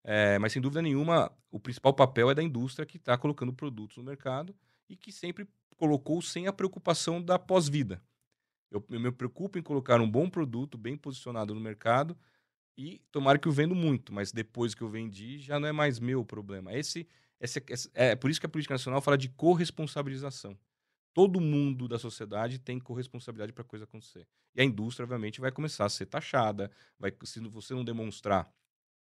É, 0.03 0.39
mas 0.39 0.51
sem 0.53 0.61
dúvida 0.61 0.81
nenhuma, 0.81 1.31
o 1.51 1.59
principal 1.59 1.93
papel 1.93 2.31
é 2.31 2.35
da 2.35 2.41
indústria 2.41 2.85
que 2.85 2.97
está 2.97 3.17
colocando 3.17 3.53
produtos 3.53 3.97
no 3.97 4.03
mercado 4.03 4.55
e 4.89 4.95
que 4.95 5.11
sempre 5.11 5.47
colocou 5.77 6.21
sem 6.21 6.47
a 6.47 6.53
preocupação 6.53 7.21
da 7.21 7.37
pós-vida. 7.37 8.01
Eu, 8.69 8.83
eu 8.89 8.99
me 8.99 9.11
preocupo 9.11 9.59
em 9.59 9.61
colocar 9.61 9.99
um 9.99 10.09
bom 10.09 10.29
produto 10.29 10.77
bem 10.77 10.95
posicionado 10.95 11.53
no 11.53 11.59
mercado 11.59 12.17
e 12.77 13.01
tomara 13.11 13.37
que 13.37 13.47
eu 13.47 13.51
vendo 13.51 13.75
muito, 13.75 14.13
mas 14.13 14.31
depois 14.31 14.73
que 14.73 14.81
eu 14.81 14.89
vendi 14.89 15.39
já 15.39 15.59
não 15.59 15.67
é 15.67 15.71
mais 15.71 15.99
meu 15.99 16.23
problema. 16.23 16.73
Esse, 16.73 17.07
esse, 17.39 17.63
esse 17.67 17.91
é 17.93 18.15
por 18.15 18.29
isso 18.31 18.39
que 18.39 18.45
a 18.45 18.49
política 18.49 18.73
nacional 18.73 19.01
fala 19.01 19.17
de 19.17 19.29
corresponsabilização. 19.29 20.57
Todo 21.13 21.41
mundo 21.41 21.89
da 21.89 21.99
sociedade 21.99 22.57
tem 22.57 22.79
corresponsabilidade 22.79 23.51
para 23.51 23.63
a 23.63 23.65
coisa 23.65 23.83
acontecer. 23.83 24.25
E 24.55 24.61
a 24.61 24.63
indústria, 24.63 25.03
obviamente, 25.03 25.41
vai 25.41 25.51
começar 25.51 25.85
a 25.85 25.89
ser 25.89 26.05
taxada. 26.05 26.71
Vai, 26.97 27.13
se 27.25 27.39
você 27.41 27.73
não 27.73 27.83
demonstrar 27.83 28.49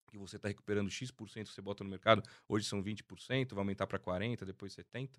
que 0.07 0.19
você 0.19 0.37
está 0.37 0.49
recuperando 0.49 0.91
X%, 0.91 1.47
você 1.47 1.61
bota 1.61 1.83
no 1.83 1.91
mercado, 1.91 2.23
hoje 2.49 2.67
são 2.67 2.83
20%, 2.83 3.51
vai 3.51 3.59
aumentar 3.59 3.87
para 3.87 3.99
40%, 3.99 4.45
depois 4.45 4.75
70%, 4.75 5.11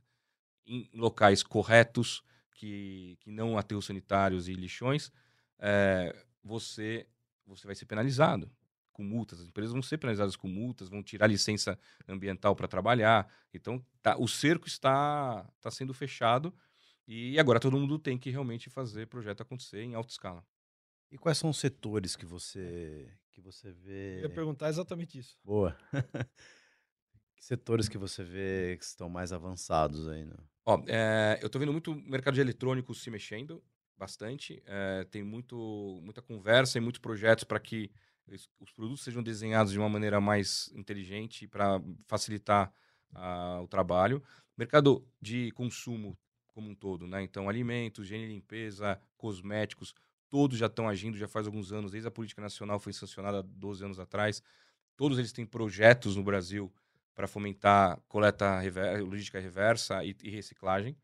em 0.67 0.89
locais 0.93 1.43
corretos, 1.43 2.23
que, 2.55 3.17
que 3.19 3.31
não 3.31 3.57
aterros 3.57 3.85
sanitários 3.85 4.47
e 4.47 4.53
lixões, 4.53 5.11
é, 5.59 6.15
você, 6.43 7.07
você 7.45 7.67
vai 7.67 7.75
ser 7.75 7.85
penalizado 7.85 8.49
com 8.91 9.03
multas. 9.03 9.41
As 9.41 9.47
empresas 9.47 9.73
vão 9.73 9.81
ser 9.81 9.97
penalizadas 9.97 10.35
com 10.35 10.47
multas, 10.47 10.87
vão 10.87 11.03
tirar 11.03 11.27
licença 11.27 11.77
ambiental 12.07 12.55
para 12.55 12.67
trabalhar. 12.67 13.29
Então, 13.53 13.85
tá, 14.01 14.15
o 14.17 14.27
cerco 14.27 14.67
está, 14.67 15.45
está 15.57 15.69
sendo 15.69 15.93
fechado 15.93 16.53
e 17.05 17.37
agora 17.37 17.59
todo 17.59 17.77
mundo 17.77 17.99
tem 17.99 18.17
que 18.17 18.29
realmente 18.29 18.69
fazer 18.69 19.07
projeto 19.07 19.41
acontecer 19.41 19.81
em 19.81 19.93
alta 19.93 20.11
escala. 20.11 20.43
E 21.11 21.17
quais 21.17 21.37
são 21.37 21.49
os 21.49 21.57
setores 21.57 22.15
que 22.15 22.25
você 22.25 23.11
que 23.35 23.41
você 23.41 23.71
vê? 23.71 24.19
Eu 24.19 24.23
ia 24.23 24.29
perguntar 24.29 24.69
exatamente 24.69 25.19
isso. 25.19 25.37
Boa. 25.43 25.77
que 27.35 27.43
setores 27.43 27.89
que 27.89 27.97
você 27.97 28.23
vê 28.23 28.77
que 28.77 28.85
estão 28.85 29.09
mais 29.09 29.33
avançados 29.33 30.07
aí? 30.07 30.23
Né? 30.23 30.35
Ó, 30.65 30.81
é, 30.87 31.37
eu 31.41 31.47
estou 31.47 31.59
vendo 31.59 31.73
muito 31.73 31.93
mercado 31.93 32.33
de 32.33 32.41
eletrônicos 32.41 33.03
se 33.03 33.11
mexendo 33.11 33.61
bastante. 33.97 34.63
É, 34.65 35.03
tem 35.11 35.21
muito, 35.21 35.99
muita 36.01 36.21
conversa 36.21 36.77
e 36.77 36.81
muitos 36.81 36.99
projetos 36.99 37.43
para 37.43 37.59
que 37.59 37.91
os 38.59 38.71
produtos 38.71 39.03
sejam 39.03 39.21
desenhados 39.21 39.71
de 39.71 39.77
uma 39.77 39.89
maneira 39.89 40.19
mais 40.19 40.71
inteligente 40.73 41.47
para 41.47 41.79
facilitar 42.07 42.73
uh, 43.13 43.61
o 43.61 43.67
trabalho. 43.67 44.23
Mercado 44.57 45.07
de 45.21 45.51
consumo 45.51 46.17
como 46.47 46.69
um 46.69 46.75
todo, 46.75 47.05
né? 47.05 47.21
Então, 47.21 47.49
alimentos, 47.49 48.05
higiene 48.05 48.23
e 48.23 48.29
limpeza, 48.29 48.99
cosméticos, 49.17 49.93
todos 50.29 50.57
já 50.57 50.67
estão 50.67 50.87
agindo 50.87 51.17
já 51.17 51.27
faz 51.27 51.45
alguns 51.45 51.71
anos, 51.71 51.91
desde 51.91 52.07
a 52.07 52.11
política 52.11 52.41
nacional 52.41 52.79
foi 52.79 52.93
sancionada 52.93 53.43
12 53.43 53.85
anos 53.85 53.99
atrás. 53.99 54.41
Todos 54.95 55.17
eles 55.17 55.31
têm 55.31 55.45
projetos 55.45 56.15
no 56.15 56.23
Brasil 56.23 56.73
para 57.13 57.27
fomentar 57.27 57.99
coleta 58.07 58.59
rever 58.59 59.03
logística 59.03 59.39
reversa 59.39 60.03
e, 60.03 60.15
e 60.23 60.29
reciclagem. 60.29 60.97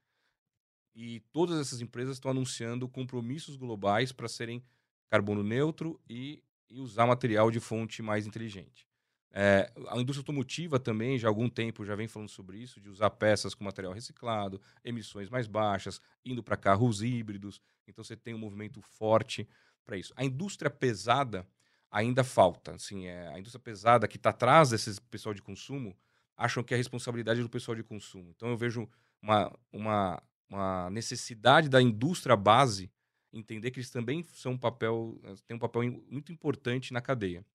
E 0.93 1.21
todas 1.31 1.59
essas 1.59 1.81
empresas 1.81 2.17
estão 2.17 2.31
anunciando 2.31 2.87
compromissos 2.87 3.55
globais 3.55 4.11
para 4.11 4.27
serem 4.27 4.63
carbono 5.09 5.43
neutro 5.43 5.99
e 6.09 6.43
e 6.71 6.79
usar 6.79 7.05
material 7.05 7.51
de 7.51 7.59
fonte 7.59 8.01
mais 8.01 8.25
inteligente. 8.25 8.87
É, 9.33 9.71
a 9.87 9.97
indústria 9.97 10.21
automotiva 10.21 10.77
também, 10.79 11.17
já 11.17 11.27
há 11.27 11.31
algum 11.31 11.49
tempo, 11.49 11.85
já 11.85 11.95
vem 11.95 12.07
falando 12.07 12.29
sobre 12.29 12.57
isso, 12.57 12.81
de 12.81 12.89
usar 12.89 13.09
peças 13.11 13.53
com 13.53 13.63
material 13.63 13.93
reciclado, 13.93 14.61
emissões 14.83 15.29
mais 15.29 15.47
baixas, 15.47 16.01
indo 16.25 16.43
para 16.43 16.57
carros 16.57 17.01
híbridos. 17.01 17.61
Então 17.87 18.03
você 18.03 18.15
tem 18.15 18.33
um 18.33 18.39
movimento 18.39 18.81
forte 18.81 19.47
para 19.85 19.97
isso. 19.97 20.13
A 20.15 20.25
indústria 20.25 20.69
pesada 20.69 21.47
ainda 21.89 22.23
falta. 22.23 22.75
Assim, 22.75 23.05
é, 23.05 23.29
a 23.29 23.39
indústria 23.39 23.61
pesada 23.61 24.07
que 24.07 24.17
está 24.17 24.31
atrás 24.31 24.69
desse 24.69 24.99
pessoal 25.01 25.33
de 25.33 25.41
consumo 25.41 25.95
acham 26.35 26.63
que 26.63 26.73
é 26.73 26.75
a 26.75 26.77
responsabilidade 26.77 27.41
do 27.41 27.49
pessoal 27.49 27.75
de 27.75 27.83
consumo. 27.83 28.31
Então 28.35 28.49
eu 28.49 28.57
vejo 28.57 28.89
uma, 29.21 29.53
uma, 29.71 30.23
uma 30.49 30.89
necessidade 30.89 31.69
da 31.69 31.81
indústria 31.81 32.35
base 32.35 32.91
entender 33.31 33.71
que 33.71 33.79
eles 33.79 33.89
também 33.89 34.23
são 34.33 34.53
um 34.53 34.57
papel, 34.57 35.19
eh, 35.23 35.35
têm 35.47 35.55
um 35.55 35.59
papel 35.59 35.83
muito 36.09 36.31
importante 36.31 36.91
na 36.91 36.99
cadeia. 36.99 37.45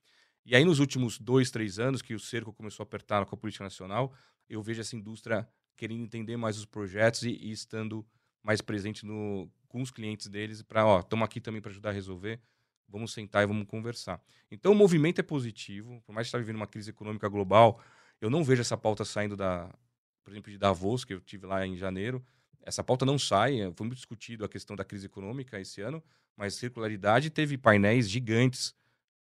E 0.47 0.55
aí, 0.55 0.65
nos 0.65 0.79
últimos 0.79 1.19
dois, 1.19 1.51
três 1.51 1.81
anos, 1.81 2.01
que 2.01 2.15
o 2.15 2.21
cerco 2.21 2.53
começou 2.53 2.85
a 2.85 2.87
apertar 2.87 3.27
com 3.27 3.35
a 3.35 3.39
política 3.39 3.65
nacional, 3.65 4.15
eu 4.49 4.63
vejo 4.63 4.81
essa 4.81 4.95
indústria 4.95 5.47
querendo 5.77 6.05
entender 6.05 6.37
mais 6.37 6.57
os 6.57 6.65
projetos 6.65 7.25
e, 7.25 7.31
e 7.31 7.51
estando 7.51 8.07
mais 8.45 8.61
presente 8.61 9.05
no, 9.05 9.51
com 9.67 9.83
os 9.83 9.91
clientes 9.91 10.29
deles 10.29 10.63
para, 10.63 10.87
ó, 10.87 11.01
estamos 11.01 11.25
aqui 11.25 11.41
também 11.41 11.61
para 11.61 11.73
ajudar 11.73 11.91
a 11.91 11.93
resolver, 11.93 12.41
vamos 12.89 13.13
sentar 13.13 13.43
e 13.43 13.47
vamos 13.47 13.67
conversar. 13.67 14.23
Então, 14.49 14.71
o 14.71 14.75
movimento 14.77 15.19
é 15.19 15.23
positivo, 15.25 16.01
por 16.07 16.13
mais 16.13 16.27
que 16.27 16.29
está 16.29 16.39
vivendo 16.39 16.57
uma 16.57 16.67
crise 16.69 16.91
econômica 16.91 17.29
global, 17.29 17.83
eu 18.21 18.31
não 18.31 18.45
vejo 18.45 18.61
essa 18.61 18.77
pauta 18.77 19.05
saindo 19.05 19.37
da, 19.37 19.69
por 20.23 20.31
exemplo, 20.31 20.53
de 20.53 20.59
Davos, 20.59 21.05
que 21.05 21.13
eu 21.13 21.21
tive 21.21 21.45
lá 21.45 21.67
em 21.67 21.77
janeiro, 21.77 22.25
essa 22.63 22.85
pauta 22.85 23.05
não 23.05 23.19
sai, 23.19 23.63
eh, 23.63 23.73
foi 23.75 23.85
muito 23.85 23.97
discutido 23.97 24.45
a 24.45 24.49
questão 24.49 24.77
da 24.77 24.85
crise 24.85 25.07
econômica 25.07 25.59
esse 25.61 25.81
ano, 25.81 26.01
mas 26.37 26.55
circularidade 26.55 27.31
teve 27.31 27.59
painéis 27.59 28.09
gigantes 28.09 28.73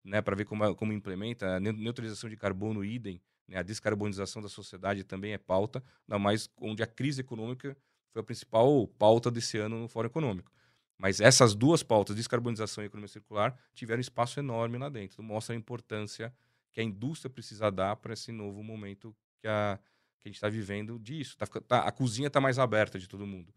né, 0.07 0.23
para 0.23 0.37
ver 0.37 0.45
como, 0.45 0.75
como 0.75 0.93
implementa. 0.93 1.57
A 1.57 1.61
neutralização 1.61 2.31
de 2.31 2.37
carbono, 2.37 2.85
idem, 2.85 3.21
né, 3.49 3.59
a 3.59 3.63
descarbonização 3.63 4.41
da 4.41 4.49
sociedade 4.49 5.05
também 5.05 5.33
é 5.33 5.39
pauta, 5.39 5.83
ainda 6.09 6.19
mais 6.19 6.49
onde 6.59 6.83
a 6.83 6.87
crise 6.87 7.21
econômica 7.21 7.77
foi 8.11 8.21
a 8.21 8.25
principal 8.25 8.87
pauta 8.99 9.31
desse 9.31 9.59
ano 9.59 9.79
no 9.81 9.89
Fórum 9.89 10.07
Econômico. 10.07 10.51
Mas 10.97 11.21
essas 11.21 11.55
duas 11.55 11.83
pautas, 11.83 12.17
descarbonização 12.17 12.83
e 12.83 12.87
economia 12.87 13.09
circular, 13.09 13.59
tiveram 13.75 14.01
espaço 14.01 14.41
enorme 14.41 14.79
lá 14.79 14.89
dentro. 14.89 15.23
Mostra 15.23 15.55
a 15.55 15.59
importância 15.59 16.35
que 16.73 16.81
a 16.81 16.85
indústria 16.85 17.29
precisa 17.29 17.71
dar 17.71 17.97
para 17.97 18.15
esse 18.15 18.33
novo 18.33 18.63
momento 18.63 19.15
que 19.39 19.47
a, 19.47 19.79
que 20.21 20.29
a 20.29 20.31
gente 20.31 20.37
está 20.37 20.49
vivendo 20.49 20.99
disso. 20.99 21.37
Tá, 21.37 21.47
tá, 21.47 21.81
a 21.81 21.93
cozinha 21.93 22.29
está 22.29 22.41
mais 22.41 22.59
aberta 22.59 22.99
de 22.99 23.07
todo 23.07 23.27
mundo. 23.27 23.53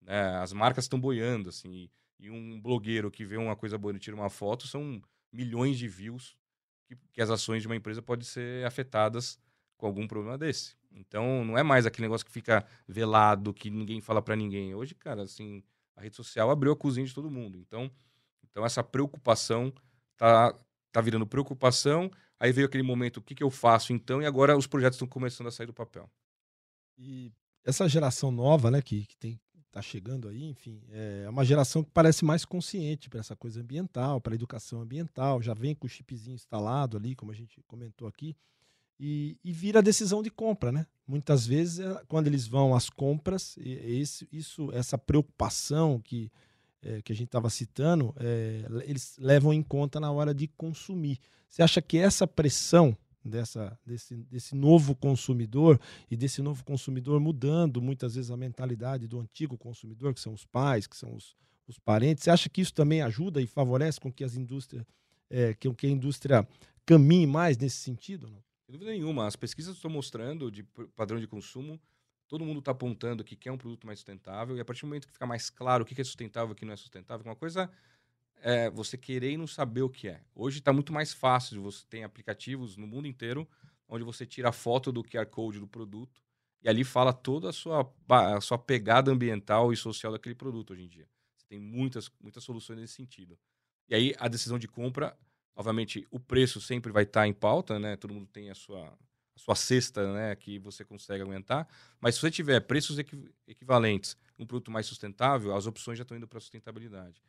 Né? 0.00 0.36
As 0.38 0.52
marcas 0.52 0.84
estão 0.84 1.00
boiando, 1.00 1.48
assim. 1.48 1.70
E, 1.70 1.90
e, 2.26 2.30
um 2.30 2.60
blogueiro 2.60 3.10
que 3.10 3.24
vê 3.24 3.36
uma 3.36 3.54
coisa 3.54 3.78
boa 3.78 3.94
e 3.94 3.98
tira 4.00 4.16
uma 4.16 4.30
foto 4.30 4.66
são 4.66 5.00
milhões 5.32 5.78
de 5.78 5.88
views 5.88 6.36
que, 6.86 6.96
que, 7.12 7.22
as 7.22 7.30
ações 7.30 7.62
de 7.62 7.68
uma 7.68 7.76
empresa 7.76 8.02
podem 8.02 8.24
ser 8.24 8.64
afetadas 8.66 9.38
com 9.76 9.86
algum 9.86 10.06
problema 10.06 10.36
desse. 10.36 10.76
Então, 10.92 11.44
não 11.44 11.56
é 11.56 11.62
mais 11.62 11.86
aquele 11.86 12.06
negócio 12.06 12.26
que 12.26 12.32
fica 12.32 12.66
velado, 12.86 13.54
que 13.54 13.70
ninguém 13.70 14.00
fala 14.00 14.20
para 14.20 14.34
ninguém. 14.34 14.74
Hoje, 14.74 14.94
cara, 14.94 15.22
assim, 15.22 15.62
a 15.96 16.02
rede 16.02 16.16
social 16.16 16.50
abriu 16.50 16.72
a 16.72 16.76
cozinha 16.76 17.06
de 17.06 17.14
todo 17.14 17.30
mundo. 17.30 17.56
Então, 17.56 17.90
então 18.42 18.64
essa 18.64 18.82
preocupação 18.82 19.72
tá, 20.16 20.52
tá 20.90 21.00
virando 21.00 21.26
preocupação 21.26 22.10
Aí 22.40 22.52
veio 22.52 22.66
aquele 22.66 22.82
momento, 22.82 23.18
o 23.18 23.22
que, 23.22 23.34
que 23.34 23.42
eu 23.42 23.50
faço 23.50 23.92
então? 23.92 24.22
E 24.22 24.26
agora 24.26 24.56
os 24.56 24.66
projetos 24.66 24.96
estão 24.96 25.06
começando 25.06 25.48
a 25.48 25.50
sair 25.50 25.66
do 25.66 25.74
papel. 25.74 26.10
E 26.96 27.30
essa 27.62 27.86
geração 27.86 28.32
nova, 28.32 28.70
né, 28.70 28.80
que, 28.80 29.04
que 29.04 29.16
tem 29.18 29.38
tá 29.70 29.80
chegando 29.80 30.28
aí, 30.28 30.44
enfim, 30.44 30.82
é 30.90 31.28
uma 31.28 31.44
geração 31.44 31.82
que 31.82 31.90
parece 31.90 32.24
mais 32.24 32.44
consciente 32.44 33.08
para 33.08 33.20
essa 33.20 33.36
coisa 33.36 33.60
ambiental, 33.60 34.20
para 34.20 34.34
a 34.34 34.36
educação 34.36 34.80
ambiental, 34.80 35.40
já 35.40 35.54
vem 35.54 35.74
com 35.74 35.86
o 35.86 35.90
chipzinho 35.90 36.34
instalado 36.34 36.96
ali, 36.96 37.14
como 37.14 37.30
a 37.30 37.34
gente 37.34 37.62
comentou 37.68 38.08
aqui, 38.08 38.36
e, 38.98 39.38
e 39.42 39.52
vira 39.52 39.78
a 39.78 39.82
decisão 39.82 40.22
de 40.22 40.30
compra, 40.30 40.70
né? 40.70 40.86
Muitas 41.06 41.46
vezes, 41.46 41.80
é, 41.80 42.02
quando 42.06 42.26
eles 42.26 42.46
vão 42.46 42.74
às 42.74 42.90
compras, 42.90 43.56
esse, 43.58 44.28
isso, 44.30 44.70
essa 44.72 44.98
preocupação 44.98 45.98
que, 45.98 46.30
é, 46.82 47.00
que 47.00 47.10
a 47.10 47.16
gente 47.16 47.28
estava 47.28 47.48
citando, 47.48 48.14
é, 48.18 48.64
eles 48.84 49.16
levam 49.18 49.54
em 49.54 49.62
conta 49.62 49.98
na 49.98 50.12
hora 50.12 50.34
de 50.34 50.46
consumir. 50.46 51.18
Você 51.48 51.62
acha 51.62 51.80
que 51.80 51.96
essa 51.96 52.26
pressão 52.26 52.96
dessa, 53.24 53.78
desse, 53.84 54.16
desse 54.24 54.54
novo 54.54 54.94
consumidor 54.94 55.80
e 56.10 56.16
desse 56.16 56.40
novo 56.42 56.64
consumidor 56.64 57.20
mudando 57.20 57.80
muitas 57.80 58.14
vezes 58.14 58.30
a 58.30 58.36
mentalidade 58.36 59.06
do 59.06 59.20
antigo 59.20 59.58
consumidor, 59.58 60.14
que 60.14 60.20
são 60.20 60.32
os 60.32 60.44
pais, 60.44 60.86
que 60.86 60.96
são 60.96 61.14
os, 61.14 61.36
os 61.66 61.78
parentes, 61.78 62.24
você 62.24 62.30
acha 62.30 62.48
que 62.48 62.60
isso 62.60 62.74
também 62.74 63.02
ajuda 63.02 63.40
e 63.40 63.46
favorece 63.46 64.00
com 64.00 64.12
que 64.12 64.24
as 64.24 64.36
indústrias, 64.36 64.84
é, 65.28 65.54
que, 65.54 65.72
que 65.74 65.86
a 65.86 65.90
indústria 65.90 66.48
caminhe 66.86 67.26
mais 67.26 67.56
nesse 67.58 67.76
sentido? 67.76 68.28
Não? 68.28 68.42
Sem 68.66 68.72
dúvida 68.72 68.90
nenhuma. 68.90 69.26
As 69.26 69.36
pesquisas 69.36 69.76
estão 69.76 69.90
mostrando 69.90 70.50
de 70.50 70.62
padrão 70.96 71.20
de 71.20 71.26
consumo, 71.26 71.80
todo 72.28 72.44
mundo 72.44 72.60
está 72.60 72.70
apontando 72.70 73.24
que 73.24 73.36
quer 73.36 73.50
um 73.50 73.58
produto 73.58 73.86
mais 73.86 73.98
sustentável, 73.98 74.56
e 74.56 74.60
a 74.60 74.64
partir 74.64 74.82
do 74.82 74.86
momento 74.86 75.06
que 75.06 75.12
fica 75.12 75.26
mais 75.26 75.50
claro 75.50 75.82
o 75.82 75.86
que 75.86 76.00
é 76.00 76.04
sustentável 76.04 76.50
e 76.50 76.52
o 76.52 76.54
que 76.54 76.64
não 76.64 76.72
é 76.72 76.76
sustentável, 76.76 77.26
uma 77.26 77.36
coisa 77.36 77.70
é, 78.42 78.70
você 78.70 78.96
querer 78.96 79.32
e 79.32 79.36
não 79.36 79.46
saber 79.46 79.82
o 79.82 79.90
que 79.90 80.08
é. 80.08 80.20
Hoje 80.34 80.58
está 80.58 80.72
muito 80.72 80.92
mais 80.92 81.12
fácil, 81.12 81.62
você 81.62 81.84
tem 81.88 82.04
aplicativos 82.04 82.76
no 82.76 82.86
mundo 82.86 83.06
inteiro 83.06 83.48
onde 83.88 84.04
você 84.04 84.24
tira 84.24 84.50
a 84.50 84.52
foto 84.52 84.92
do 84.92 85.02
QR 85.02 85.26
Code 85.26 85.58
do 85.58 85.66
produto 85.66 86.22
e 86.62 86.68
ali 86.68 86.84
fala 86.84 87.12
toda 87.12 87.50
a 87.50 87.52
sua, 87.52 87.92
a 88.08 88.40
sua 88.40 88.58
pegada 88.58 89.10
ambiental 89.10 89.72
e 89.72 89.76
social 89.76 90.12
daquele 90.12 90.34
produto 90.34 90.72
hoje 90.72 90.84
em 90.84 90.88
dia. 90.88 91.08
Você 91.36 91.46
tem 91.48 91.58
muitas, 91.58 92.10
muitas 92.20 92.44
soluções 92.44 92.78
nesse 92.78 92.94
sentido. 92.94 93.38
E 93.88 93.94
aí 93.94 94.14
a 94.18 94.28
decisão 94.28 94.58
de 94.58 94.68
compra, 94.68 95.16
obviamente, 95.56 96.06
o 96.10 96.20
preço 96.20 96.60
sempre 96.60 96.92
vai 96.92 97.02
estar 97.02 97.22
tá 97.22 97.26
em 97.26 97.32
pauta, 97.32 97.78
né? 97.78 97.96
Todo 97.96 98.14
mundo 98.14 98.28
tem 98.28 98.50
a 98.50 98.54
sua, 98.54 98.86
a 99.34 99.38
sua 99.38 99.56
cesta, 99.56 100.12
né? 100.12 100.36
Que 100.36 100.58
você 100.58 100.84
consegue 100.84 101.22
aguentar. 101.22 101.66
Mas 101.98 102.14
se 102.14 102.20
você 102.20 102.30
tiver 102.30 102.60
preços 102.60 102.98
equivalentes, 103.48 104.16
um 104.38 104.46
produto 104.46 104.70
mais 104.70 104.86
sustentável, 104.86 105.56
as 105.56 105.66
opções 105.66 105.98
já 105.98 106.02
estão 106.02 106.16
indo 106.16 106.28
para 106.28 106.38
a 106.38 106.40
sustentabilidade. 106.40 107.20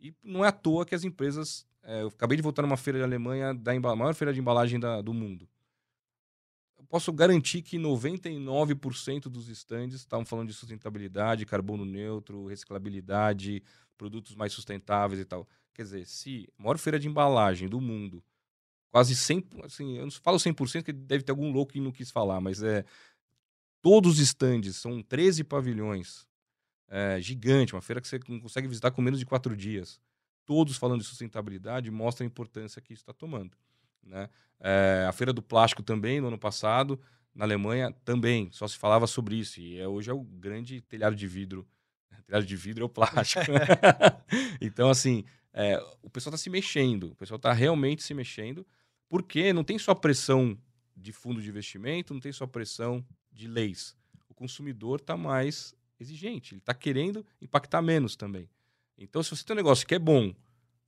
E 0.00 0.14
não 0.22 0.44
é 0.44 0.48
à 0.48 0.52
toa 0.52 0.86
que 0.86 0.94
as 0.94 1.04
empresas. 1.04 1.66
É, 1.82 2.02
eu 2.02 2.08
acabei 2.08 2.36
de 2.36 2.42
voltar 2.42 2.62
numa 2.62 2.76
feira 2.76 2.98
de 2.98 3.04
Alemanha, 3.04 3.54
da 3.54 3.78
maior 3.96 4.14
feira 4.14 4.32
de 4.32 4.40
embalagem 4.40 4.78
da, 4.78 5.00
do 5.00 5.12
mundo. 5.12 5.48
Eu 6.78 6.84
posso 6.84 7.12
garantir 7.12 7.62
que 7.62 7.78
99% 7.78 9.22
dos 9.22 9.48
estandes 9.48 10.00
estavam 10.00 10.24
falando 10.24 10.48
de 10.48 10.54
sustentabilidade, 10.54 11.46
carbono 11.46 11.84
neutro, 11.84 12.46
reciclabilidade, 12.46 13.62
produtos 13.96 14.34
mais 14.34 14.52
sustentáveis 14.52 15.20
e 15.20 15.24
tal. 15.24 15.46
Quer 15.74 15.82
dizer, 15.82 16.06
se 16.06 16.48
a 16.58 16.62
maior 16.62 16.78
feira 16.78 16.98
de 16.98 17.08
embalagem 17.08 17.68
do 17.68 17.80
mundo, 17.80 18.22
quase 18.90 19.14
100%, 19.14 19.64
assim, 19.64 19.98
eu 19.98 20.04
não 20.04 20.10
falo 20.10 20.38
100% 20.38 20.54
porque 20.54 20.92
deve 20.92 21.24
ter 21.24 21.32
algum 21.32 21.50
louco 21.50 21.72
que 21.72 21.80
não 21.80 21.92
quis 21.92 22.10
falar, 22.10 22.40
mas 22.40 22.62
é 22.62 22.84
todos 23.82 24.14
os 24.14 24.18
estandes, 24.18 24.76
são 24.76 25.02
13 25.02 25.44
pavilhões, 25.44 26.26
é, 26.88 27.20
gigante, 27.20 27.74
uma 27.74 27.82
feira 27.82 28.00
que 28.00 28.08
você 28.08 28.18
consegue 28.18 28.66
visitar 28.66 28.90
com 28.90 29.02
menos 29.02 29.18
de 29.18 29.26
quatro 29.26 29.56
dias. 29.56 30.00
Todos 30.44 30.76
falando 30.76 31.00
de 31.00 31.06
sustentabilidade 31.06 31.90
mostram 31.90 32.24
a 32.24 32.26
importância 32.26 32.80
que 32.80 32.92
isso 32.92 33.02
está 33.02 33.12
tomando. 33.12 33.56
Né? 34.02 34.28
É, 34.60 35.06
a 35.08 35.12
Feira 35.12 35.32
do 35.32 35.42
Plástico 35.42 35.82
também, 35.82 36.20
no 36.20 36.28
ano 36.28 36.38
passado, 36.38 36.98
na 37.34 37.44
Alemanha, 37.44 37.92
também, 38.04 38.50
só 38.50 38.66
se 38.66 38.76
falava 38.76 39.06
sobre 39.06 39.36
isso. 39.36 39.60
E 39.60 39.78
é, 39.78 39.86
hoje 39.86 40.10
é 40.10 40.14
o 40.14 40.22
grande 40.22 40.80
telhado 40.80 41.14
de 41.14 41.26
vidro. 41.26 41.68
telhado 42.26 42.46
de 42.46 42.56
vidro 42.56 42.84
é 42.84 42.86
o 42.86 42.88
plástico. 42.88 43.52
então, 44.60 44.88
assim, 44.88 45.24
é, 45.52 45.78
o 46.02 46.08
pessoal 46.08 46.34
está 46.34 46.42
se 46.42 46.50
mexendo, 46.50 47.12
o 47.12 47.14
pessoal 47.14 47.36
está 47.36 47.52
realmente 47.52 48.02
se 48.02 48.14
mexendo, 48.14 48.66
porque 49.08 49.52
não 49.52 49.64
tem 49.64 49.78
só 49.78 49.94
pressão 49.94 50.58
de 50.96 51.12
fundo 51.12 51.40
de 51.40 51.48
investimento, 51.48 52.12
não 52.12 52.20
tem 52.20 52.32
só 52.32 52.46
pressão 52.46 53.04
de 53.32 53.46
leis. 53.46 53.96
O 54.28 54.34
consumidor 54.34 55.00
está 55.00 55.16
mais 55.16 55.74
exigente, 55.98 56.54
ele 56.54 56.60
está 56.60 56.74
querendo 56.74 57.24
impactar 57.40 57.82
menos 57.82 58.16
também. 58.16 58.48
Então, 58.96 59.22
se 59.22 59.30
você 59.30 59.44
tem 59.44 59.54
um 59.54 59.56
negócio 59.56 59.86
que 59.86 59.94
é 59.94 59.98
bom, 59.98 60.34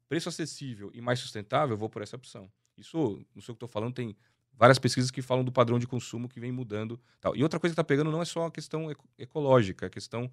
preço 0.09 0.29
acessível 0.29 0.91
e 0.93 1.01
mais 1.01 1.21
sustentável, 1.21 1.75
eu 1.75 1.79
vou 1.79 1.89
por 1.89 2.03
essa 2.03 2.17
opção. 2.17 2.51
Isso, 2.77 2.97
não 3.35 3.43
sei 3.43 3.53
o 3.53 3.55
que 3.55 3.65
estou 3.65 3.69
falando, 3.69 3.95
tem 3.95 4.17
várias 4.53 4.79
pesquisas 4.79 5.11
que 5.11 5.23
falam 5.23 5.45
do 5.45 5.53
padrão 5.53 5.79
de 5.79 5.87
consumo 5.87 6.29
que 6.29 6.41
vem 6.41 6.51
mudando. 6.51 7.01
Tal. 7.21 7.37
E 7.37 7.43
outra 7.43 7.61
coisa 7.61 7.73
que 7.73 7.81
está 7.81 7.85
pegando 7.85 8.11
não 8.11 8.21
é 8.21 8.25
só 8.25 8.47
a 8.47 8.51
questão 8.51 8.89
ecológica, 9.19 9.87
é 9.87 9.89
a 9.89 9.91
questão 9.91 10.31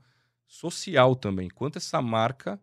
social 0.48 1.16
também. 1.16 1.50
Quanto 1.50 1.78
essa 1.78 2.02
marca 2.02 2.60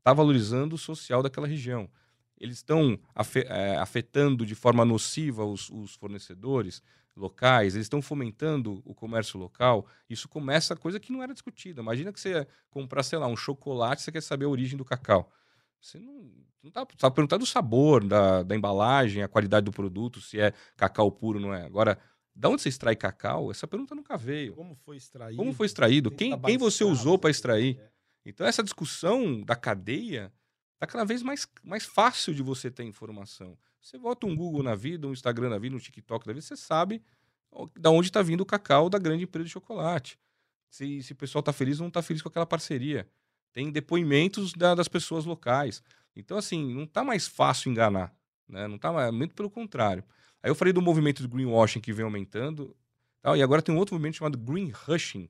está 0.00 0.12
valorizando 0.12 0.74
o 0.74 0.78
social 0.78 1.22
daquela 1.22 1.46
região. 1.46 1.88
Eles 2.38 2.56
estão 2.56 2.98
é, 3.46 3.76
afetando 3.76 4.46
de 4.46 4.54
forma 4.54 4.84
nociva 4.84 5.44
os, 5.44 5.68
os 5.68 5.94
fornecedores 5.94 6.82
locais, 7.16 7.74
eles 7.74 7.86
estão 7.86 8.00
fomentando 8.00 8.82
o 8.84 8.94
comércio 8.94 9.38
local. 9.38 9.86
Isso 10.08 10.28
começa 10.28 10.76
coisa 10.76 11.00
que 11.00 11.12
não 11.12 11.22
era 11.22 11.32
discutida. 11.32 11.80
Imagina 11.80 12.12
que 12.12 12.20
você 12.20 12.46
comprar, 12.70 13.02
sei 13.02 13.18
lá, 13.18 13.26
um 13.26 13.36
chocolate, 13.36 14.02
você 14.02 14.12
quer 14.12 14.22
saber 14.22 14.44
a 14.44 14.48
origem 14.48 14.76
do 14.76 14.84
cacau. 14.84 15.30
Você 15.80 15.98
não, 15.98 16.30
não 16.62 16.70
tá, 16.70 16.84
tá 16.86 17.10
perguntando 17.10 17.44
o 17.44 17.46
sabor 17.46 18.04
da, 18.04 18.42
da 18.42 18.54
embalagem, 18.54 19.22
a 19.22 19.28
qualidade 19.28 19.64
do 19.64 19.72
produto, 19.72 20.20
se 20.20 20.40
é 20.40 20.52
cacau 20.76 21.10
puro 21.10 21.38
ou 21.38 21.46
não 21.46 21.54
é. 21.54 21.64
Agora, 21.64 21.98
da 22.34 22.48
onde 22.48 22.62
você 22.62 22.68
extrai 22.68 22.96
cacau? 22.96 23.50
Essa 23.50 23.66
pergunta 23.66 23.94
nunca 23.94 24.16
veio. 24.16 24.54
Como 24.54 24.74
foi 24.74 24.96
extraído? 24.96 25.36
Como 25.36 25.52
foi 25.52 25.66
extraído? 25.66 26.10
Quem, 26.10 26.38
quem 26.40 26.58
você 26.58 26.84
usou 26.84 27.18
para 27.18 27.30
extrair? 27.30 27.78
É. 27.78 27.90
Então, 28.24 28.46
essa 28.46 28.62
discussão 28.62 29.42
da 29.42 29.56
cadeia 29.56 30.32
está 30.74 30.86
cada 30.86 31.04
vez 31.04 31.22
mais, 31.22 31.46
mais 31.62 31.84
fácil 31.84 32.34
de 32.34 32.42
você 32.42 32.70
ter 32.70 32.84
informação. 32.84 33.56
Você 33.80 33.98
bota 33.98 34.26
um 34.26 34.36
Google 34.36 34.62
na 34.62 34.74
vida, 34.74 35.06
um 35.06 35.12
Instagram 35.12 35.48
na 35.48 35.58
vida, 35.58 35.74
um 35.74 35.78
TikTok 35.78 36.26
na 36.26 36.32
vida, 36.32 36.44
você 36.44 36.56
sabe 36.56 37.02
da 37.76 37.90
onde 37.90 38.08
está 38.08 38.22
vindo 38.22 38.42
o 38.42 38.46
cacau 38.46 38.88
da 38.88 38.98
grande 38.98 39.24
empresa 39.24 39.46
de 39.46 39.52
chocolate. 39.52 40.18
Se, 40.68 41.02
se 41.02 41.12
o 41.12 41.16
pessoal 41.16 41.40
está 41.40 41.52
feliz 41.52 41.80
ou 41.80 41.84
não 41.84 41.88
está 41.88 42.02
feliz 42.02 42.22
com 42.22 42.28
aquela 42.28 42.46
parceria. 42.46 43.08
Tem 43.52 43.70
depoimentos 43.72 44.52
da, 44.52 44.74
das 44.74 44.86
pessoas 44.86 45.24
locais. 45.24 45.82
Então, 46.14 46.38
assim, 46.38 46.72
não 46.72 46.84
está 46.84 47.02
mais 47.02 47.26
fácil 47.26 47.70
enganar. 47.70 48.14
Né? 48.48 48.68
Não 48.68 48.78
tá 48.78 48.92
mais, 48.92 49.12
muito 49.12 49.34
pelo 49.34 49.50
contrário. 49.50 50.04
Aí 50.42 50.50
eu 50.50 50.54
falei 50.54 50.72
do 50.72 50.80
movimento 50.80 51.22
do 51.22 51.28
greenwashing 51.28 51.80
que 51.80 51.92
vem 51.92 52.04
aumentando. 52.04 52.76
Tal, 53.20 53.36
e 53.36 53.42
agora 53.42 53.60
tem 53.60 53.74
um 53.74 53.78
outro 53.78 53.94
movimento 53.94 54.16
chamado 54.16 54.38
green 54.38 54.72
hushing, 54.88 55.28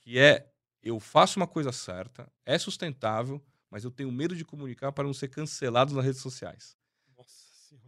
que 0.00 0.18
é 0.18 0.50
eu 0.82 1.00
faço 1.00 1.40
uma 1.40 1.46
coisa 1.46 1.72
certa, 1.72 2.30
é 2.44 2.58
sustentável, 2.58 3.42
mas 3.70 3.84
eu 3.84 3.90
tenho 3.90 4.12
medo 4.12 4.36
de 4.36 4.44
comunicar 4.44 4.92
para 4.92 5.04
não 5.04 5.14
ser 5.14 5.28
cancelado 5.28 5.94
nas 5.94 6.04
redes 6.04 6.20
sociais. 6.20 6.76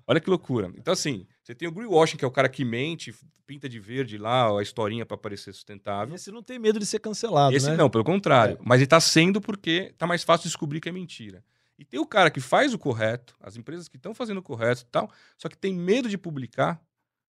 Olha 0.06 0.20
que 0.20 0.30
loucura. 0.30 0.72
Então, 0.76 0.92
assim, 0.92 1.26
você 1.42 1.54
tem 1.54 1.68
o 1.68 1.72
greenwashing, 1.72 2.16
que 2.16 2.24
é 2.24 2.28
o 2.28 2.30
cara 2.30 2.48
que 2.48 2.64
mente, 2.64 3.14
pinta 3.46 3.68
de 3.68 3.78
verde 3.78 4.18
lá 4.18 4.58
a 4.58 4.62
historinha 4.62 5.06
para 5.06 5.16
parecer 5.16 5.52
sustentável. 5.52 6.14
Esse 6.14 6.30
não 6.30 6.42
tem 6.42 6.58
medo 6.58 6.78
de 6.78 6.86
ser 6.86 6.98
cancelado, 6.98 7.54
Esse 7.54 7.70
né? 7.70 7.76
não, 7.76 7.88
pelo 7.88 8.04
contrário. 8.04 8.56
É. 8.56 8.58
Mas 8.64 8.76
ele 8.78 8.84
está 8.84 9.00
sendo 9.00 9.40
porque 9.40 9.90
está 9.92 10.06
mais 10.06 10.22
fácil 10.22 10.48
descobrir 10.48 10.80
que 10.80 10.88
é 10.88 10.92
mentira. 10.92 11.44
E 11.78 11.84
tem 11.84 12.00
o 12.00 12.06
cara 12.06 12.30
que 12.30 12.40
faz 12.40 12.72
o 12.72 12.78
correto, 12.78 13.36
as 13.40 13.56
empresas 13.56 13.88
que 13.88 13.96
estão 13.96 14.14
fazendo 14.14 14.38
o 14.38 14.42
correto 14.42 14.82
e 14.82 14.86
tal, 14.86 15.10
só 15.36 15.48
que 15.48 15.56
tem 15.56 15.74
medo 15.74 16.08
de 16.08 16.16
publicar, 16.16 16.80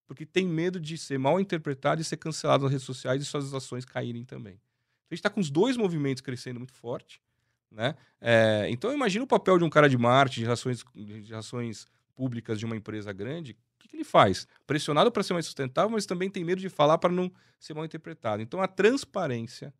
porque 0.05 0.25
tem 0.25 0.47
medo 0.47 0.79
de 0.79 0.97
ser 0.97 1.17
mal 1.19 1.39
interpretado 1.39 2.01
e 2.01 2.03
ser 2.03 2.17
cancelado 2.17 2.63
nas 2.63 2.71
redes 2.71 2.85
sociais 2.85 3.21
e 3.21 3.25
suas 3.25 3.53
ações 3.53 3.83
caírem 3.83 4.23
também. 4.23 4.53
Então, 4.53 5.11
a 5.11 5.15
gente 5.15 5.19
está 5.19 5.29
com 5.29 5.41
os 5.41 5.49
dois 5.49 5.75
movimentos 5.75 6.21
crescendo 6.21 6.59
muito 6.59 6.73
forte. 6.73 7.21
Né? 7.69 7.95
É, 8.21 8.67
então 8.69 8.93
imagina 8.93 9.25
o 9.25 9.27
papel 9.27 9.57
de 9.57 9.63
um 9.65 9.69
cara 9.69 9.89
de 9.89 9.97
marketing, 9.97 10.39
de 10.39 10.45
relações, 10.45 10.85
de 10.95 11.29
relações 11.29 11.85
públicas 12.17 12.57
de 12.59 12.65
uma 12.65 12.75
empresa 12.75 13.13
grande, 13.13 13.51
o 13.51 13.55
que, 13.79 13.87
que 13.87 13.95
ele 13.95 14.03
faz? 14.03 14.47
Pressionado 14.65 15.11
para 15.11 15.21
ser 15.21 15.33
mais 15.33 15.45
sustentável, 15.45 15.91
mas 15.91 16.07
também 16.07 16.29
tem 16.29 16.43
medo 16.43 16.59
de 16.59 16.67
falar 16.67 16.97
para 16.97 17.13
não 17.13 17.31
ser 17.59 17.75
mal 17.75 17.85
interpretado. 17.85 18.41
Então, 18.41 18.59
a 18.59 18.67
transparência, 18.67 19.71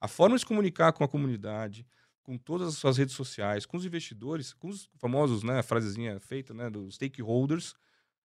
a 0.00 0.08
forma 0.08 0.34
de 0.34 0.40
se 0.40 0.46
comunicar 0.46 0.92
com 0.92 1.04
a 1.04 1.08
comunidade, 1.08 1.86
com 2.24 2.36
todas 2.36 2.68
as 2.68 2.74
suas 2.74 2.98
redes 2.98 3.14
sociais, 3.14 3.64
com 3.64 3.76
os 3.76 3.86
investidores, 3.86 4.52
com 4.52 4.68
os 4.68 4.90
famosos, 4.98 5.44
né, 5.44 5.60
a 5.60 5.62
frasezinha 5.62 6.18
feita, 6.18 6.52
né, 6.52 6.68
dos 6.68 6.96
stakeholders, 6.96 7.72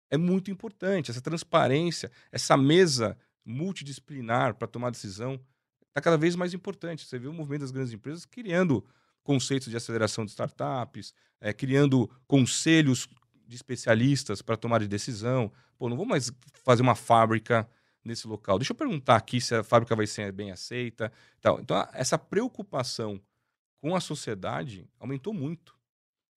é 0.09 0.17
muito 0.17 0.49
importante. 0.49 1.11
Essa 1.11 1.21
transparência, 1.21 2.11
essa 2.31 2.57
mesa 2.57 3.15
multidisciplinar 3.45 4.55
para 4.55 4.67
tomar 4.67 4.89
decisão, 4.89 5.39
está 5.87 6.01
cada 6.01 6.17
vez 6.17 6.35
mais 6.35 6.53
importante. 6.53 7.05
Você 7.05 7.19
vê 7.19 7.27
o 7.27 7.33
movimento 7.33 7.61
das 7.61 7.71
grandes 7.71 7.93
empresas 7.93 8.25
criando 8.25 8.83
conceitos 9.23 9.69
de 9.69 9.77
aceleração 9.77 10.25
de 10.25 10.31
startups, 10.31 11.13
é, 11.39 11.53
criando 11.53 12.09
conselhos 12.27 13.07
de 13.51 13.57
especialistas 13.57 14.41
para 14.41 14.55
tomar 14.55 14.79
de 14.79 14.87
decisão. 14.87 15.51
Pô, 15.77 15.89
não 15.89 15.97
vou 15.97 16.05
mais 16.05 16.31
fazer 16.63 16.81
uma 16.81 16.95
fábrica 16.95 17.69
nesse 18.03 18.25
local. 18.25 18.57
Deixa 18.57 18.71
eu 18.71 18.75
perguntar 18.75 19.17
aqui 19.17 19.41
se 19.41 19.53
a 19.53 19.61
fábrica 19.61 19.93
vai 19.93 20.07
ser 20.07 20.31
bem 20.31 20.51
aceita. 20.51 21.11
Tal. 21.41 21.59
Então, 21.59 21.85
essa 21.93 22.17
preocupação 22.17 23.21
com 23.81 23.93
a 23.93 23.99
sociedade 23.99 24.89
aumentou 24.97 25.33
muito. 25.33 25.77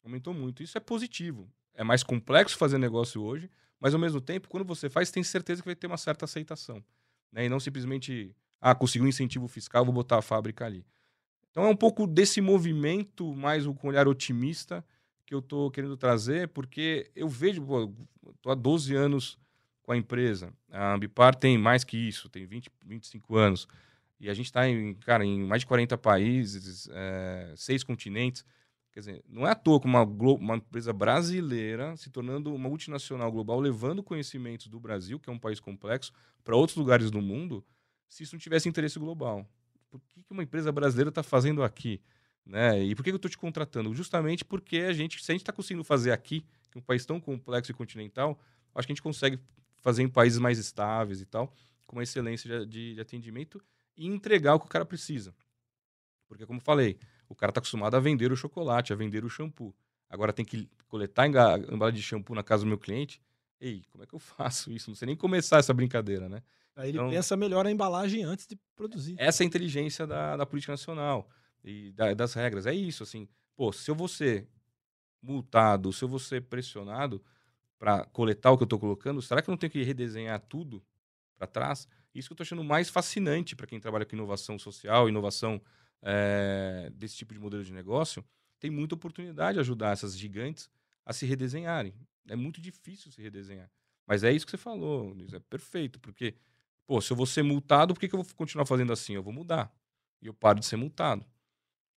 Aumentou 0.02 0.34
muito. 0.34 0.60
Isso 0.60 0.76
é 0.76 0.80
positivo. 0.80 1.48
É 1.72 1.84
mais 1.84 2.02
complexo 2.02 2.58
fazer 2.58 2.78
negócio 2.78 3.22
hoje, 3.22 3.48
mas 3.78 3.94
ao 3.94 4.00
mesmo 4.00 4.20
tempo, 4.20 4.48
quando 4.48 4.64
você 4.64 4.90
faz, 4.90 5.12
tem 5.12 5.22
certeza 5.22 5.62
que 5.62 5.68
vai 5.68 5.76
ter 5.76 5.86
uma 5.86 5.96
certa 5.96 6.24
aceitação. 6.24 6.84
Né? 7.30 7.46
E 7.46 7.48
não 7.48 7.60
simplesmente, 7.60 8.34
ah, 8.60 8.74
conseguiu 8.74 9.06
um 9.06 9.08
incentivo 9.08 9.46
fiscal, 9.46 9.84
vou 9.84 9.94
botar 9.94 10.18
a 10.18 10.22
fábrica 10.22 10.66
ali. 10.66 10.84
Então 11.50 11.64
é 11.64 11.68
um 11.68 11.76
pouco 11.76 12.08
desse 12.08 12.40
movimento, 12.40 13.32
mais 13.36 13.64
com 13.64 13.86
um 13.86 13.90
olhar 13.90 14.08
otimista, 14.08 14.84
que 15.26 15.34
eu 15.34 15.38
estou 15.38 15.70
querendo 15.70 15.96
trazer, 15.96 16.48
porque 16.48 17.10
eu 17.14 17.28
vejo, 17.28 17.62
estou 18.34 18.52
há 18.52 18.54
12 18.54 18.94
anos 18.94 19.38
com 19.82 19.92
a 19.92 19.96
empresa. 19.96 20.52
A 20.70 20.94
Ambipar 20.94 21.34
tem 21.34 21.56
mais 21.58 21.84
que 21.84 21.96
isso, 21.96 22.28
tem 22.28 22.46
20, 22.46 22.70
25 22.86 23.36
anos. 23.36 23.68
E 24.18 24.30
a 24.30 24.34
gente 24.34 24.46
está 24.46 24.68
em, 24.68 24.94
cara, 24.94 25.24
em 25.24 25.44
mais 25.44 25.60
de 25.60 25.66
40 25.66 25.98
países, 25.98 26.88
é, 26.92 27.52
seis 27.56 27.84
continentes. 27.84 28.44
Quer 28.92 29.00
dizer, 29.00 29.24
não 29.28 29.46
é 29.46 29.50
à 29.50 29.54
toa 29.54 29.80
que 29.80 29.86
uma, 29.86 30.02
uma 30.02 30.56
empresa 30.56 30.92
brasileira 30.92 31.96
se 31.96 32.10
tornando 32.10 32.54
uma 32.54 32.68
multinacional 32.68 33.30
global, 33.30 33.60
levando 33.60 34.02
conhecimentos 34.02 34.68
do 34.68 34.78
Brasil, 34.78 35.18
que 35.18 35.28
é 35.28 35.32
um 35.32 35.38
país 35.38 35.58
complexo, 35.58 36.12
para 36.44 36.56
outros 36.56 36.76
lugares 36.76 37.10
do 37.10 37.20
mundo, 37.20 37.64
se 38.08 38.22
isso 38.22 38.34
não 38.34 38.40
tivesse 38.40 38.68
interesse 38.68 38.98
global. 38.98 39.46
Por 39.90 40.00
que, 40.00 40.22
que 40.22 40.32
uma 40.32 40.42
empresa 40.42 40.70
brasileira 40.70 41.08
está 41.08 41.22
fazendo 41.22 41.62
aqui? 41.62 42.00
Né? 42.46 42.82
E 42.82 42.94
por 42.94 43.02
que 43.02 43.10
eu 43.10 43.16
estou 43.16 43.30
te 43.30 43.38
contratando? 43.38 43.92
Justamente 43.94 44.44
porque 44.44 44.78
a 44.78 44.92
gente, 44.92 45.22
se 45.22 45.30
a 45.30 45.34
gente 45.34 45.42
está 45.42 45.52
conseguindo 45.52 45.82
fazer 45.82 46.12
aqui, 46.12 46.40
que 46.70 46.76
é 46.76 46.78
um 46.78 46.82
país 46.82 47.06
tão 47.06 47.18
complexo 47.18 47.70
e 47.70 47.74
continental, 47.74 48.38
acho 48.74 48.86
que 48.86 48.92
a 48.92 48.94
gente 48.94 49.02
consegue 49.02 49.38
fazer 49.76 50.02
em 50.02 50.08
países 50.08 50.38
mais 50.38 50.58
estáveis 50.58 51.20
e 51.20 51.26
tal, 51.26 51.52
com 51.86 51.96
uma 51.96 52.02
excelência 52.02 52.66
de, 52.66 52.94
de 52.94 53.00
atendimento 53.00 53.62
e 53.96 54.06
entregar 54.06 54.54
o 54.54 54.60
que 54.60 54.66
o 54.66 54.68
cara 54.68 54.84
precisa. 54.84 55.34
Porque, 56.26 56.44
como 56.44 56.60
falei, 56.60 56.98
o 57.28 57.34
cara 57.34 57.50
está 57.50 57.60
acostumado 57.60 57.94
a 57.96 58.00
vender 58.00 58.32
o 58.32 58.36
chocolate, 58.36 58.92
a 58.92 58.96
vender 58.96 59.24
o 59.24 59.28
shampoo. 59.28 59.74
Agora 60.08 60.32
tem 60.32 60.44
que 60.44 60.68
coletar 60.88 61.24
a 61.24 61.26
embalagem 61.58 62.00
de 62.00 62.02
shampoo 62.02 62.34
na 62.34 62.42
casa 62.42 62.64
do 62.64 62.68
meu 62.68 62.78
cliente. 62.78 63.20
Ei, 63.60 63.84
como 63.90 64.04
é 64.04 64.06
que 64.06 64.14
eu 64.14 64.18
faço 64.20 64.70
isso? 64.70 64.90
Não 64.90 64.94
sei 64.94 65.06
nem 65.06 65.16
começar 65.16 65.58
essa 65.58 65.72
brincadeira, 65.72 66.28
né? 66.28 66.42
Aí 66.76 66.88
ele 66.88 66.98
então, 66.98 67.10
pensa 67.10 67.36
melhor 67.36 67.66
a 67.66 67.70
embalagem 67.70 68.24
antes 68.24 68.46
de 68.46 68.58
produzir. 68.74 69.14
Essa 69.16 69.42
é 69.42 69.44
a 69.44 69.46
inteligência 69.46 70.06
da, 70.06 70.36
da 70.36 70.44
política 70.44 70.72
nacional 70.72 71.28
e 71.64 71.92
da, 71.92 72.12
das 72.14 72.34
regras. 72.34 72.66
É 72.66 72.74
isso, 72.74 73.02
assim. 73.02 73.28
Pô, 73.56 73.72
se 73.72 73.90
eu 73.90 73.94
vou 73.94 74.08
ser 74.08 74.46
multado, 75.22 75.92
se 75.92 76.04
eu 76.04 76.08
vou 76.08 76.18
ser 76.18 76.42
pressionado 76.42 77.24
para 77.78 78.04
coletar 78.06 78.52
o 78.52 78.56
que 78.56 78.62
eu 78.62 78.66
estou 78.66 78.78
colocando, 78.78 79.22
será 79.22 79.40
que 79.42 79.48
eu 79.48 79.52
não 79.52 79.58
tenho 79.58 79.72
que 79.72 79.82
redesenhar 79.82 80.40
tudo 80.40 80.84
para 81.36 81.46
trás? 81.46 81.88
Isso 82.14 82.28
que 82.28 82.32
eu 82.32 82.34
estou 82.34 82.44
achando 82.44 82.62
mais 82.62 82.88
fascinante 82.88 83.56
para 83.56 83.66
quem 83.66 83.80
trabalha 83.80 84.04
com 84.04 84.14
inovação 84.14 84.58
social, 84.58 85.08
inovação 85.08 85.60
é, 86.02 86.90
desse 86.94 87.16
tipo 87.16 87.32
de 87.32 87.40
modelo 87.40 87.64
de 87.64 87.72
negócio. 87.72 88.24
Tem 88.60 88.70
muita 88.70 88.94
oportunidade 88.94 89.54
de 89.54 89.60
ajudar 89.60 89.92
essas 89.92 90.16
gigantes 90.16 90.70
a 91.04 91.12
se 91.12 91.26
redesenharem. 91.26 91.94
É 92.28 92.36
muito 92.36 92.60
difícil 92.60 93.10
se 93.10 93.20
redesenhar. 93.20 93.70
Mas 94.06 94.22
é 94.22 94.32
isso 94.32 94.44
que 94.46 94.50
você 94.50 94.58
falou, 94.58 95.08
Luiz, 95.08 95.32
é 95.32 95.40
perfeito, 95.40 95.98
porque, 95.98 96.34
pô, 96.86 97.00
se 97.00 97.10
eu 97.10 97.16
vou 97.16 97.26
ser 97.26 97.42
multado, 97.42 97.94
por 97.94 98.00
que, 98.00 98.08
que 98.08 98.14
eu 98.14 98.22
vou 98.22 98.34
continuar 98.34 98.66
fazendo 98.66 98.92
assim? 98.92 99.14
Eu 99.14 99.22
vou 99.22 99.32
mudar. 99.32 99.74
E 100.20 100.26
eu 100.26 100.34
paro 100.34 100.60
de 100.60 100.66
ser 100.66 100.76
multado. 100.76 101.26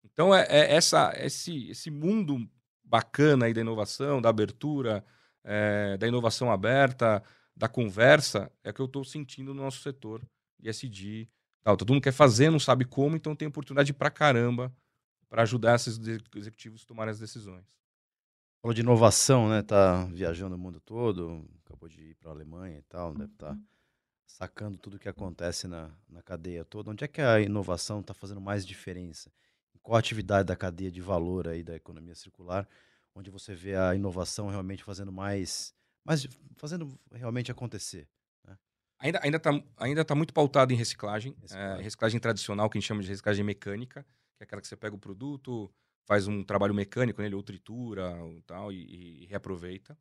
Então, 0.04 0.34
é, 0.34 0.46
é 0.48 0.74
essa, 0.74 1.12
esse, 1.16 1.70
esse 1.70 1.90
mundo 1.90 2.48
bacana 2.84 3.46
aí 3.46 3.54
da 3.54 3.60
inovação, 3.60 4.20
da 4.20 4.28
abertura, 4.28 5.04
é, 5.42 5.96
da 5.96 6.06
inovação 6.06 6.52
aberta, 6.52 7.22
da 7.56 7.68
conversa, 7.68 8.50
é 8.62 8.70
o 8.70 8.74
que 8.74 8.80
eu 8.80 8.86
estou 8.86 9.04
sentindo 9.04 9.54
no 9.54 9.62
nosso 9.62 9.80
setor 9.80 10.22
de 10.58 10.68
SD. 10.68 11.28
Tal. 11.62 11.76
Todo 11.76 11.92
mundo 11.92 12.02
quer 12.02 12.12
fazer, 12.12 12.50
não 12.50 12.58
sabe 12.58 12.84
como, 12.84 13.16
então 13.16 13.34
tem 13.34 13.48
oportunidade 13.48 13.92
pra 13.92 14.10
caramba 14.10 14.72
para 15.28 15.42
ajudar 15.42 15.76
esses 15.76 15.98
executivos 16.36 16.82
a 16.82 16.86
tomarem 16.86 17.10
as 17.10 17.18
decisões. 17.18 17.64
Falou 18.60 18.74
de 18.74 18.82
inovação, 18.82 19.48
né? 19.48 19.62
Tá 19.62 20.04
viajando 20.06 20.56
o 20.56 20.58
mundo 20.58 20.80
todo, 20.80 21.44
acabou 21.64 21.88
de 21.88 22.00
ir 22.00 22.14
para 22.14 22.30
a 22.30 22.32
Alemanha 22.32 22.78
e 22.78 22.82
tal, 22.82 23.12
deve 23.12 23.32
estar 23.32 23.54
tá 23.54 23.58
sacando 24.26 24.78
tudo 24.78 24.96
o 24.96 24.98
que 24.98 25.08
acontece 25.08 25.66
na, 25.66 25.90
na 26.08 26.22
cadeia 26.22 26.64
toda. 26.64 26.90
Onde 26.90 27.04
é 27.04 27.08
que 27.08 27.20
a 27.20 27.40
inovação 27.40 28.00
está 28.00 28.14
fazendo 28.14 28.40
mais 28.40 28.64
diferença? 28.64 29.30
Qual 29.84 29.98
atividade 29.98 30.46
da 30.46 30.56
cadeia 30.56 30.90
de 30.90 31.00
valor 31.00 31.46
aí 31.46 31.62
da 31.62 31.76
economia 31.76 32.14
circular, 32.14 32.66
onde 33.14 33.30
você 33.30 33.54
vê 33.54 33.76
a 33.76 33.94
inovação 33.94 34.48
realmente 34.48 34.82
fazendo 34.82 35.12
mais, 35.12 35.74
mais 36.02 36.26
fazendo 36.56 36.98
realmente 37.12 37.52
acontecer? 37.52 38.08
Né? 38.44 38.58
Ainda 38.98 39.20
ainda 39.22 39.36
está 39.36 39.50
ainda 39.76 40.04
tá 40.04 40.14
muito 40.14 40.32
pautado 40.32 40.72
em 40.72 40.76
reciclagem, 40.76 41.36
reciclagem. 41.38 41.78
É, 41.78 41.82
reciclagem 41.82 42.18
tradicional 42.18 42.68
que 42.70 42.78
a 42.78 42.80
gente 42.80 42.88
chama 42.88 43.02
de 43.02 43.08
reciclagem 43.08 43.44
mecânica, 43.44 44.02
que 44.36 44.42
é 44.42 44.44
aquela 44.44 44.62
que 44.62 44.66
você 44.66 44.74
pega 44.74 44.96
o 44.96 44.98
produto, 44.98 45.70
faz 46.06 46.26
um 46.26 46.42
trabalho 46.42 46.74
mecânico 46.74 47.20
nele, 47.20 47.34
ou 47.34 47.42
tritura 47.42 48.16
ou 48.22 48.40
tal, 48.42 48.72
e, 48.72 49.22
e 49.22 49.26
reaproveita. 49.26 49.96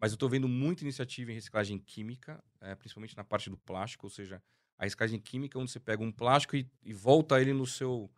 Mas 0.00 0.12
eu 0.12 0.16
estou 0.16 0.28
vendo 0.28 0.46
muita 0.46 0.84
iniciativa 0.84 1.32
em 1.32 1.34
reciclagem 1.34 1.80
química, 1.80 2.42
é, 2.60 2.76
principalmente 2.76 3.16
na 3.16 3.24
parte 3.24 3.50
do 3.50 3.56
plástico, 3.56 4.06
ou 4.06 4.10
seja, 4.10 4.40
a 4.78 4.84
reciclagem 4.84 5.18
química 5.18 5.58
é 5.58 5.60
onde 5.60 5.72
você 5.72 5.80
pega 5.80 6.02
um 6.04 6.12
plástico 6.12 6.54
e, 6.54 6.70
e 6.84 6.92
volta 6.92 7.40
ele 7.40 7.52
no 7.52 7.66
seu 7.66 8.08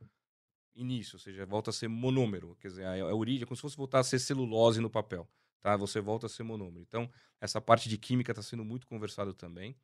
início, 0.74 1.16
ou 1.16 1.20
seja, 1.20 1.44
volta 1.44 1.70
a 1.70 1.72
ser 1.72 1.88
monômero, 1.88 2.56
quer 2.60 2.68
dizer, 2.68 2.86
a, 2.86 3.14
origem 3.14 3.42
é 3.42 3.46
como 3.46 3.56
se 3.56 3.62
fosse 3.62 3.76
voltar 3.76 4.00
a 4.00 4.04
ser 4.04 4.18
celulose 4.18 4.80
no 4.80 4.88
papel, 4.88 5.28
tá? 5.60 5.76
Você 5.76 6.00
volta 6.00 6.26
a 6.26 6.28
ser 6.28 6.42
monômero. 6.42 6.80
Então, 6.80 7.10
essa 7.40 7.60
parte 7.60 7.88
de 7.88 7.98
química 7.98 8.32
está 8.32 8.42
sendo 8.42 8.64
muito 8.64 8.86
conversado 8.86 9.32
também. 9.32 9.76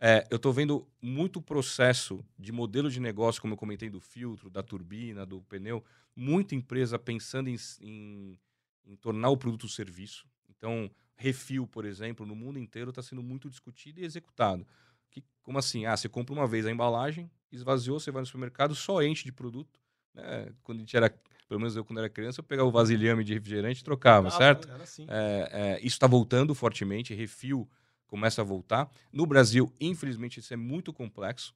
É, 0.00 0.26
eu 0.30 0.36
estou 0.36 0.52
vendo 0.52 0.86
muito 1.00 1.40
processo 1.40 2.24
de 2.38 2.52
modelo 2.52 2.90
de 2.90 3.00
negócio, 3.00 3.40
como 3.40 3.54
eu 3.54 3.58
comentei, 3.58 3.88
do 3.88 4.00
filtro, 4.00 4.50
da 4.50 4.62
turbina, 4.62 5.24
do 5.24 5.40
pneu, 5.42 5.82
muita 6.14 6.54
empresa 6.54 6.98
pensando 6.98 7.48
em, 7.48 7.56
em, 7.80 8.38
em 8.84 8.96
tornar 8.96 9.30
o 9.30 9.36
produto 9.36 9.68
serviço. 9.68 10.26
Então, 10.48 10.90
refil, 11.16 11.66
por 11.66 11.84
exemplo, 11.84 12.26
no 12.26 12.34
mundo 12.34 12.58
inteiro 12.58 12.90
está 12.90 13.02
sendo 13.02 13.22
muito 13.22 13.48
discutido 13.48 14.00
e 14.00 14.04
executado. 14.04 14.66
Que, 15.10 15.22
como 15.42 15.58
assim? 15.58 15.86
Ah, 15.86 15.96
você 15.96 16.08
compra 16.08 16.34
uma 16.34 16.46
vez 16.46 16.66
a 16.66 16.70
embalagem, 16.70 17.30
esvaziou, 17.52 18.00
você 18.00 18.10
vai 18.10 18.20
no 18.20 18.26
supermercado, 18.26 18.74
só 18.74 19.02
enche 19.02 19.24
de 19.24 19.32
produto. 19.32 19.78
Né? 20.14 20.52
Quando 20.62 20.78
a 20.78 20.80
gente 20.80 20.96
era, 20.96 21.10
pelo 21.48 21.60
menos 21.60 21.76
eu 21.76 21.84
quando 21.84 21.98
era 21.98 22.08
criança, 22.08 22.40
eu 22.40 22.44
pegava 22.44 22.68
o 22.68 22.72
vasilhame 22.72 23.24
de 23.24 23.34
refrigerante 23.34 23.80
e 23.80 23.84
trocava, 23.84 24.30
certo? 24.30 24.70
Assim. 24.82 25.06
É, 25.08 25.48
é, 25.52 25.78
isso 25.78 25.88
está 25.96 26.06
voltando 26.06 26.54
fortemente, 26.54 27.14
refil 27.14 27.68
começa 28.14 28.42
a 28.42 28.44
voltar. 28.44 28.88
No 29.12 29.26
Brasil, 29.26 29.72
infelizmente, 29.80 30.38
isso 30.38 30.54
é 30.54 30.56
muito 30.56 30.92
complexo, 30.92 31.52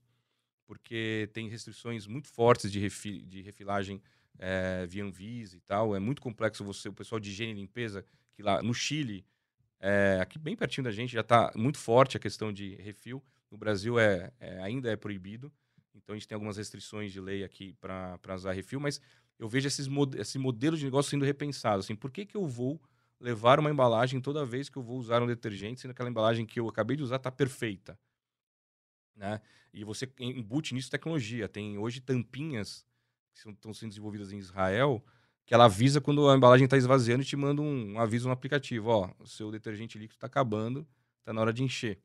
porque 0.67 1.31
tem 1.33 1.49
restrições 1.49 2.05
muito 2.05 2.27
fortes 2.27 2.73
de, 2.73 2.81
refi 2.81 3.23
de 3.23 3.43
refilagem 3.43 4.03
é, 4.41 4.85
via 4.85 5.05
Anvisa 5.05 5.57
e 5.57 5.61
tal. 5.61 5.95
É 5.95 6.01
muito 6.01 6.21
complexo 6.21 6.65
você, 6.65 6.89
o 6.89 6.93
pessoal 6.93 7.21
de 7.21 7.31
higiene 7.31 7.53
e 7.53 7.63
limpeza, 7.63 8.05
que 8.35 8.43
lá 8.43 8.61
no 8.61 8.75
Chile, 8.75 9.25
é, 9.79 10.19
aqui 10.21 10.37
bem 10.37 10.57
pertinho 10.57 10.83
da 10.85 10.91
gente, 10.91 11.13
já 11.13 11.21
está 11.21 11.53
muito 11.55 11.79
forte 11.79 12.17
a 12.17 12.21
questão 12.21 12.53
de 12.53 12.75
refil. 12.75 13.23
No 13.51 13.57
Brasil 13.57 13.97
é, 13.97 14.33
é, 14.41 14.61
ainda 14.61 14.91
é 14.91 14.97
proibido, 14.97 15.53
então 16.03 16.15
a 16.15 16.19
gente 16.19 16.27
tem 16.27 16.35
algumas 16.35 16.57
restrições 16.57 17.13
de 17.13 17.21
lei 17.21 17.45
aqui 17.45 17.75
para 17.81 18.35
usar 18.35 18.53
refil, 18.53 18.81
mas 18.81 19.01
eu 19.39 19.49
vejo 19.49 19.67
esses 19.67 19.89
esse 20.17 20.39
modelo 20.39 20.77
de 20.77 20.85
negócio 20.85 21.11
sendo 21.11 21.25
repensado. 21.25 21.81
Assim, 21.81 21.95
por 21.95 22.11
que, 22.11 22.25
que 22.25 22.37
eu 22.37 22.47
vou 22.47 22.81
levar 23.21 23.59
uma 23.59 23.71
embalagem 23.71 24.21
toda 24.21 24.45
vez 24.45 24.69
que 24.69 24.77
eu 24.77 24.83
vou 24.83 24.99
usar 24.99 25.23
um 25.23 25.27
detergente, 25.27 25.81
sendo 25.81 25.91
aquela 25.91 26.09
embalagem 26.09 26.47
que 26.47 26.59
eu 26.59 26.69
acabei 26.69 26.97
de 26.97 27.03
usar 27.03 27.17
está 27.17 27.31
perfeita? 27.31 27.99
Né? 29.15 29.41
E 29.73 29.85
você 29.85 30.11
embute 30.19 30.75
nisso 30.75 30.91
tecnologia. 30.91 31.49
Tem 31.49 31.77
hoje 31.79 32.01
tampinhas 32.01 32.87
que 33.35 33.51
estão 33.51 33.75
sendo 33.75 33.91
desenvolvidas 33.91 34.33
em 34.33 34.39
Israel 34.39 35.05
que 35.49 35.55
ela 35.55 35.65
avisa 35.65 35.99
quando 35.99 36.29
a 36.29 36.37
embalagem 36.37 36.67
está 36.67 36.77
esvaziando 36.77 37.23
e 37.23 37.25
te 37.25 37.35
manda 37.35 37.63
um, 37.63 37.93
um, 37.93 37.99
aviso 37.99 38.29
no 38.29 38.35
aplicativo. 38.35 38.91
Ó, 38.91 39.11
o 39.19 39.27
seu 39.27 39.51
detergente 39.51 39.97
líquido 39.97 40.19
está 40.19 40.27
acabando, 40.27 40.87
está 41.21 41.33
na 41.33 41.41
hora 41.41 41.55
de 41.55 41.63
encher. 41.63 41.99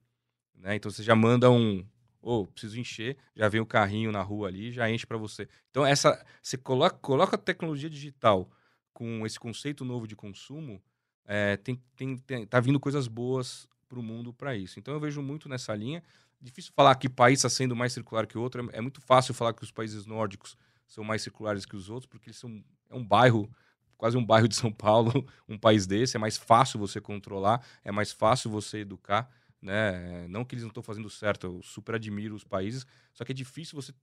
Né? 0.55 0.75
Então 0.75 0.89
você 0.89 1.03
já 1.03 1.13
manda 1.13 1.51
um, 1.51 1.85
ou 2.23 2.43
oh, 2.43 2.47
preciso 2.47 2.79
encher, 2.79 3.17
já 3.35 3.49
vem 3.49 3.59
o 3.59 3.65
carrinho 3.65 4.11
na 4.11 4.21
rua 4.21 4.47
ali, 4.47 4.71
já 4.71 4.89
enche 4.89 5.05
para 5.05 5.17
você. 5.17 5.47
Então 5.69 5.85
essa, 5.85 6.25
você 6.41 6.57
coloca, 6.57 6.97
coloca 6.97 7.35
a 7.35 7.39
tecnologia 7.39 7.89
digital 7.89 8.49
com 8.93 9.25
esse 9.25 9.37
conceito 9.37 9.83
novo 9.83 10.07
de 10.07 10.15
consumo, 10.15 10.81
é, 11.25 11.57
tem, 11.57 11.81
tem, 11.95 12.17
tem, 12.17 12.45
tá 12.45 12.59
vindo 12.59 12.79
coisas 12.79 13.07
boas 13.07 13.67
para 13.89 13.99
o 13.99 14.03
mundo 14.03 14.33
para 14.33 14.55
isso. 14.55 14.79
Então 14.79 14.93
eu 14.93 14.99
vejo 14.99 15.21
muito 15.21 15.49
nessa 15.49 15.75
linha. 15.75 16.01
Difícil 16.41 16.71
falar 16.75 16.95
que 16.95 17.09
país 17.09 17.39
está 17.39 17.49
sendo 17.49 17.75
mais 17.75 17.93
circular 17.93 18.25
que 18.25 18.37
outro. 18.37 18.69
É, 18.71 18.77
é 18.77 18.81
muito 18.81 19.01
fácil 19.01 19.33
falar 19.33 19.53
que 19.53 19.63
os 19.63 19.71
países 19.71 20.05
nórdicos 20.05 20.57
são 20.87 21.03
mais 21.03 21.21
circulares 21.21 21.65
que 21.65 21.75
os 21.75 21.89
outros, 21.89 22.07
porque 22.07 22.29
eles 22.29 22.37
são 22.37 22.63
é 22.89 22.95
um 22.95 23.03
bairro, 23.03 23.49
quase 23.97 24.15
um 24.15 24.25
bairro 24.25 24.47
de 24.47 24.55
São 24.55 24.71
Paulo, 24.71 25.25
um 25.49 25.57
país 25.57 25.87
desse, 25.87 26.15
é 26.15 26.19
mais 26.19 26.37
fácil 26.37 26.79
você 26.79 27.01
controlar, 27.01 27.65
é 27.83 27.91
mais 27.91 28.11
fácil 28.11 28.49
você 28.49 28.79
educar, 28.79 29.29
né? 29.63 30.27
Não 30.27 30.43
que 30.43 30.53
eles 30.53 30.63
não 30.63 30.69
estão 30.69 30.83
fazendo 30.83 31.09
certo, 31.09 31.47
eu 31.47 31.63
super 31.63 31.95
admiro 31.95 32.35
os 32.35 32.43
países, 32.43 32.85
só 33.13 33.23
que 33.23 33.31
é 33.31 33.35
difícil 33.35 33.81
você 33.81 33.93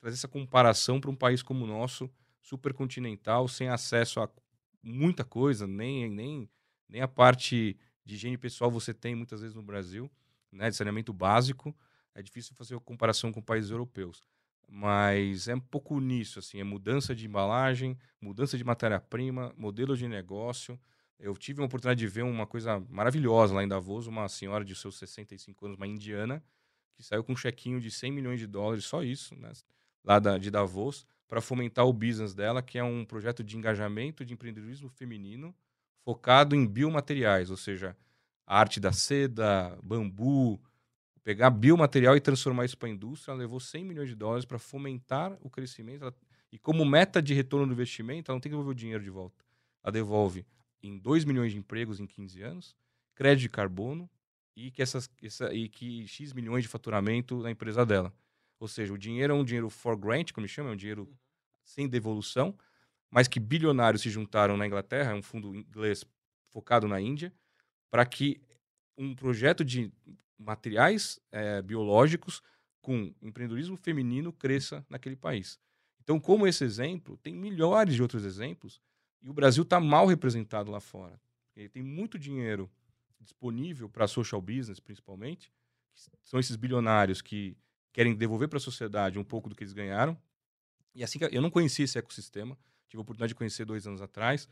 trazer 0.00 0.16
essa 0.16 0.28
comparação 0.28 1.00
para 1.00 1.10
um 1.10 1.16
país 1.16 1.42
como 1.42 1.64
o 1.64 1.68
nosso, 1.68 2.10
super 2.42 2.74
continental, 2.74 3.48
sem 3.48 3.68
acesso 3.68 4.20
a 4.20 4.28
muita 4.82 5.24
coisa, 5.24 5.66
nem, 5.66 6.10
nem, 6.10 6.50
nem 6.88 7.00
a 7.00 7.08
parte 7.08 7.78
de 8.04 8.14
higiene 8.16 8.36
pessoal 8.36 8.70
você 8.70 8.92
tem 8.92 9.14
muitas 9.14 9.40
vezes 9.40 9.54
no 9.54 9.62
Brasil, 9.62 10.10
né, 10.52 10.68
de 10.68 10.76
saneamento 10.76 11.12
básico, 11.12 11.74
é 12.14 12.20
difícil 12.20 12.54
fazer 12.54 12.74
a 12.76 12.80
comparação 12.80 13.32
com 13.32 13.40
países 13.40 13.70
europeus. 13.70 14.22
Mas 14.68 15.48
é 15.48 15.54
um 15.54 15.60
pouco 15.60 15.98
nisso, 16.00 16.38
assim, 16.38 16.60
é 16.60 16.64
mudança 16.64 17.14
de 17.14 17.26
embalagem, 17.26 17.98
mudança 18.20 18.58
de 18.58 18.64
matéria-prima, 18.64 19.54
modelo 19.56 19.96
de 19.96 20.08
negócio. 20.08 20.78
Eu 21.18 21.34
tive 21.36 21.62
a 21.62 21.64
oportunidade 21.64 22.00
de 22.00 22.06
ver 22.06 22.22
uma 22.22 22.46
coisa 22.46 22.80
maravilhosa 22.88 23.54
lá 23.54 23.62
em 23.62 23.68
Davos, 23.68 24.06
uma 24.06 24.28
senhora 24.28 24.64
de 24.64 24.74
seus 24.74 24.98
65 24.98 25.66
anos, 25.66 25.76
uma 25.76 25.86
indiana, 25.86 26.42
que 26.94 27.02
saiu 27.02 27.24
com 27.24 27.32
um 27.32 27.36
chequinho 27.36 27.80
de 27.80 27.90
100 27.90 28.12
milhões 28.12 28.40
de 28.40 28.46
dólares, 28.46 28.84
só 28.84 29.02
isso, 29.02 29.34
né, 29.36 29.52
lá 30.04 30.18
da, 30.18 30.38
de 30.38 30.50
Davos, 30.50 31.06
para 31.26 31.40
fomentar 31.40 31.86
o 31.86 31.92
business 31.92 32.34
dela, 32.34 32.62
que 32.62 32.78
é 32.78 32.84
um 32.84 33.04
projeto 33.04 33.42
de 33.42 33.56
engajamento 33.56 34.24
de 34.24 34.34
empreendedorismo 34.34 34.88
feminino 34.88 35.54
focado 36.04 36.54
em 36.54 36.66
biomateriais, 36.66 37.50
ou 37.50 37.56
seja, 37.56 37.96
arte 38.46 38.78
da 38.78 38.92
seda, 38.92 39.78
bambu, 39.82 40.60
pegar 41.24 41.48
biomaterial 41.50 42.14
e 42.14 42.20
transformar 42.20 42.66
isso 42.66 42.76
para 42.76 42.88
a 42.88 42.92
indústria, 42.92 43.32
ela 43.32 43.40
levou 43.40 43.58
100 43.58 43.84
milhões 43.84 44.08
de 44.10 44.14
dólares 44.14 44.44
para 44.44 44.58
fomentar 44.58 45.36
o 45.40 45.48
crescimento. 45.48 46.02
Ela, 46.02 46.14
e 46.52 46.58
como 46.58 46.84
meta 46.84 47.22
de 47.22 47.32
retorno 47.32 47.66
do 47.66 47.72
investimento, 47.72 48.30
ela 48.30 48.36
não 48.36 48.40
tem 48.40 48.50
que 48.50 48.54
devolver 48.54 48.72
o 48.72 48.78
dinheiro 48.78 49.02
de 49.02 49.10
volta. 49.10 49.42
Ela 49.82 49.90
devolve 49.90 50.46
em 50.86 50.98
2 50.98 51.24
milhões 51.24 51.52
de 51.52 51.58
empregos 51.58 51.98
em 51.98 52.06
15 52.06 52.42
anos, 52.42 52.76
crédito 53.14 53.42
de 53.42 53.48
carbono 53.48 54.10
e 54.54 54.70
que, 54.70 54.82
essas, 54.82 55.08
essa, 55.22 55.52
e 55.52 55.68
que 55.68 56.06
X 56.06 56.32
milhões 56.32 56.62
de 56.62 56.68
faturamento 56.68 57.42
na 57.42 57.50
empresa 57.50 57.84
dela. 57.86 58.12
Ou 58.60 58.68
seja, 58.68 58.92
o 58.92 58.98
dinheiro 58.98 59.32
é 59.32 59.36
um 59.36 59.44
dinheiro 59.44 59.70
for 59.70 59.96
grant, 59.96 60.32
como 60.32 60.46
chama, 60.46 60.70
é 60.70 60.72
um 60.72 60.76
dinheiro 60.76 61.12
sem 61.64 61.88
devolução, 61.88 62.56
mas 63.10 63.26
que 63.26 63.40
bilionários 63.40 64.02
se 64.02 64.10
juntaram 64.10 64.56
na 64.56 64.66
Inglaterra, 64.66 65.12
é 65.12 65.14
um 65.14 65.22
fundo 65.22 65.54
inglês 65.54 66.04
focado 66.50 66.86
na 66.86 67.00
Índia, 67.00 67.32
para 67.90 68.04
que 68.04 68.40
um 68.96 69.14
projeto 69.14 69.64
de 69.64 69.90
materiais 70.38 71.18
é, 71.32 71.62
biológicos 71.62 72.42
com 72.80 73.12
empreendedorismo 73.22 73.76
feminino 73.76 74.32
cresça 74.32 74.84
naquele 74.88 75.16
país. 75.16 75.58
Então, 76.02 76.20
como 76.20 76.46
esse 76.46 76.62
exemplo, 76.62 77.16
tem 77.16 77.34
milhares 77.34 77.94
de 77.94 78.02
outros 78.02 78.24
exemplos 78.24 78.80
e 79.24 79.30
o 79.30 79.32
Brasil 79.32 79.62
está 79.62 79.80
mal 79.80 80.06
representado 80.06 80.70
lá 80.70 80.80
fora. 80.80 81.18
Ele 81.56 81.68
tem 81.68 81.82
muito 81.82 82.18
dinheiro 82.18 82.70
disponível 83.18 83.88
para 83.88 84.06
social 84.06 84.40
business, 84.40 84.78
principalmente, 84.78 85.50
que 86.20 86.28
são 86.28 86.38
esses 86.38 86.56
bilionários 86.56 87.22
que 87.22 87.56
querem 87.90 88.14
devolver 88.14 88.48
para 88.48 88.58
a 88.58 88.60
sociedade 88.60 89.18
um 89.18 89.24
pouco 89.24 89.48
do 89.48 89.54
que 89.54 89.64
eles 89.64 89.72
ganharam. 89.72 90.16
E 90.94 91.02
assim 91.02 91.18
eu 91.32 91.40
não 91.40 91.50
conhecia 91.50 91.86
esse 91.86 91.98
ecossistema, 91.98 92.56
tive 92.86 93.00
a 93.00 93.02
oportunidade 93.02 93.30
de 93.30 93.34
conhecer 93.34 93.64
dois 93.64 93.86
anos 93.86 94.02
atrás. 94.02 94.46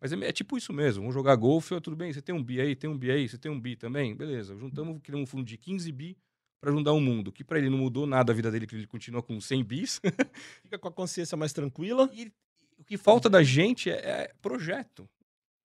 Mas 0.00 0.12
é, 0.12 0.16
é, 0.16 0.32
tipo 0.32 0.56
isso 0.56 0.72
mesmo. 0.72 1.02
Vamos 1.02 1.14
jogar 1.14 1.36
golfe, 1.36 1.78
tudo 1.80 1.96
bem, 1.96 2.12
você 2.12 2.22
tem 2.22 2.34
um 2.34 2.42
bi 2.42 2.60
aí, 2.60 2.74
tem 2.74 2.88
um 2.88 2.96
bi 2.96 3.10
aí, 3.10 3.28
você 3.28 3.36
tem 3.36 3.50
um 3.50 3.60
bi 3.60 3.76
também? 3.76 4.14
Beleza, 4.14 4.56
juntamos, 4.56 4.98
criamos 5.02 5.28
um 5.28 5.30
fundo 5.30 5.44
de 5.44 5.58
15 5.58 5.92
bi 5.92 6.16
para 6.58 6.70
ajudar 6.70 6.92
o 6.92 7.00
mundo. 7.00 7.30
Que 7.30 7.44
para 7.44 7.58
ele 7.58 7.68
não 7.68 7.78
mudou 7.78 8.06
nada 8.06 8.32
a 8.32 8.34
vida 8.34 8.50
dele, 8.50 8.66
que 8.66 8.74
ele 8.74 8.86
continua 8.86 9.22
com 9.22 9.38
100 9.38 9.64
bis. 9.64 10.00
Fica 10.62 10.78
com 10.78 10.88
a 10.88 10.92
consciência 10.92 11.36
mais 11.36 11.52
tranquila. 11.52 12.10
E 12.12 12.32
o 12.76 12.84
que 12.84 12.96
falta 12.96 13.28
da 13.28 13.42
gente 13.42 13.90
é, 13.90 13.94
é 13.94 14.34
projeto. 14.40 15.08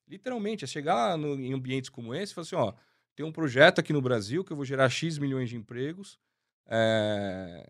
Literalmente, 0.07 0.63
é 0.63 0.67
chegar 0.67 1.17
no, 1.17 1.39
em 1.39 1.53
ambientes 1.53 1.89
como 1.89 2.13
esse 2.13 2.31
e 2.31 2.35
falar 2.35 2.43
assim: 2.43 2.55
ó, 2.55 2.73
tem 3.15 3.25
um 3.25 3.31
projeto 3.31 3.79
aqui 3.79 3.93
no 3.93 4.01
Brasil 4.01 4.43
que 4.43 4.51
eu 4.51 4.57
vou 4.57 4.65
gerar 4.65 4.89
X 4.89 5.17
milhões 5.17 5.49
de 5.49 5.55
empregos 5.55 6.17
é, 6.65 7.69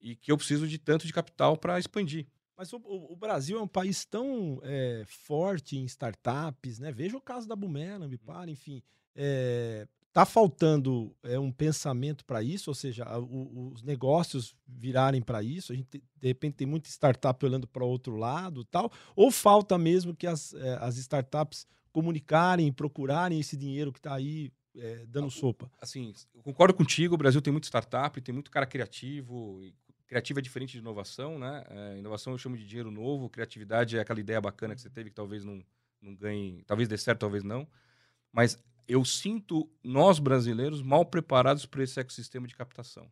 e 0.00 0.16
que 0.16 0.32
eu 0.32 0.36
preciso 0.36 0.66
de 0.66 0.78
tanto 0.78 1.06
de 1.06 1.12
capital 1.12 1.56
para 1.56 1.78
expandir. 1.78 2.26
Mas 2.56 2.72
o, 2.72 2.80
o, 2.84 3.14
Brasil 3.14 3.56
é 3.56 3.62
um 3.62 3.68
país 3.68 4.04
tão 4.04 4.60
é, 4.64 5.04
forte 5.06 5.78
em 5.78 5.84
startups, 5.84 6.80
né? 6.80 6.90
Veja 6.90 7.16
o 7.16 7.20
caso 7.20 7.46
da 7.46 7.54
Bumerangue, 7.54 8.16
uhum. 8.16 8.26
para, 8.26 8.50
enfim. 8.50 8.82
É, 9.14 9.86
tá 10.18 10.26
faltando 10.26 11.14
é, 11.22 11.38
um 11.38 11.52
pensamento 11.52 12.24
para 12.24 12.42
isso, 12.42 12.70
ou 12.70 12.74
seja, 12.74 13.04
a, 13.04 13.20
o, 13.20 13.70
os 13.72 13.84
negócios 13.84 14.56
virarem 14.66 15.22
para 15.22 15.44
isso. 15.44 15.72
A 15.72 15.76
gente 15.76 16.02
de 16.16 16.26
repente 16.26 16.54
tem 16.54 16.66
muita 16.66 16.88
startup 16.88 17.46
olhando 17.46 17.68
para 17.68 17.84
outro 17.84 18.16
lado, 18.16 18.64
tal. 18.64 18.90
Ou 19.14 19.30
falta 19.30 19.78
mesmo 19.78 20.16
que 20.16 20.26
as, 20.26 20.54
é, 20.54 20.76
as 20.80 20.96
startups 20.96 21.68
comunicarem, 21.92 22.72
procurarem 22.72 23.38
esse 23.38 23.56
dinheiro 23.56 23.92
que 23.92 24.00
está 24.00 24.12
aí 24.12 24.50
é, 24.76 25.06
dando 25.06 25.30
sopa. 25.30 25.70
Assim, 25.80 26.12
eu 26.34 26.42
concordo 26.42 26.74
contigo. 26.74 27.14
O 27.14 27.18
Brasil 27.18 27.40
tem 27.40 27.52
muita 27.52 27.68
startup, 27.68 28.20
tem 28.20 28.32
muito 28.32 28.50
cara 28.50 28.66
criativo, 28.66 29.62
criativa 30.08 30.40
é 30.40 30.42
diferente 30.42 30.72
de 30.72 30.78
inovação, 30.78 31.38
né? 31.38 31.62
É, 31.70 31.96
inovação 31.96 32.32
eu 32.32 32.38
chamo 32.38 32.56
de 32.56 32.66
dinheiro 32.66 32.90
novo, 32.90 33.30
criatividade 33.30 33.96
é 33.96 34.00
aquela 34.00 34.18
ideia 34.18 34.40
bacana 34.40 34.74
que 34.74 34.80
você 34.80 34.90
teve 34.90 35.10
que 35.10 35.16
talvez 35.16 35.44
não, 35.44 35.62
não 36.02 36.12
ganhe, 36.12 36.64
talvez 36.66 36.88
dê 36.88 36.98
certo, 36.98 37.20
talvez 37.20 37.44
não. 37.44 37.68
Mas 38.32 38.58
eu 38.88 39.04
sinto 39.04 39.70
nós 39.84 40.18
brasileiros 40.18 40.82
mal 40.82 41.04
preparados 41.04 41.66
para 41.66 41.82
esse 41.82 42.00
ecossistema 42.00 42.48
de 42.48 42.56
captação. 42.56 43.08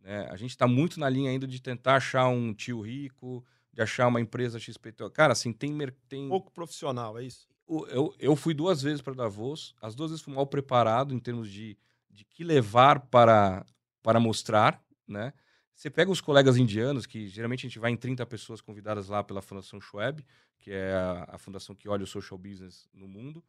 Né? 0.00 0.26
A 0.28 0.36
gente 0.36 0.50
está 0.50 0.66
muito 0.66 0.98
na 0.98 1.08
linha 1.08 1.30
ainda 1.30 1.46
de 1.46 1.62
tentar 1.62 1.96
achar 1.96 2.28
um 2.28 2.52
tio 2.52 2.80
rico, 2.80 3.44
de 3.72 3.80
achar 3.80 4.08
uma 4.08 4.20
empresa 4.20 4.58
XPTO. 4.58 5.10
Cara, 5.10 5.32
assim, 5.32 5.52
tem... 5.52 5.76
tem... 6.08 6.28
Pouco 6.28 6.50
profissional, 6.50 7.16
é 7.16 7.24
isso? 7.24 7.48
Eu, 7.68 8.14
eu 8.18 8.34
fui 8.34 8.54
duas 8.54 8.82
vezes 8.82 9.00
para 9.00 9.14
Davos, 9.14 9.74
as 9.80 9.94
duas 9.94 10.10
vezes 10.10 10.24
fui 10.24 10.34
mal 10.34 10.46
preparado 10.46 11.14
em 11.14 11.18
termos 11.18 11.50
de, 11.50 11.76
de 12.10 12.24
que 12.24 12.42
levar 12.42 12.98
para, 12.98 13.64
para 14.02 14.18
mostrar, 14.18 14.82
né? 15.06 15.32
Você 15.74 15.88
pega 15.88 16.10
os 16.10 16.20
colegas 16.20 16.56
indianos, 16.56 17.06
que 17.06 17.28
geralmente 17.28 17.60
a 17.60 17.68
gente 17.68 17.78
vai 17.78 17.92
em 17.92 17.96
30 17.96 18.26
pessoas 18.26 18.60
convidadas 18.60 19.08
lá 19.08 19.22
pela 19.22 19.40
Fundação 19.40 19.80
Schwab, 19.80 20.24
que 20.58 20.72
é 20.72 20.92
a, 20.92 21.28
a 21.34 21.38
fundação 21.38 21.72
que 21.72 21.88
olha 21.88 22.02
o 22.02 22.06
social 22.06 22.36
business 22.36 22.88
no 22.92 23.06
mundo. 23.06 23.44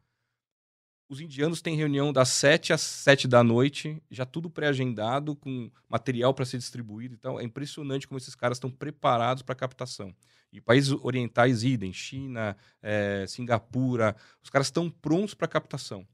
Os 1.10 1.20
indianos 1.20 1.60
têm 1.60 1.74
reunião 1.74 2.12
das 2.12 2.28
7 2.28 2.72
às 2.72 2.82
7 2.82 3.26
da 3.26 3.42
noite, 3.42 4.00
já 4.08 4.24
tudo 4.24 4.48
pré-agendado, 4.48 5.34
com 5.34 5.68
material 5.88 6.32
para 6.32 6.44
ser 6.44 6.56
distribuído. 6.56 7.16
Então, 7.18 7.40
é 7.40 7.42
impressionante 7.42 8.06
como 8.06 8.16
esses 8.16 8.36
caras 8.36 8.58
estão 8.58 8.70
preparados 8.70 9.42
para 9.42 9.56
captação. 9.56 10.14
E 10.52 10.60
países 10.60 10.96
orientais, 11.02 11.64
idem, 11.64 11.92
China, 11.92 12.56
é, 12.80 13.24
Singapura, 13.26 14.14
os 14.40 14.50
caras 14.50 14.68
estão 14.68 14.88
prontos 14.88 15.34
para 15.34 15.48
captação 15.48 16.06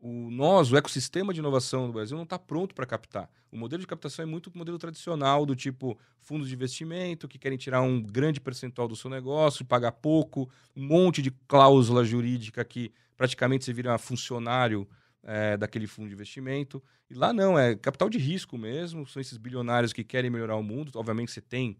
o 0.00 0.30
nós, 0.30 0.70
o 0.70 0.76
ecossistema 0.76 1.34
de 1.34 1.40
inovação 1.40 1.88
do 1.88 1.92
Brasil 1.92 2.16
não 2.16 2.24
está 2.24 2.38
pronto 2.38 2.74
para 2.74 2.86
captar. 2.86 3.28
O 3.50 3.56
modelo 3.56 3.80
de 3.80 3.86
captação 3.86 4.22
é 4.22 4.26
muito 4.26 4.46
o 4.46 4.56
modelo 4.56 4.78
tradicional 4.78 5.44
do 5.44 5.56
tipo 5.56 5.98
fundos 6.20 6.48
de 6.48 6.54
investimento 6.54 7.26
que 7.26 7.38
querem 7.38 7.58
tirar 7.58 7.82
um 7.82 8.00
grande 8.00 8.40
percentual 8.40 8.86
do 8.86 8.94
seu 8.94 9.10
negócio, 9.10 9.64
pagar 9.64 9.92
pouco, 9.92 10.48
um 10.76 10.84
monte 10.84 11.20
de 11.20 11.30
cláusula 11.48 12.04
jurídica 12.04 12.64
que 12.64 12.92
praticamente 13.18 13.64
você 13.64 13.72
vira 13.72 13.98
funcionário 13.98 14.88
é, 15.24 15.56
daquele 15.56 15.86
fundo 15.86 16.08
de 16.08 16.14
investimento. 16.14 16.82
E 17.10 17.14
lá 17.14 17.32
não, 17.32 17.58
é 17.58 17.74
capital 17.74 18.08
de 18.08 18.16
risco 18.16 18.56
mesmo, 18.56 19.06
são 19.06 19.20
esses 19.20 19.36
bilionários 19.36 19.92
que 19.92 20.04
querem 20.04 20.30
melhorar 20.30 20.56
o 20.56 20.62
mundo. 20.62 20.92
Obviamente 20.94 21.32
você 21.32 21.40
tem, 21.42 21.78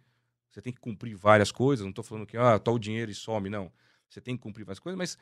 você 0.50 0.60
tem 0.60 0.72
que 0.72 0.80
cumprir 0.80 1.16
várias 1.16 1.52
coisas, 1.52 1.84
não 1.84 1.90
estou 1.90 2.04
falando 2.04 2.26
que 2.26 2.36
ah, 2.36 2.58
tá 2.58 2.70
o 2.70 2.78
dinheiro 2.78 3.10
e 3.10 3.14
some, 3.14 3.48
não. 3.48 3.72
Você 4.10 4.20
tem 4.20 4.36
que 4.36 4.42
cumprir 4.42 4.64
várias 4.64 4.80
coisas, 4.80 4.98
mas 4.98 5.16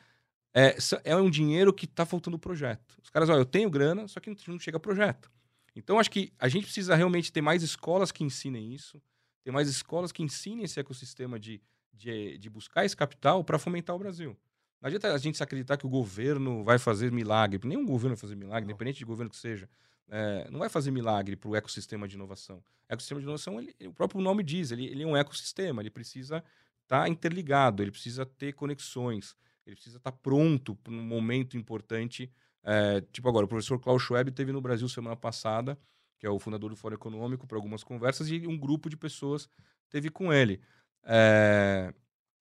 é, 0.53 0.75
é 1.03 1.15
um 1.15 1.29
dinheiro 1.29 1.71
que 1.71 1.85
está 1.85 2.05
faltando 2.05 2.39
projeto. 2.39 2.97
Os 3.03 3.09
caras, 3.11 3.29
olha, 3.29 3.39
eu 3.39 3.45
tenho 3.45 3.69
grana, 3.69 4.07
só 4.07 4.19
que 4.19 4.35
não 4.47 4.59
chega 4.59 4.79
projeto. 4.79 5.31
Então, 5.75 5.99
acho 5.99 6.09
que 6.09 6.33
a 6.39 6.47
gente 6.47 6.63
precisa 6.63 6.95
realmente 6.95 7.31
ter 7.31 7.41
mais 7.41 7.61
escolas 7.61 8.11
que 8.11 8.23
ensinem 8.23 8.73
isso, 8.73 8.99
ter 9.43 9.51
mais 9.51 9.69
escolas 9.69 10.11
que 10.11 10.23
ensinem 10.23 10.65
esse 10.65 10.79
ecossistema 10.79 11.39
de, 11.39 11.61
de, 11.93 12.39
de 12.39 12.49
buscar 12.49 12.83
esse 12.85 12.97
capital 12.97 13.43
para 13.43 13.59
fomentar 13.59 13.95
o 13.95 13.99
Brasil. 13.99 14.35
Não 14.81 14.87
adianta 14.87 15.11
a 15.11 15.17
gente 15.17 15.41
acreditar 15.41 15.77
que 15.77 15.85
o 15.85 15.89
governo 15.89 16.63
vai 16.63 16.77
fazer 16.77 17.11
milagre. 17.11 17.59
Nenhum 17.63 17.85
governo 17.85 18.15
vai 18.15 18.21
fazer 18.21 18.35
milagre, 18.35 18.65
não. 18.65 18.71
independente 18.71 18.99
de 18.99 19.05
governo 19.05 19.29
que 19.29 19.37
seja. 19.37 19.67
É, 20.09 20.47
não 20.49 20.59
vai 20.59 20.69
fazer 20.69 20.91
milagre 20.91 21.35
para 21.35 21.49
o 21.49 21.55
ecossistema 21.55 22.07
de 22.07 22.15
inovação. 22.15 22.57
O 22.57 22.93
ecossistema 22.93 23.19
de 23.19 23.25
inovação, 23.25 23.59
ele, 23.59 23.75
o 23.85 23.93
próprio 23.93 24.21
nome 24.21 24.43
diz, 24.43 24.71
ele, 24.71 24.85
ele 24.85 25.03
é 25.03 25.07
um 25.07 25.17
ecossistema, 25.17 25.81
ele 25.81 25.89
precisa 25.89 26.43
estar 26.83 27.01
tá 27.01 27.09
interligado, 27.09 27.83
ele 27.83 27.91
precisa 27.91 28.25
ter 28.25 28.53
conexões. 28.53 29.35
Ele 29.65 29.75
precisa 29.75 29.97
estar 29.97 30.11
tá 30.11 30.17
pronto 30.17 30.75
para 30.75 30.93
um 30.93 31.01
momento 31.01 31.57
importante. 31.57 32.31
É, 32.63 33.01
tipo 33.11 33.27
agora, 33.27 33.45
o 33.45 33.49
professor 33.49 33.79
Klaus 33.79 34.03
Schwab 34.03 34.31
teve 34.31 34.51
no 34.51 34.61
Brasil 34.61 34.87
semana 34.87 35.15
passada, 35.15 35.77
que 36.19 36.25
é 36.25 36.29
o 36.29 36.39
fundador 36.39 36.69
do 36.69 36.75
Fórum 36.75 36.95
Econômico, 36.95 37.45
para 37.45 37.57
algumas 37.57 37.83
conversas, 37.83 38.29
e 38.29 38.47
um 38.47 38.57
grupo 38.57 38.89
de 38.89 38.95
pessoas 38.95 39.49
teve 39.89 40.09
com 40.09 40.31
ele. 40.31 40.61
É, 41.03 41.93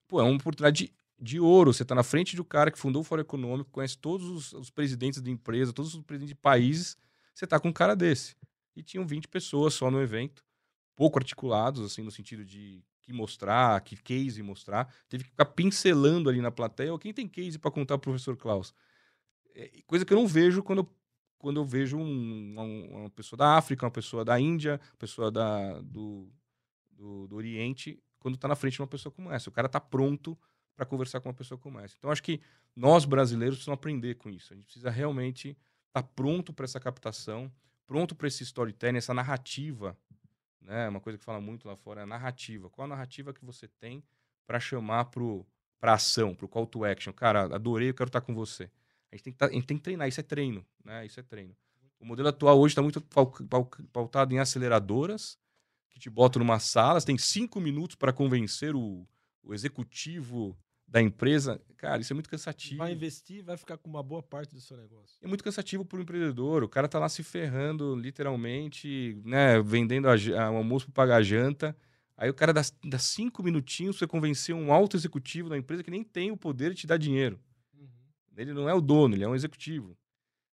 pô, 0.06 0.20
é 0.20 0.22
uma 0.22 0.36
oportunidade 0.36 0.94
de, 1.18 1.40
ouro. 1.40 1.72
Você 1.72 1.82
está 1.82 1.94
na 1.94 2.02
frente 2.02 2.36
do 2.36 2.44
cara 2.44 2.70
que 2.70 2.78
fundou 2.78 3.02
o 3.02 3.04
Fórum 3.04 3.22
Econômico, 3.22 3.70
conhece 3.70 3.98
todos 3.98 4.28
os, 4.28 4.52
os 4.52 4.70
presidentes 4.70 5.20
de 5.20 5.30
empresa, 5.30 5.72
todos 5.72 5.94
os 5.94 6.02
presidentes 6.02 6.34
de 6.34 6.40
países. 6.40 6.96
Você 7.34 7.44
está 7.44 7.58
com 7.60 7.68
um 7.68 7.72
cara 7.72 7.94
desse. 7.94 8.36
E 8.74 8.82
tinham 8.82 9.06
20 9.06 9.28
pessoas 9.28 9.74
só 9.74 9.90
no 9.90 10.00
evento, 10.00 10.44
pouco 10.94 11.18
articulados, 11.18 11.82
assim, 11.82 12.02
no 12.02 12.10
sentido 12.10 12.44
de 12.44 12.82
que 13.02 13.12
mostrar, 13.12 13.80
que 13.82 13.96
case 13.96 14.42
mostrar. 14.42 14.92
Teve 15.08 15.24
que 15.24 15.30
ficar 15.30 15.46
pincelando 15.46 16.28
ali 16.28 16.40
na 16.40 16.50
plateia. 16.50 16.98
Quem 16.98 17.12
tem 17.12 17.28
case 17.28 17.58
para 17.58 17.70
contar 17.70 17.98
pro 17.98 18.10
professor 18.10 18.36
Klaus? 18.36 18.74
É, 19.54 19.70
coisa 19.86 20.04
que 20.04 20.12
eu 20.12 20.18
não 20.18 20.26
vejo 20.26 20.62
quando 20.62 20.80
eu, 20.80 20.88
quando 21.38 21.60
eu 21.60 21.64
vejo 21.64 21.96
um, 21.96 22.52
uma, 22.52 22.62
uma, 22.62 23.10
pessoa 23.10 23.38
da 23.38 23.56
África, 23.56 23.86
uma 23.86 23.90
pessoa 23.90 24.24
da 24.24 24.38
Índia, 24.40 24.80
uma 24.90 24.98
pessoa 24.98 25.30
da, 25.30 25.80
do, 25.80 26.28
do, 26.90 27.28
do 27.28 27.36
Oriente, 27.36 28.02
quando 28.18 28.34
está 28.34 28.48
na 28.48 28.56
frente 28.56 28.74
de 28.74 28.82
uma 28.82 28.88
pessoa 28.88 29.12
como 29.12 29.30
essa. 29.30 29.48
O 29.48 29.52
cara 29.52 29.66
está 29.66 29.80
pronto 29.80 30.36
para 30.76 30.86
conversar 30.86 31.20
com 31.20 31.28
uma 31.28 31.34
pessoa 31.34 31.58
como 31.58 31.80
essa. 31.80 31.94
Então, 31.98 32.10
acho 32.10 32.22
que 32.22 32.40
nós, 32.74 33.04
brasileiros, 33.04 33.56
precisamos 33.56 33.78
aprender 33.78 34.14
com 34.16 34.28
isso. 34.28 34.52
A 34.52 34.56
gente 34.56 34.66
precisa 34.66 34.90
realmente 34.90 35.50
estar 35.88 36.02
tá 36.02 36.08
pronto 36.14 36.52
para 36.52 36.64
essa 36.64 36.78
captação, 36.78 37.50
pronto 37.86 38.14
para 38.14 38.28
esse 38.28 38.42
storytelling, 38.42 38.98
essa 38.98 39.14
narrativa 39.14 39.96
né? 40.66 40.88
Uma 40.88 41.00
coisa 41.00 41.16
que 41.16 41.24
fala 41.24 41.40
muito 41.40 41.66
lá 41.68 41.76
fora 41.76 42.00
é 42.00 42.02
a 42.02 42.06
narrativa. 42.06 42.68
Qual 42.68 42.84
a 42.84 42.88
narrativa 42.88 43.32
que 43.32 43.44
você 43.44 43.68
tem 43.68 44.02
para 44.46 44.58
chamar 44.58 45.06
para 45.06 45.94
ação, 45.94 46.34
para 46.34 46.44
o 46.44 46.48
call 46.48 46.66
to 46.66 46.84
action? 46.84 47.12
Cara, 47.12 47.44
adorei, 47.54 47.90
eu 47.90 47.94
quero 47.94 48.08
estar 48.08 48.20
com 48.20 48.34
você. 48.34 48.64
A 49.10 49.16
gente, 49.16 49.22
tem 49.22 49.32
que 49.32 49.38
tá, 49.38 49.46
a 49.46 49.52
gente 49.52 49.66
tem 49.66 49.76
que 49.76 49.84
treinar, 49.84 50.08
isso 50.08 50.18
é 50.20 50.24
treino, 50.24 50.66
né? 50.84 51.06
Isso 51.06 51.20
é 51.20 51.22
treino. 51.22 51.56
O 52.00 52.04
modelo 52.04 52.28
atual 52.28 52.58
hoje 52.58 52.72
está 52.72 52.82
muito 52.82 53.00
pautado 53.92 54.34
em 54.34 54.38
aceleradoras, 54.38 55.38
que 55.88 56.00
te 56.00 56.10
botam 56.10 56.40
numa 56.40 56.58
sala, 56.58 57.00
você 57.00 57.06
tem 57.06 57.16
cinco 57.16 57.60
minutos 57.60 57.96
para 57.96 58.12
convencer 58.12 58.74
o, 58.74 59.06
o 59.42 59.54
executivo 59.54 60.58
da 60.88 61.02
empresa, 61.02 61.60
cara, 61.76 62.00
isso 62.00 62.12
é 62.12 62.14
muito 62.14 62.30
cansativo. 62.30 62.78
Vai 62.78 62.92
investir, 62.92 63.42
vai 63.42 63.56
ficar 63.56 63.76
com 63.76 63.90
uma 63.90 64.02
boa 64.02 64.22
parte 64.22 64.54
do 64.54 64.60
seu 64.60 64.76
negócio. 64.76 65.18
É 65.20 65.26
muito 65.26 65.42
cansativo 65.42 65.84
para 65.84 65.98
o 65.98 66.02
empreendedor. 66.02 66.62
O 66.62 66.68
cara 66.68 66.86
tá 66.86 66.98
lá 66.98 67.08
se 67.08 67.22
ferrando, 67.22 67.96
literalmente, 67.96 69.20
né, 69.24 69.60
vendendo 69.60 70.08
a, 70.08 70.12
a, 70.12 70.50
o 70.50 70.56
almoço 70.56 70.86
para 70.86 70.94
pagar 70.94 71.16
a 71.16 71.22
janta. 71.22 71.76
Aí 72.16 72.30
o 72.30 72.34
cara 72.34 72.52
dá, 72.52 72.62
dá 72.84 72.98
cinco 72.98 73.42
minutinhos 73.42 73.98
para 73.98 74.06
convencer 74.06 74.54
um 74.54 74.72
alto 74.72 74.96
executivo 74.96 75.48
da 75.48 75.58
empresa 75.58 75.82
que 75.82 75.90
nem 75.90 76.02
tem 76.02 76.30
o 76.30 76.36
poder 76.36 76.70
de 76.70 76.80
te 76.80 76.86
dar 76.86 76.96
dinheiro. 76.96 77.38
Uhum. 77.74 77.88
Ele 78.36 78.54
não 78.54 78.68
é 78.68 78.74
o 78.74 78.80
dono, 78.80 79.14
ele 79.14 79.24
é 79.24 79.28
um 79.28 79.34
executivo. 79.34 79.96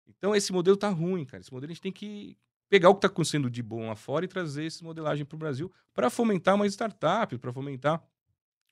Então 0.06 0.36
esse 0.36 0.52
modelo 0.52 0.78
tá 0.78 0.90
ruim, 0.90 1.26
cara. 1.26 1.42
Esse 1.42 1.52
modelo 1.52 1.72
a 1.72 1.74
gente 1.74 1.82
tem 1.82 1.92
que 1.92 2.38
pegar 2.70 2.90
o 2.90 2.94
que 2.94 3.00
está 3.00 3.08
acontecendo 3.08 3.50
de 3.50 3.64
bom 3.64 3.88
lá 3.88 3.96
fora 3.96 4.26
e 4.26 4.28
trazer 4.28 4.66
essa 4.66 4.84
modelagem 4.84 5.26
para 5.26 5.36
o 5.36 5.40
Brasil 5.40 5.72
para 5.94 6.10
fomentar 6.10 6.58
mais 6.58 6.74
startups, 6.74 7.40
para 7.40 7.54
fomentar 7.54 8.04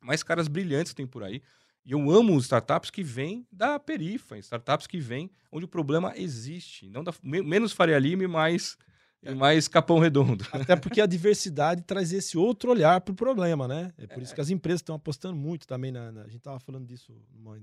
mais 0.06 0.24
caras 0.24 0.48
brilhantes 0.48 0.92
que 0.92 0.98
tem 0.98 1.08
por 1.08 1.24
aí. 1.24 1.42
E 1.86 1.92
eu 1.92 2.10
amo 2.10 2.38
startups 2.40 2.90
que 2.90 3.04
vêm 3.04 3.46
da 3.52 3.80
perifa, 3.80 4.38
startups 4.40 4.88
que 4.88 5.00
vêm 5.00 5.30
onde 5.52 5.66
o 5.66 5.68
problema 5.68 6.14
existe. 6.16 6.90
Não 6.90 7.04
da, 7.04 7.14
menos 7.22 7.72
Faria 7.74 8.00
Lima 8.00 8.24
e 8.24 8.28
mais, 8.28 8.76
é. 9.22 9.32
e 9.32 9.36
mais 9.36 9.68
Capão 9.68 10.00
Redondo. 10.00 10.44
Até 10.52 10.76
porque 10.76 11.00
a 11.00 11.06
diversidade 11.06 11.84
traz 11.84 12.12
esse 12.12 12.38
outro 12.38 12.72
olhar 12.72 13.00
para 13.02 13.12
o 13.12 13.16
problema, 13.16 13.68
né? 13.68 13.94
É 14.00 14.08
por 14.08 14.20
é. 14.20 14.24
isso 14.24 14.34
que 14.34 14.42
as 14.42 14.50
empresas 14.50 14.82
estão 14.82 14.96
apostando 14.96 15.36
muito 15.36 15.68
também. 15.68 15.92
Na, 15.92 16.12
na 16.12 16.22
a 16.22 16.26
gente 16.26 16.38
estava 16.38 16.60
falando 16.60 16.88
disso 16.88 17.14
no 17.32 17.56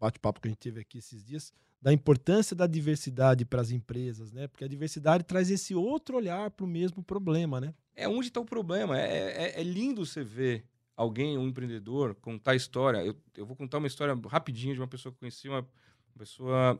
bate-papo 0.00 0.40
que 0.40 0.48
a 0.48 0.50
gente 0.50 0.58
teve 0.58 0.80
aqui 0.80 0.98
esses 0.98 1.24
dias, 1.24 1.52
da 1.80 1.92
importância 1.92 2.56
da 2.56 2.66
diversidade 2.66 3.44
para 3.44 3.60
as 3.60 3.70
empresas, 3.70 4.32
né? 4.32 4.48
Porque 4.48 4.64
a 4.64 4.68
diversidade 4.68 5.22
traz 5.22 5.48
esse 5.50 5.72
outro 5.72 6.16
olhar 6.16 6.50
para 6.50 6.64
o 6.64 6.68
mesmo 6.68 7.00
problema, 7.00 7.60
né? 7.60 7.72
É 7.94 8.08
onde 8.08 8.26
está 8.26 8.40
o 8.40 8.44
problema. 8.44 8.98
É, 9.00 9.52
é, 9.54 9.60
é 9.60 9.62
lindo 9.62 10.04
você 10.04 10.24
ver 10.24 10.64
alguém, 10.96 11.38
um 11.38 11.48
empreendedor, 11.48 12.14
contar 12.16 12.54
história. 12.54 13.04
Eu, 13.04 13.16
eu 13.36 13.46
vou 13.46 13.56
contar 13.56 13.78
uma 13.78 13.86
história 13.86 14.14
rapidinho 14.28 14.74
de 14.74 14.80
uma 14.80 14.88
pessoa 14.88 15.12
que 15.12 15.16
eu 15.16 15.20
conheci, 15.20 15.48
uma 15.48 15.66
pessoa. 16.16 16.78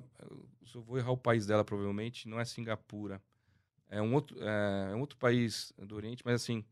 Eu 0.75 0.83
vou 0.83 0.99
errar 0.99 1.13
o 1.13 1.17
país 1.17 1.47
dela, 1.47 1.65
provavelmente, 1.65 2.29
não 2.29 2.39
é 2.39 2.45
Singapura. 2.45 3.23
É 3.89 4.01
um 4.01 4.15
outro, 4.15 4.37
é, 4.41 4.91
é 4.93 4.95
um 4.95 5.01
outro 5.01 5.19
país 5.19 5.73
do 5.79 5.95
Oriente, 5.95 6.23
mas 6.25 6.43
assim. 6.43 6.65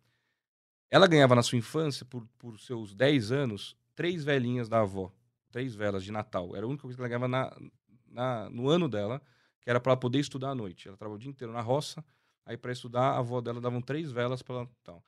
Ela 0.90 1.06
ganhava 1.06 1.36
na 1.36 1.42
sua 1.42 1.56
infância, 1.56 2.04
por, 2.04 2.26
por 2.36 2.58
seus 2.58 2.94
10 2.94 3.30
anos, 3.30 3.76
três 3.94 4.24
velhinhas 4.24 4.68
da 4.68 4.80
avó. 4.80 5.12
Três 5.52 5.74
velas 5.74 6.02
de 6.02 6.10
Natal. 6.10 6.56
Era 6.56 6.66
a 6.66 6.68
única 6.68 6.82
coisa 6.82 6.96
que 6.96 7.02
ela 7.02 7.08
ganhava 7.08 7.28
na, 7.28 7.56
na, 8.08 8.50
no 8.50 8.68
ano 8.68 8.88
dela, 8.88 9.22
que 9.60 9.70
era 9.70 9.78
para 9.78 9.92
ela 9.92 10.00
poder 10.00 10.18
estudar 10.18 10.50
à 10.50 10.54
noite. 10.54 10.88
Ela 10.88 10.96
trabalhava 10.96 11.16
o 11.16 11.20
dia 11.20 11.30
inteiro 11.30 11.52
na 11.52 11.60
roça, 11.60 12.04
aí 12.44 12.56
para 12.56 12.72
estudar, 12.72 13.12
a 13.12 13.18
avó 13.18 13.40
dela 13.40 13.60
davam 13.60 13.80
três 13.80 14.10
velas 14.10 14.42
para 14.42 14.56
ela. 14.56 14.70
Tal. 14.82 15.04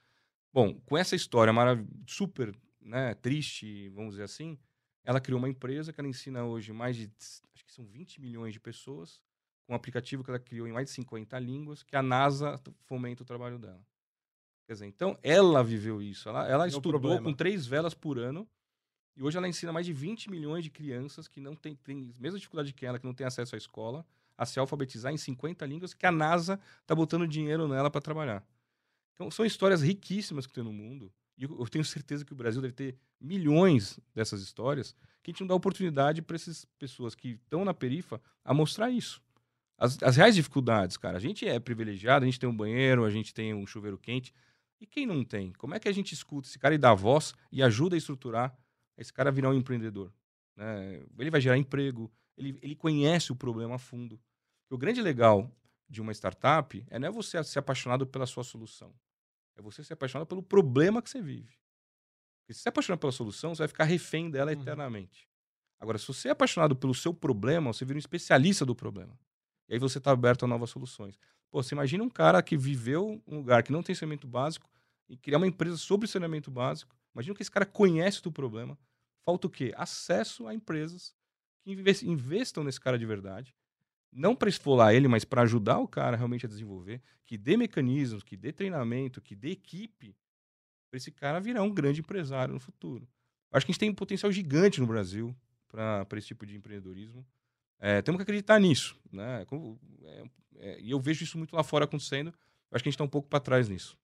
Bom, 0.52 0.74
com 0.84 0.98
essa 0.98 1.16
história 1.16 1.52
marav 1.52 1.84
super 2.06 2.54
né, 2.80 3.14
triste, 3.14 3.88
vamos 3.90 4.12
dizer 4.12 4.24
assim, 4.24 4.58
ela 5.04 5.20
criou 5.20 5.38
uma 5.38 5.48
empresa 5.48 5.92
que 5.92 6.00
ela 6.00 6.08
ensina 6.08 6.44
hoje 6.44 6.72
mais 6.72 6.96
de, 6.96 7.10
acho 7.54 7.64
que 7.64 7.72
são 7.72 7.84
20 7.84 8.20
milhões 8.20 8.52
de 8.52 8.60
pessoas, 8.60 9.22
com 9.64 9.72
um 9.72 9.76
aplicativo 9.76 10.22
que 10.22 10.30
ela 10.30 10.38
criou 10.38 10.66
em 10.66 10.72
mais 10.72 10.86
de 10.86 10.92
50 10.92 11.38
línguas, 11.38 11.82
que 11.82 11.96
a 11.96 12.02
NASA 12.02 12.60
fomenta 12.84 13.22
o 13.22 13.26
trabalho 13.26 13.58
dela. 13.58 13.80
Quer 14.66 14.74
dizer, 14.74 14.86
então 14.86 15.18
ela 15.22 15.62
viveu 15.62 16.02
isso. 16.02 16.28
Ela, 16.28 16.48
ela 16.48 16.68
estudou 16.68 16.92
problema. 16.92 17.22
com 17.22 17.32
três 17.32 17.66
velas 17.66 17.94
por 17.94 18.18
ano 18.18 18.48
e 19.16 19.22
hoje 19.22 19.36
ela 19.36 19.48
ensina 19.48 19.72
mais 19.72 19.86
de 19.86 19.92
20 19.92 20.30
milhões 20.30 20.64
de 20.64 20.70
crianças 20.70 21.28
que 21.28 21.40
não 21.40 21.54
têm, 21.54 21.78
mesma 22.18 22.38
dificuldade 22.38 22.72
que 22.72 22.86
ela, 22.86 22.98
que 22.98 23.04
não 23.04 23.14
tem 23.14 23.26
acesso 23.26 23.54
à 23.54 23.58
escola, 23.58 24.06
a 24.36 24.46
se 24.46 24.58
alfabetizar 24.58 25.12
em 25.12 25.16
50 25.16 25.64
línguas, 25.66 25.92
que 25.92 26.06
a 26.06 26.12
NASA 26.12 26.58
está 26.80 26.94
botando 26.94 27.28
dinheiro 27.28 27.68
nela 27.68 27.90
para 27.90 28.00
trabalhar. 28.00 28.44
Então, 29.14 29.30
são 29.30 29.44
histórias 29.44 29.82
riquíssimas 29.82 30.46
que 30.46 30.52
tem 30.52 30.64
no 30.64 30.72
mundo. 30.72 31.12
E 31.36 31.44
eu 31.44 31.66
tenho 31.68 31.84
certeza 31.84 32.24
que 32.24 32.32
o 32.32 32.36
Brasil 32.36 32.60
deve 32.60 32.74
ter 32.74 32.96
milhões 33.20 33.98
dessas 34.14 34.42
histórias 34.42 34.94
que 35.22 35.30
a 35.30 35.32
gente 35.32 35.40
não 35.40 35.48
dá 35.48 35.54
oportunidade 35.54 36.20
para 36.20 36.36
essas 36.36 36.64
pessoas 36.78 37.14
que 37.14 37.38
estão 37.42 37.64
na 37.64 37.72
perifa 37.72 38.20
a 38.44 38.52
mostrar 38.52 38.90
isso. 38.90 39.22
As, 39.78 40.00
as, 40.02 40.16
reais 40.16 40.34
dificuldades, 40.34 40.96
cara. 40.96 41.16
A 41.16 41.20
gente 41.20 41.46
é 41.46 41.58
privilegiado, 41.58 42.24
a 42.24 42.26
gente 42.26 42.38
tem 42.38 42.48
um 42.48 42.56
banheiro, 42.56 43.04
a 43.04 43.10
gente 43.10 43.32
tem 43.32 43.54
um 43.54 43.66
chuveiro 43.66 43.98
quente. 43.98 44.32
E 44.80 44.86
quem 44.86 45.06
não 45.06 45.24
tem? 45.24 45.52
Como 45.52 45.74
é 45.74 45.80
que 45.80 45.88
a 45.88 45.92
gente 45.92 46.12
escuta 46.12 46.48
esse 46.48 46.58
cara 46.58 46.74
e 46.74 46.78
dá 46.78 46.92
voz 46.92 47.34
e 47.50 47.62
ajuda 47.62 47.94
a 47.94 47.98
estruturar 47.98 48.56
esse 48.98 49.12
cara 49.12 49.30
a 49.30 49.32
virar 49.32 49.50
um 49.50 49.54
empreendedor? 49.54 50.12
Né? 50.56 51.02
Ele 51.18 51.30
vai 51.30 51.40
gerar 51.40 51.56
emprego, 51.56 52.12
ele, 52.36 52.58
ele 52.62 52.74
conhece 52.74 53.32
o 53.32 53.36
problema 53.36 53.76
a 53.76 53.78
fundo. 53.78 54.20
O 54.70 54.78
grande 54.78 55.00
legal 55.00 55.50
de 55.92 56.00
uma 56.00 56.10
startup 56.12 56.82
é 56.88 56.98
não 56.98 57.08
é 57.08 57.10
você 57.10 57.44
ser 57.44 57.58
apaixonado 57.58 58.06
pela 58.06 58.24
sua 58.24 58.42
solução. 58.42 58.94
É 59.54 59.60
você 59.60 59.84
ser 59.84 59.92
apaixonado 59.92 60.26
pelo 60.26 60.42
problema 60.42 61.02
que 61.02 61.10
você 61.10 61.20
vive. 61.20 61.54
Porque 62.40 62.54
se 62.54 62.60
você 62.60 62.68
é 62.68 62.70
apaixonado 62.70 62.98
pela 62.98 63.12
solução, 63.12 63.54
você 63.54 63.60
vai 63.60 63.68
ficar 63.68 63.84
refém 63.84 64.30
dela 64.30 64.50
uhum. 64.52 64.60
eternamente. 64.60 65.28
Agora, 65.78 65.98
se 65.98 66.06
você 66.06 66.28
é 66.28 66.30
apaixonado 66.30 66.74
pelo 66.74 66.94
seu 66.94 67.12
problema, 67.12 67.72
você 67.72 67.84
vira 67.84 67.96
um 67.96 67.98
especialista 67.98 68.64
do 68.64 68.74
problema. 68.74 69.18
E 69.68 69.74
aí 69.74 69.78
você 69.78 69.98
está 69.98 70.12
aberto 70.12 70.46
a 70.46 70.48
novas 70.48 70.70
soluções. 70.70 71.18
Pô, 71.50 71.62
você 71.62 71.74
imagina 71.74 72.02
um 72.02 72.08
cara 72.08 72.42
que 72.42 72.56
viveu 72.56 73.22
um 73.26 73.36
lugar 73.36 73.62
que 73.62 73.70
não 73.70 73.82
tem 73.82 73.94
saneamento 73.94 74.26
básico 74.26 74.70
e 75.10 75.16
criar 75.16 75.36
uma 75.36 75.46
empresa 75.46 75.76
sobre 75.76 76.08
saneamento 76.08 76.50
básico. 76.50 76.96
Imagina 77.14 77.36
que 77.36 77.42
esse 77.42 77.50
cara 77.50 77.66
conhece 77.66 78.22
do 78.22 78.32
problema. 78.32 78.78
Falta 79.26 79.46
o 79.46 79.50
quê? 79.50 79.74
Acesso 79.76 80.46
a 80.46 80.54
empresas 80.54 81.14
que 81.60 81.72
investam 82.04 82.64
nesse 82.64 82.80
cara 82.80 82.98
de 82.98 83.04
verdade. 83.04 83.54
Não 84.12 84.36
para 84.36 84.48
esfolar 84.48 84.94
ele, 84.94 85.08
mas 85.08 85.24
para 85.24 85.42
ajudar 85.42 85.78
o 85.78 85.88
cara 85.88 86.16
realmente 86.16 86.44
a 86.44 86.48
desenvolver, 86.48 87.00
que 87.24 87.38
dê 87.38 87.56
mecanismos, 87.56 88.22
que 88.22 88.36
dê 88.36 88.52
treinamento, 88.52 89.20
que 89.22 89.34
dê 89.34 89.52
equipe 89.52 90.14
para 90.90 90.98
esse 90.98 91.10
cara 91.10 91.40
virar 91.40 91.62
um 91.62 91.72
grande 91.72 92.00
empresário 92.00 92.52
no 92.52 92.60
futuro. 92.60 93.08
Acho 93.50 93.64
que 93.64 93.70
a 93.70 93.72
gente 93.72 93.80
tem 93.80 93.90
um 93.90 93.94
potencial 93.94 94.30
gigante 94.30 94.80
no 94.80 94.86
Brasil 94.86 95.34
para 95.68 96.06
esse 96.18 96.28
tipo 96.28 96.44
de 96.44 96.56
empreendedorismo. 96.56 97.26
É, 97.78 98.02
temos 98.02 98.18
que 98.18 98.22
acreditar 98.22 98.58
nisso. 98.58 98.96
Né? 99.10 99.46
É, 100.02 100.24
é, 100.56 100.80
e 100.80 100.90
eu 100.90 101.00
vejo 101.00 101.24
isso 101.24 101.38
muito 101.38 101.56
lá 101.56 101.62
fora 101.62 101.86
acontecendo. 101.86 102.28
Acho 102.70 102.82
que 102.82 102.88
a 102.88 102.90
gente 102.90 102.94
está 102.94 103.04
um 103.04 103.08
pouco 103.08 103.28
para 103.28 103.40
trás 103.40 103.68
nisso. 103.68 103.98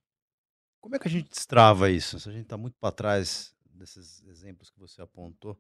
Como 0.81 0.97
é 0.97 0.99
que 0.99 1.09
a 1.09 1.11
gente 1.11 1.29
destrava 1.29 1.91
isso? 1.91 2.19
Se 2.19 2.29
a 2.29 2.33
gente 2.33 2.45
está 2.45 2.57
muito 2.57 2.77
para 2.79 2.93
trás 2.93 3.55
desses 3.71 4.23
exemplos 4.25 4.71
que 4.71 4.79
você 4.79 5.03
apontou, 5.03 5.59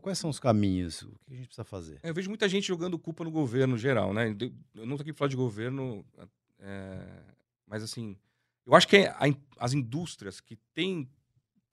quais 0.00 0.18
são 0.18 0.30
os 0.30 0.38
caminhos? 0.38 1.02
O 1.02 1.18
que 1.26 1.34
a 1.34 1.36
gente 1.36 1.46
precisa 1.46 1.64
fazer? 1.64 2.00
É, 2.02 2.10
eu 2.10 2.14
vejo 2.14 2.28
muita 2.28 2.48
gente 2.48 2.66
jogando 2.66 2.98
culpa 2.98 3.24
no 3.24 3.30
governo 3.30 3.76
geral, 3.76 4.12
né? 4.12 4.36
Eu 4.74 4.86
não 4.86 4.94
estou 4.94 5.02
aqui 5.02 5.12
para 5.12 5.18
falar 5.18 5.28
de 5.28 5.36
governo, 5.36 6.04
é, 6.58 7.22
mas 7.66 7.82
assim, 7.82 8.16
eu 8.66 8.74
acho 8.74 8.86
que 8.86 8.98
a, 8.98 9.18
as 9.58 9.72
indústrias 9.72 10.40
que 10.40 10.56
têm 10.74 11.08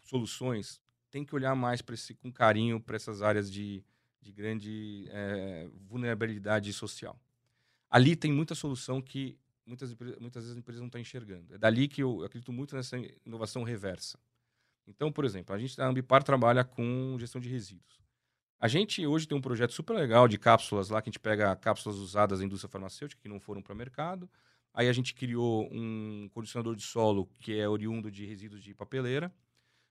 soluções 0.03 0.81
têm 1.11 1.23
que 1.23 1.35
olhar 1.35 1.55
mais 1.55 1.81
esse, 1.93 2.13
com 2.13 2.31
carinho 2.31 2.79
para 2.79 2.95
essas 2.95 3.21
áreas 3.21 3.51
de, 3.51 3.83
de 4.21 4.31
grande 4.31 5.07
é, 5.09 5.69
vulnerabilidade 5.87 6.71
social. 6.73 7.19
Ali 7.89 8.15
tem 8.15 8.31
muita 8.31 8.55
solução 8.55 9.01
que 9.01 9.37
muitas, 9.65 9.95
muitas 10.19 10.43
vezes 10.43 10.51
as 10.51 10.57
empresas 10.57 10.79
não 10.79 10.87
estão 10.87 10.99
enxergando. 10.99 11.53
É 11.53 11.57
dali 11.57 11.87
que 11.87 12.01
eu 12.01 12.23
acredito 12.23 12.51
muito 12.51 12.75
nessa 12.75 12.97
inovação 13.25 13.63
reversa. 13.63 14.17
Então, 14.87 15.11
por 15.11 15.25
exemplo, 15.25 15.53
a 15.53 15.59
gente, 15.59 15.79
a 15.81 15.87
Ambipar 15.87 16.23
trabalha 16.23 16.63
com 16.63 17.17
gestão 17.19 17.41
de 17.41 17.49
resíduos. 17.49 17.99
A 18.59 18.67
gente 18.67 19.05
hoje 19.05 19.27
tem 19.27 19.37
um 19.37 19.41
projeto 19.41 19.73
super 19.73 19.93
legal 19.95 20.27
de 20.27 20.37
cápsulas 20.37 20.89
lá, 20.89 21.01
que 21.01 21.09
a 21.09 21.11
gente 21.11 21.19
pega 21.19 21.55
cápsulas 21.55 21.97
usadas 21.99 22.39
na 22.39 22.45
indústria 22.45 22.69
farmacêutica 22.69 23.21
que 23.21 23.29
não 23.29 23.39
foram 23.39 23.61
para 23.61 23.73
o 23.73 23.75
mercado. 23.75 24.29
Aí 24.73 24.87
a 24.87 24.93
gente 24.93 25.13
criou 25.13 25.67
um 25.71 26.29
condicionador 26.33 26.75
de 26.75 26.83
solo 26.83 27.27
que 27.39 27.59
é 27.59 27.67
oriundo 27.67 28.09
de 28.09 28.25
resíduos 28.25 28.63
de 28.63 28.73
papeleira. 28.73 29.31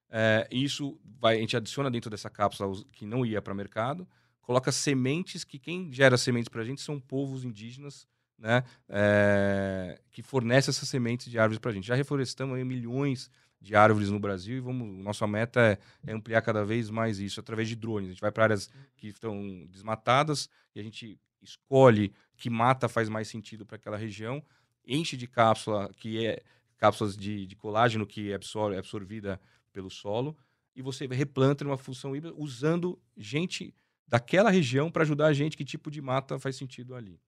É, 0.08 0.48
isso 0.50 0.98
vai, 1.20 1.36
a 1.36 1.40
gente 1.40 1.56
adiciona 1.56 1.90
dentro 1.90 2.10
dessa 2.10 2.30
cápsula 2.30 2.72
que 2.92 3.04
não 3.04 3.24
ia 3.26 3.42
para 3.42 3.52
o 3.52 3.56
mercado, 3.56 4.06
coloca 4.40 4.70
sementes 4.70 5.42
que 5.42 5.58
quem 5.58 5.92
gera 5.92 6.16
sementes 6.16 6.48
para 6.48 6.62
a 6.62 6.64
gente 6.64 6.80
são 6.80 7.00
povos 7.00 7.44
indígenas, 7.44 8.06
né, 8.38 8.62
é, 8.88 10.00
que 10.12 10.22
fornecem 10.22 10.70
essas 10.70 10.88
sementes 10.88 11.28
de 11.28 11.38
árvores 11.38 11.58
para 11.58 11.70
a 11.70 11.74
gente. 11.74 11.86
Já 11.86 11.94
reflorestamos 11.94 12.56
milhões 12.64 13.30
de 13.60 13.74
árvores 13.74 14.10
no 14.10 14.18
Brasil 14.18 14.56
e 14.56 14.60
vamos, 14.60 15.02
nossa 15.02 15.26
meta 15.26 15.60
é, 15.60 15.78
é, 16.06 16.12
ampliar 16.12 16.42
cada 16.42 16.64
vez 16.64 16.90
mais 16.90 17.18
isso 17.18 17.40
através 17.40 17.68
de 17.68 17.76
drones. 17.76 18.08
A 18.08 18.12
gente 18.12 18.20
vai 18.20 18.32
para 18.32 18.44
áreas 18.44 18.70
que 18.96 19.08
estão 19.08 19.66
desmatadas 19.70 20.48
e 20.74 20.80
a 20.80 20.82
gente 20.82 21.18
escolhe 21.42 22.12
que 22.36 22.50
mata 22.50 22.88
faz 22.88 23.08
mais 23.08 23.28
sentido 23.28 23.64
para 23.64 23.76
aquela 23.76 23.96
região 23.96 24.42
enche 24.86 25.16
de 25.16 25.26
cápsula, 25.26 25.90
que 25.96 26.24
é 26.24 26.42
cápsulas 26.78 27.16
de, 27.16 27.46
de 27.46 27.56
colágeno 27.56 28.06
que 28.06 28.30
é, 28.30 28.32
é 28.32 28.78
absorvida 28.78 29.40
pelo 29.72 29.90
solo, 29.90 30.36
e 30.74 30.82
você 30.82 31.06
replanta 31.06 31.64
numa 31.64 31.78
função 31.78 32.14
híbrida 32.14 32.34
usando 32.38 32.98
gente 33.16 33.74
daquela 34.06 34.50
região 34.50 34.90
para 34.90 35.02
ajudar 35.02 35.26
a 35.26 35.32
gente 35.32 35.56
que 35.56 35.64
tipo 35.64 35.90
de 35.90 36.00
mata 36.00 36.38
faz 36.38 36.56
sentido 36.56 36.94
ali. 36.94 37.18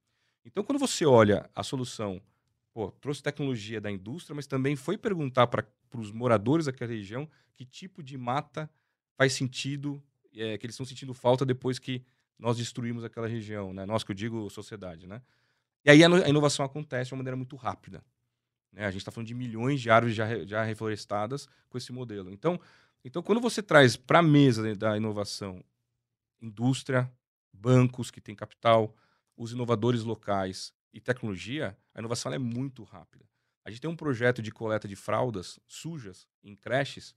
Então, 0.45 0.63
quando 0.63 0.79
você 0.79 1.05
olha 1.05 1.49
a 1.55 1.63
solução, 1.63 2.23
pô, 2.79 2.93
trouxe 2.93 3.21
tecnologia 3.21 3.81
da 3.81 3.91
indústria, 3.91 4.37
mas 4.37 4.47
também 4.47 4.77
foi 4.77 4.97
perguntar 4.97 5.49
para 5.49 5.67
os 5.97 6.13
moradores 6.13 6.67
daquela 6.67 6.89
região 6.89 7.29
que 7.57 7.65
tipo 7.65 8.05
de 8.05 8.17
mata 8.17 8.71
faz 9.17 9.33
sentido, 9.33 10.01
é, 10.33 10.57
que 10.57 10.65
eles 10.65 10.75
estão 10.75 10.87
sentindo 10.87 11.13
falta 11.13 11.45
depois 11.45 11.81
que 11.81 12.05
nós 12.39 12.57
destruímos 12.57 13.03
aquela 13.03 13.27
região, 13.27 13.73
né? 13.73 13.85
Nós 13.85 14.05
que 14.05 14.13
eu 14.13 14.15
digo 14.15 14.49
sociedade, 14.49 15.09
né? 15.09 15.21
E 15.85 15.91
aí 15.91 16.05
a 16.05 16.29
inovação 16.29 16.65
acontece 16.65 17.09
de 17.09 17.15
uma 17.15 17.19
maneira 17.19 17.37
muito 17.37 17.57
rápida. 17.57 18.01
Né? 18.73 18.87
A 18.87 18.93
gente 18.93 19.01
está 19.01 19.11
falando 19.11 19.27
de 19.27 19.35
milhões 19.35 19.81
de 19.81 19.91
árvores 19.91 20.15
já, 20.15 20.45
já 20.45 20.63
reflorestadas 20.63 21.49
com 21.69 21.79
esse 21.79 21.91
modelo. 21.91 22.31
Então, 22.33 22.61
então 23.05 23.25
quando 23.25 23.41
você 23.41 23.61
traz 23.61 23.97
para 23.97 24.21
a 24.21 24.23
mesa 24.23 24.77
da 24.77 24.97
inovação 24.97 25.65
indústria, 26.41 27.11
bancos 27.53 28.09
que 28.09 28.21
têm 28.21 28.37
capital, 28.37 28.95
os 29.37 29.51
inovadores 29.51 30.05
locais 30.05 30.73
e 30.93 31.01
tecnologia, 31.01 31.77
a 31.95 32.01
inovação 32.01 32.33
é 32.33 32.39
muito 32.39 32.83
rápida. 32.83 33.25
A 33.65 33.71
gente 33.71 33.81
tem 33.81 33.91
um 33.91 33.97
projeto 33.97 34.41
de 34.41 34.51
coleta 34.51 34.89
de 34.89 34.97
fraldas 34.97 35.59
sujas 35.67 36.27
em 36.43 36.57
creches, 36.57 37.15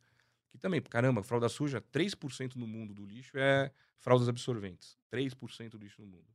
que 0.49 0.57
também, 0.57 0.81
caramba, 0.81 1.23
fralda 1.23 1.47
suja, 1.47 1.81
3% 1.81 2.55
no 2.55 2.67
mundo 2.67 2.93
do 2.93 3.05
lixo 3.05 3.37
é 3.37 3.71
fraldas 3.97 4.27
absorventes. 4.27 4.97
3% 5.11 5.69
do 5.69 5.77
lixo 5.77 6.01
no 6.01 6.07
mundo. 6.07 6.27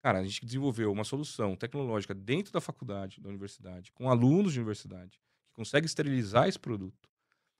Cara, 0.00 0.18
a 0.20 0.22
gente 0.22 0.44
desenvolveu 0.44 0.92
uma 0.92 1.02
solução 1.02 1.56
tecnológica 1.56 2.14
dentro 2.14 2.52
da 2.52 2.60
faculdade, 2.60 3.20
da 3.20 3.28
universidade, 3.28 3.90
com 3.90 4.08
alunos 4.08 4.52
de 4.52 4.60
universidade, 4.60 5.18
que 5.46 5.52
consegue 5.54 5.86
esterilizar 5.86 6.46
esse 6.46 6.58
produto. 6.58 7.08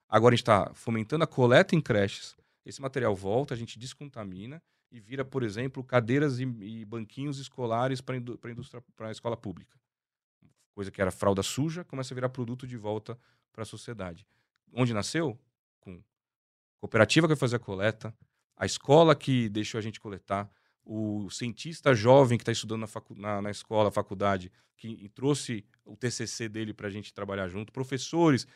Agora 0.09 0.34
a 0.34 0.36
gente 0.36 0.42
está 0.42 0.72
fomentando 0.74 1.24
a 1.24 1.26
coleta 1.26 1.74
em 1.74 1.80
creches. 1.80 2.36
Esse 2.64 2.80
material 2.80 3.16
volta, 3.16 3.55
a 3.55 3.57
gente 3.57 3.78
descontamina 3.78 4.62
e 4.95 5.01
vira, 5.01 5.24
por 5.24 5.42
exemplo, 5.42 5.82
cadeiras 5.82 6.38
e, 6.38 6.45
e 6.45 6.84
banquinhos 6.84 7.40
escolares 7.40 8.01
para 8.01 8.16
para 8.95 9.09
a 9.09 9.11
escola 9.11 9.36
pública. 9.36 9.76
Coisa 10.72 10.88
que 10.88 11.03
era 11.03 11.11
fralda 11.11 11.42
suja, 11.42 11.82
começa 11.82 12.14
a 12.14 12.16
virar 12.16 12.28
produto 12.28 12.64
de 12.64 12.76
volta 12.76 13.18
para 13.53 13.64
a 13.64 13.66
sociedade. 13.66 14.24
Onde 14.72 14.95
nasceu? 14.95 15.36
Com 15.80 16.01
cooperativa 16.78 17.26
que 17.26 17.34
vai 17.34 17.36
fazer 17.36 17.57
a 17.57 17.59
coleta, 17.59 18.16
a 18.57 18.64
escola 18.64 19.16
que 19.16 19.49
deixou 19.49 19.78
a 19.78 19.82
gente 19.82 19.99
coletar, 19.99 20.49
o 20.84 21.28
cientista 21.28 21.92
jovem 21.92 22.38
que 22.38 22.42
está 22.42 22.53
estudando 22.53 22.82
na, 22.82 23.16
na, 23.16 23.42
na, 23.42 23.51
escola, 23.51 23.90
faculdade, 23.90 24.53
que 24.76 25.09
trouxe 25.09 25.64
o 25.84 25.97
TCC 25.97 26.49
dele 26.49 26.72
para 26.72 26.86
a 26.86 26.90
gente 26.90 27.12
trabalhar 27.12 27.49
junto, 27.49 27.72
professores, 27.72 28.47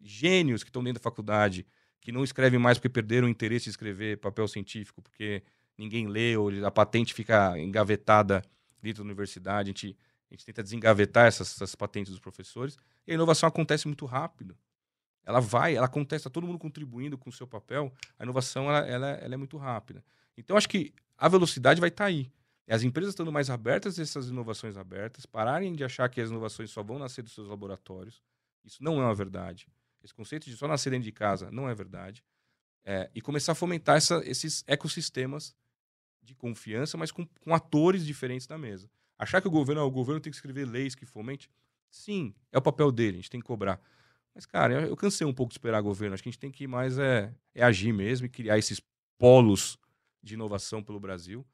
gênios 0.00 0.64
que 0.64 0.70
estão 0.70 0.82
dentro 0.82 1.00
da 1.00 1.04
faculdade, 1.04 1.64
que 2.00 2.10
não 2.10 2.24
escrevem 2.24 2.58
mais 2.58 2.76
porque 2.76 2.88
perderam 2.88 3.28
o 3.28 3.30
interesse 3.30 3.64
de 3.64 3.70
escrever 3.70 4.18
papel 4.18 4.48
científico, 4.48 5.00
porque 5.00 5.44
ninguém 5.78 6.06
lê, 6.06 6.36
ou 6.36 6.50
a 6.64 6.70
patente 6.70 7.12
fica 7.12 7.58
engavetada 7.58 8.42
dentro 8.80 9.02
da 9.02 9.06
universidade, 9.06 9.70
a 9.70 9.72
gente, 9.72 9.96
a 10.30 10.34
gente 10.34 10.44
tenta 10.44 10.62
desengavetar 10.62 11.26
essas, 11.26 11.52
essas 11.52 11.74
patentes 11.74 12.10
dos 12.10 12.20
professores, 12.20 12.76
e 13.06 13.12
a 13.12 13.14
inovação 13.14 13.48
acontece 13.48 13.86
muito 13.86 14.06
rápido. 14.06 14.56
Ela 15.24 15.40
vai, 15.40 15.76
ela 15.76 15.86
acontece, 15.86 16.24
tá 16.24 16.30
todo 16.30 16.46
mundo 16.46 16.58
contribuindo 16.58 17.18
com 17.18 17.30
o 17.30 17.32
seu 17.32 17.46
papel, 17.46 17.92
a 18.18 18.22
inovação 18.22 18.68
ela, 18.68 18.86
ela, 18.86 19.08
ela 19.08 19.34
é 19.34 19.36
muito 19.36 19.56
rápida. 19.56 20.04
Então, 20.36 20.56
acho 20.56 20.68
que 20.68 20.94
a 21.18 21.28
velocidade 21.28 21.80
vai 21.80 21.88
estar 21.88 22.04
tá 22.04 22.08
aí. 22.08 22.30
As 22.68 22.82
empresas 22.82 23.12
estando 23.12 23.30
mais 23.30 23.48
abertas 23.48 23.98
a 23.98 24.02
essas 24.02 24.28
inovações 24.28 24.76
abertas, 24.76 25.24
pararem 25.24 25.72
de 25.72 25.84
achar 25.84 26.08
que 26.08 26.20
as 26.20 26.30
inovações 26.30 26.70
só 26.70 26.82
vão 26.82 26.98
nascer 26.98 27.22
dos 27.22 27.32
seus 27.32 27.48
laboratórios. 27.48 28.20
Isso 28.64 28.82
não 28.82 29.00
é 29.00 29.04
uma 29.04 29.14
verdade. 29.14 29.68
Esse 30.02 30.12
conceito 30.12 30.50
de 30.50 30.56
só 30.56 30.66
nascer 30.66 30.90
dentro 30.90 31.04
de 31.04 31.12
casa 31.12 31.50
não 31.50 31.68
é 31.68 31.74
verdade. 31.74 32.24
É, 32.84 33.10
e 33.14 33.20
começar 33.20 33.52
a 33.52 33.54
fomentar 33.54 33.96
essa, 33.96 34.20
esses 34.24 34.64
ecossistemas 34.66 35.54
de 36.26 36.34
confiança, 36.34 36.96
mas 36.96 37.10
com, 37.10 37.26
com, 37.26 37.54
atores 37.54 38.04
diferentes 38.04 38.46
na 38.48 38.58
mesa. 38.58 38.90
Achar 39.18 39.40
que 39.40 39.48
o 39.48 39.50
governo, 39.50 39.82
o 39.82 39.90
governo 39.90 40.20
tem 40.20 40.30
que 40.30 40.36
escrever 40.36 40.66
leis 40.66 40.94
que 40.94 41.06
fomente, 41.06 41.48
sim, 41.90 42.34
é 42.52 42.58
o 42.58 42.62
papel 42.62 42.92
dele, 42.92 43.18
a 43.18 43.20
gente 43.20 43.30
tem 43.30 43.40
que 43.40 43.46
cobrar. 43.46 43.80
Mas, 44.34 44.44
cara, 44.44 44.74
eu, 44.74 44.80
eu 44.88 44.96
cansei 44.96 45.26
um 45.26 45.32
pouco 45.32 45.50
de 45.50 45.54
esperar 45.54 45.80
governo. 45.80 46.12
Acho 46.12 46.22
que 46.22 46.28
a 46.28 46.32
gente 46.32 46.38
tem 46.38 46.50
que 46.50 46.66
mais 46.66 46.98
é, 46.98 47.32
é 47.54 47.64
agir 47.64 47.92
mesmo 47.92 48.26
e 48.26 48.28
criar 48.28 48.58
esses 48.58 48.82
polos 49.16 49.78
de 50.22 50.34
inovação 50.34 50.82
pelo 50.82 51.00
Brasil. 51.00 51.46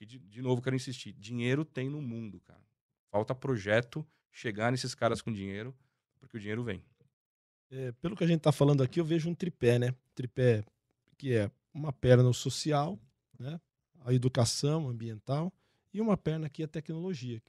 De, 0.00 0.18
de 0.18 0.40
novo, 0.40 0.62
quero 0.62 0.76
insistir: 0.76 1.12
dinheiro 1.14 1.64
tem 1.64 1.88
no 1.88 2.00
mundo, 2.00 2.40
cara. 2.46 2.62
Falta 3.10 3.34
projeto 3.34 4.06
chegar 4.30 4.70
nesses 4.70 4.94
caras 4.94 5.20
com 5.20 5.32
dinheiro 5.32 5.74
porque 6.20 6.36
o 6.36 6.40
dinheiro 6.40 6.62
vem. 6.62 6.82
É, 7.70 7.92
pelo 7.92 8.16
que 8.16 8.24
a 8.24 8.26
gente 8.26 8.38
está 8.38 8.52
falando 8.52 8.82
aqui, 8.82 9.00
eu 9.00 9.04
vejo 9.04 9.28
um 9.28 9.34
tripé, 9.34 9.78
né? 9.78 9.94
Tripé 10.14 10.64
que 11.16 11.34
é 11.34 11.50
uma 11.74 11.92
perna 11.92 12.32
social, 12.32 12.98
né? 13.38 13.60
A 14.08 14.14
educação 14.14 14.88
ambiental, 14.88 15.52
e 15.92 16.00
uma 16.00 16.16
perna 16.16 16.50
é 16.58 16.64
a 16.64 16.68
tecnologia. 16.68 17.42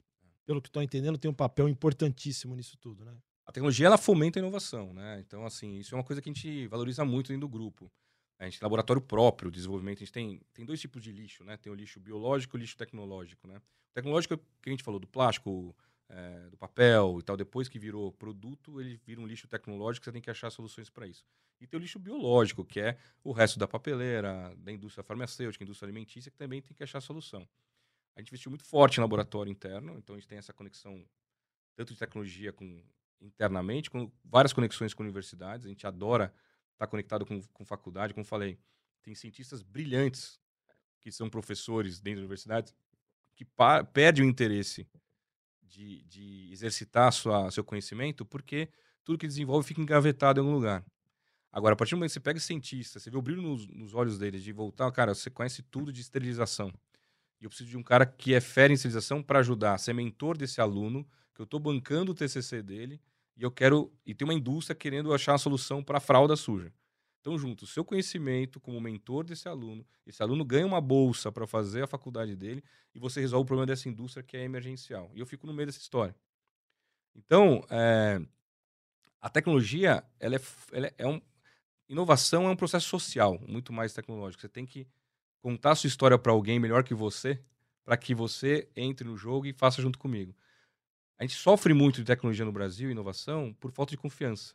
Pelo 0.44 0.60
que 0.60 0.68
estou 0.68 0.82
entendendo, 0.82 1.16
tem 1.16 1.30
um 1.30 1.34
papel 1.34 1.68
importantíssimo 1.68 2.54
nisso 2.54 2.76
tudo, 2.76 3.04
né? 3.04 3.16
A 3.46 3.52
tecnologia 3.52 3.86
ela 3.86 3.96
fomenta 3.96 4.38
a 4.38 4.40
inovação, 4.40 4.92
né? 4.92 5.20
Então, 5.20 5.46
assim, 5.46 5.78
isso 5.78 5.94
é 5.94 5.98
uma 5.98 6.04
coisa 6.04 6.20
que 6.20 6.28
a 6.28 6.32
gente 6.32 6.66
valoriza 6.66 7.04
muito 7.04 7.28
dentro 7.28 7.46
do 7.46 7.48
grupo. 7.48 7.90
A 8.38 8.44
gente 8.44 8.58
tem 8.58 8.66
laboratório 8.66 9.00
próprio 9.00 9.50
de 9.50 9.56
desenvolvimento, 9.56 9.98
a 9.98 10.00
gente 10.00 10.12
tem, 10.12 10.40
tem 10.52 10.64
dois 10.64 10.80
tipos 10.80 11.02
de 11.02 11.12
lixo, 11.12 11.44
né? 11.44 11.56
Tem 11.56 11.72
o 11.72 11.74
lixo 11.74 11.98
biológico 11.98 12.56
e 12.56 12.58
o 12.58 12.60
lixo 12.60 12.76
tecnológico, 12.76 13.48
né? 13.48 13.56
O 13.56 13.94
tecnológico 13.94 14.34
é 14.34 14.36
que 14.36 14.68
a 14.68 14.70
gente 14.70 14.82
falou, 14.82 15.00
do 15.00 15.06
plástico, 15.06 15.74
é, 16.10 16.48
do 16.50 16.56
papel 16.56 17.18
e 17.20 17.22
tal. 17.22 17.36
Depois 17.36 17.68
que 17.68 17.78
virou 17.78 18.12
produto, 18.12 18.80
ele 18.80 19.00
vira 19.06 19.20
um 19.20 19.26
lixo 19.26 19.46
tecnológico, 19.48 20.04
você 20.04 20.12
tem 20.12 20.20
que 20.20 20.30
achar 20.30 20.50
soluções 20.50 20.90
para 20.90 21.06
isso. 21.06 21.24
E 21.60 21.66
tem 21.66 21.78
o 21.78 21.80
lixo 21.80 21.98
biológico, 21.98 22.64
que 22.64 22.80
é 22.80 22.98
o 23.22 23.32
resto 23.32 23.58
da 23.58 23.68
papeleira, 23.68 24.54
da 24.56 24.72
indústria 24.72 25.04
farmacêutica, 25.04 25.62
indústria 25.62 25.86
alimentícia, 25.86 26.30
que 26.30 26.36
também 26.36 26.60
tem 26.60 26.74
que 26.74 26.82
achar 26.82 27.00
solução. 27.00 27.48
A 28.16 28.20
gente 28.20 28.28
investiu 28.28 28.50
muito 28.50 28.64
forte 28.64 28.98
em 28.98 29.00
laboratório 29.00 29.50
interno, 29.50 29.96
então 29.98 30.14
a 30.14 30.18
gente 30.18 30.28
tem 30.28 30.38
essa 30.38 30.52
conexão 30.52 31.04
tanto 31.76 31.92
de 31.92 31.98
tecnologia 31.98 32.52
com 32.52 32.82
internamente, 33.20 33.90
com 33.90 34.10
várias 34.24 34.52
conexões 34.52 34.94
com 34.94 35.02
universidades. 35.02 35.66
A 35.66 35.68
gente 35.68 35.86
adora 35.86 36.32
estar 36.72 36.86
conectado 36.86 37.24
com, 37.26 37.40
com 37.52 37.64
faculdade, 37.64 38.14
como 38.14 38.24
falei. 38.24 38.58
Tem 39.02 39.14
cientistas 39.14 39.62
brilhantes 39.62 40.40
que 41.00 41.12
são 41.12 41.28
professores 41.30 42.00
dentro 42.00 42.20
da 42.20 42.22
universidade 42.22 42.74
que 43.36 43.46
perdem 43.92 44.24
o 44.24 44.28
interesse 44.28 44.86
de, 45.70 46.02
de 46.02 46.50
exercitar 46.52 47.12
sua, 47.12 47.50
seu 47.50 47.64
conhecimento 47.64 48.24
porque 48.26 48.68
tudo 49.04 49.18
que 49.18 49.26
desenvolve 49.26 49.66
fica 49.66 49.80
engavetado 49.80 50.40
em 50.40 50.42
algum 50.42 50.54
lugar. 50.54 50.84
Agora, 51.52 51.74
a 51.74 51.76
partir 51.76 51.92
do 51.92 51.98
momento 51.98 52.10
que 52.10 52.14
você 52.14 52.20
pega 52.20 52.38
cientista, 52.38 52.98
você 52.98 53.10
vê 53.10 53.16
o 53.16 53.22
brilho 53.22 53.42
nos, 53.42 53.66
nos 53.68 53.94
olhos 53.94 54.18
deles 54.18 54.42
de 54.42 54.52
voltar, 54.52 54.90
cara, 54.92 55.14
você 55.14 55.30
conhece 55.30 55.62
tudo 55.62 55.92
de 55.92 56.00
esterilização. 56.00 56.72
E 57.40 57.44
eu 57.44 57.50
preciso 57.50 57.70
de 57.70 57.76
um 57.76 57.82
cara 57.82 58.04
que 58.04 58.34
é 58.34 58.40
fera 58.40 58.72
em 58.72 58.74
esterilização 58.74 59.22
para 59.22 59.38
ajudar, 59.40 59.78
ser 59.78 59.92
mentor 59.92 60.36
desse 60.36 60.60
aluno, 60.60 61.08
que 61.34 61.40
eu 61.40 61.44
estou 61.44 61.58
bancando 61.58 62.12
o 62.12 62.14
TCC 62.14 62.62
dele, 62.62 63.00
e 63.36 63.42
eu 63.42 63.50
quero. 63.50 63.92
E 64.04 64.14
tem 64.14 64.26
uma 64.28 64.34
indústria 64.34 64.76
querendo 64.76 65.12
achar 65.14 65.34
a 65.34 65.38
solução 65.38 65.82
para 65.82 65.96
a 65.98 66.00
fralda 66.00 66.36
suja. 66.36 66.72
Então, 67.20 67.38
junto 67.38 67.64
o 67.64 67.66
seu 67.66 67.84
conhecimento 67.84 68.58
como 68.58 68.80
mentor 68.80 69.24
desse 69.24 69.46
aluno, 69.48 69.86
esse 70.06 70.22
aluno 70.22 70.44
ganha 70.44 70.66
uma 70.66 70.80
bolsa 70.80 71.30
para 71.30 71.46
fazer 71.46 71.82
a 71.82 71.86
faculdade 71.86 72.34
dele 72.34 72.64
e 72.94 72.98
você 72.98 73.20
resolve 73.20 73.44
o 73.44 73.46
problema 73.46 73.66
dessa 73.66 73.88
indústria 73.88 74.22
que 74.22 74.36
é 74.36 74.42
emergencial. 74.44 75.10
E 75.14 75.20
eu 75.20 75.26
fico 75.26 75.46
no 75.46 75.52
meio 75.52 75.66
dessa 75.66 75.80
história. 75.80 76.14
Então, 77.14 77.62
é, 77.68 78.20
a 79.20 79.28
tecnologia, 79.28 80.02
ela 80.18 80.36
é, 80.36 80.40
ela 80.72 80.92
é 80.96 81.06
um, 81.06 81.20
inovação 81.88 82.46
é 82.48 82.50
um 82.50 82.56
processo 82.56 82.88
social, 82.88 83.38
muito 83.46 83.72
mais 83.72 83.92
tecnológico. 83.92 84.40
Você 84.40 84.48
tem 84.48 84.64
que 84.64 84.86
contar 85.42 85.72
a 85.72 85.74
sua 85.74 85.88
história 85.88 86.18
para 86.18 86.32
alguém 86.32 86.58
melhor 86.58 86.84
que 86.84 86.94
você, 86.94 87.40
para 87.84 87.96
que 87.96 88.14
você 88.14 88.68
entre 88.76 89.06
no 89.06 89.16
jogo 89.16 89.46
e 89.46 89.52
faça 89.52 89.82
junto 89.82 89.98
comigo. 89.98 90.34
A 91.18 91.24
gente 91.24 91.34
sofre 91.34 91.74
muito 91.74 91.96
de 91.96 92.04
tecnologia 92.04 92.44
no 92.44 92.52
Brasil, 92.52 92.90
inovação, 92.90 93.52
por 93.60 93.70
falta 93.72 93.90
de 93.90 93.98
confiança. 93.98 94.54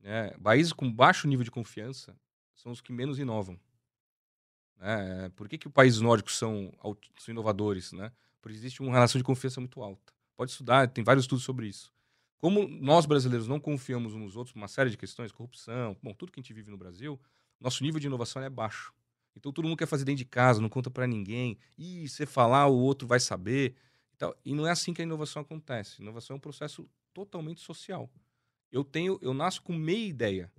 Né? 0.00 0.30
Países 0.42 0.72
com 0.72 0.90
baixo 0.90 1.28
nível 1.28 1.44
de 1.44 1.50
confiança 1.50 2.16
são 2.54 2.72
os 2.72 2.80
que 2.80 2.92
menos 2.92 3.18
inovam. 3.18 3.58
Né? 4.76 5.30
Por 5.36 5.48
que, 5.48 5.58
que 5.58 5.66
os 5.66 5.72
países 5.72 6.00
nórdicos 6.00 6.36
são, 6.36 6.72
são 7.18 7.32
inovadores? 7.32 7.92
Né? 7.92 8.10
Porque 8.40 8.56
existe 8.56 8.80
uma 8.80 8.92
relação 8.92 9.18
de 9.18 9.24
confiança 9.24 9.60
muito 9.60 9.82
alta. 9.82 10.12
Pode 10.36 10.50
estudar, 10.52 10.88
tem 10.88 11.04
vários 11.04 11.24
estudos 11.24 11.44
sobre 11.44 11.68
isso. 11.68 11.92
Como 12.38 12.66
nós 12.66 13.04
brasileiros 13.04 13.46
não 13.46 13.60
confiamos 13.60 14.14
uns 14.14 14.20
nos 14.20 14.36
outros, 14.36 14.56
uma 14.56 14.68
série 14.68 14.88
de 14.88 14.96
questões, 14.96 15.30
corrupção, 15.30 15.94
bom, 16.02 16.14
tudo 16.14 16.32
que 16.32 16.40
a 16.40 16.42
gente 16.42 16.54
vive 16.54 16.70
no 16.70 16.78
Brasil, 16.78 17.20
nosso 17.60 17.82
nível 17.82 18.00
de 18.00 18.06
inovação 18.06 18.42
é 18.42 18.48
baixo. 18.48 18.94
Então 19.36 19.52
todo 19.52 19.66
mundo 19.66 19.76
quer 19.76 19.86
fazer 19.86 20.06
dentro 20.06 20.18
de 20.18 20.24
casa, 20.24 20.60
não 20.60 20.70
conta 20.70 20.90
para 20.90 21.06
ninguém. 21.06 21.58
E 21.76 22.08
você 22.08 22.24
falar, 22.24 22.66
o 22.66 22.78
outro 22.78 23.06
vai 23.06 23.20
saber. 23.20 23.76
E 24.42 24.54
não 24.54 24.66
é 24.66 24.70
assim 24.70 24.94
que 24.94 25.02
a 25.02 25.04
inovação 25.04 25.42
acontece. 25.42 25.96
A 25.98 26.02
inovação 26.02 26.34
é 26.34 26.36
um 26.38 26.40
processo 26.40 26.88
totalmente 27.12 27.60
social 27.60 28.10
eu 28.70 28.84
tenho, 28.84 29.18
eu 29.22 29.34
nasço 29.34 29.62
com 29.62 29.72
meia 29.72 30.06
ideia. 30.06 30.52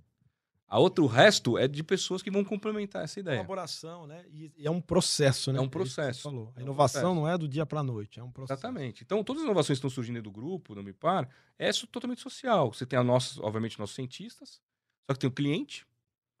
A 0.72 0.78
outro 0.78 1.04
resto 1.04 1.58
é 1.58 1.68
de 1.68 1.82
pessoas 1.82 2.22
que 2.22 2.30
vão 2.30 2.42
complementar 2.42 3.04
essa 3.04 3.20
ideia. 3.20 3.36
Colaboração, 3.36 4.06
né? 4.06 4.24
E, 4.32 4.50
é 4.64 4.70
um 4.70 4.80
processo, 4.80 5.52
né? 5.52 5.58
É 5.58 5.60
um 5.60 5.68
processo. 5.68 6.20
É 6.20 6.22
falou. 6.22 6.50
A 6.56 6.62
inovação 6.62 7.10
é 7.10 7.12
um 7.12 7.14
não 7.14 7.28
é 7.28 7.36
do 7.36 7.46
dia 7.46 7.66
para 7.66 7.80
a 7.80 7.82
noite, 7.82 8.18
é 8.18 8.22
um 8.22 8.30
processo. 8.30 8.58
Exatamente. 8.58 9.04
Então, 9.04 9.22
todas 9.22 9.42
as 9.42 9.44
inovações 9.44 9.78
que 9.78 9.86
estão 9.86 9.90
surgindo 9.90 10.22
do 10.22 10.30
grupo, 10.30 10.74
do 10.74 10.82
MIPAR, 10.82 11.28
é 11.58 11.70
totalmente 11.72 12.22
social. 12.22 12.72
Você 12.72 12.86
tem 12.86 12.98
a 12.98 13.04
nossa, 13.04 13.38
obviamente, 13.42 13.78
nossos 13.78 13.94
cientistas, 13.94 14.62
só 15.04 15.12
que 15.12 15.18
tem 15.20 15.28
o 15.28 15.32
cliente, 15.32 15.86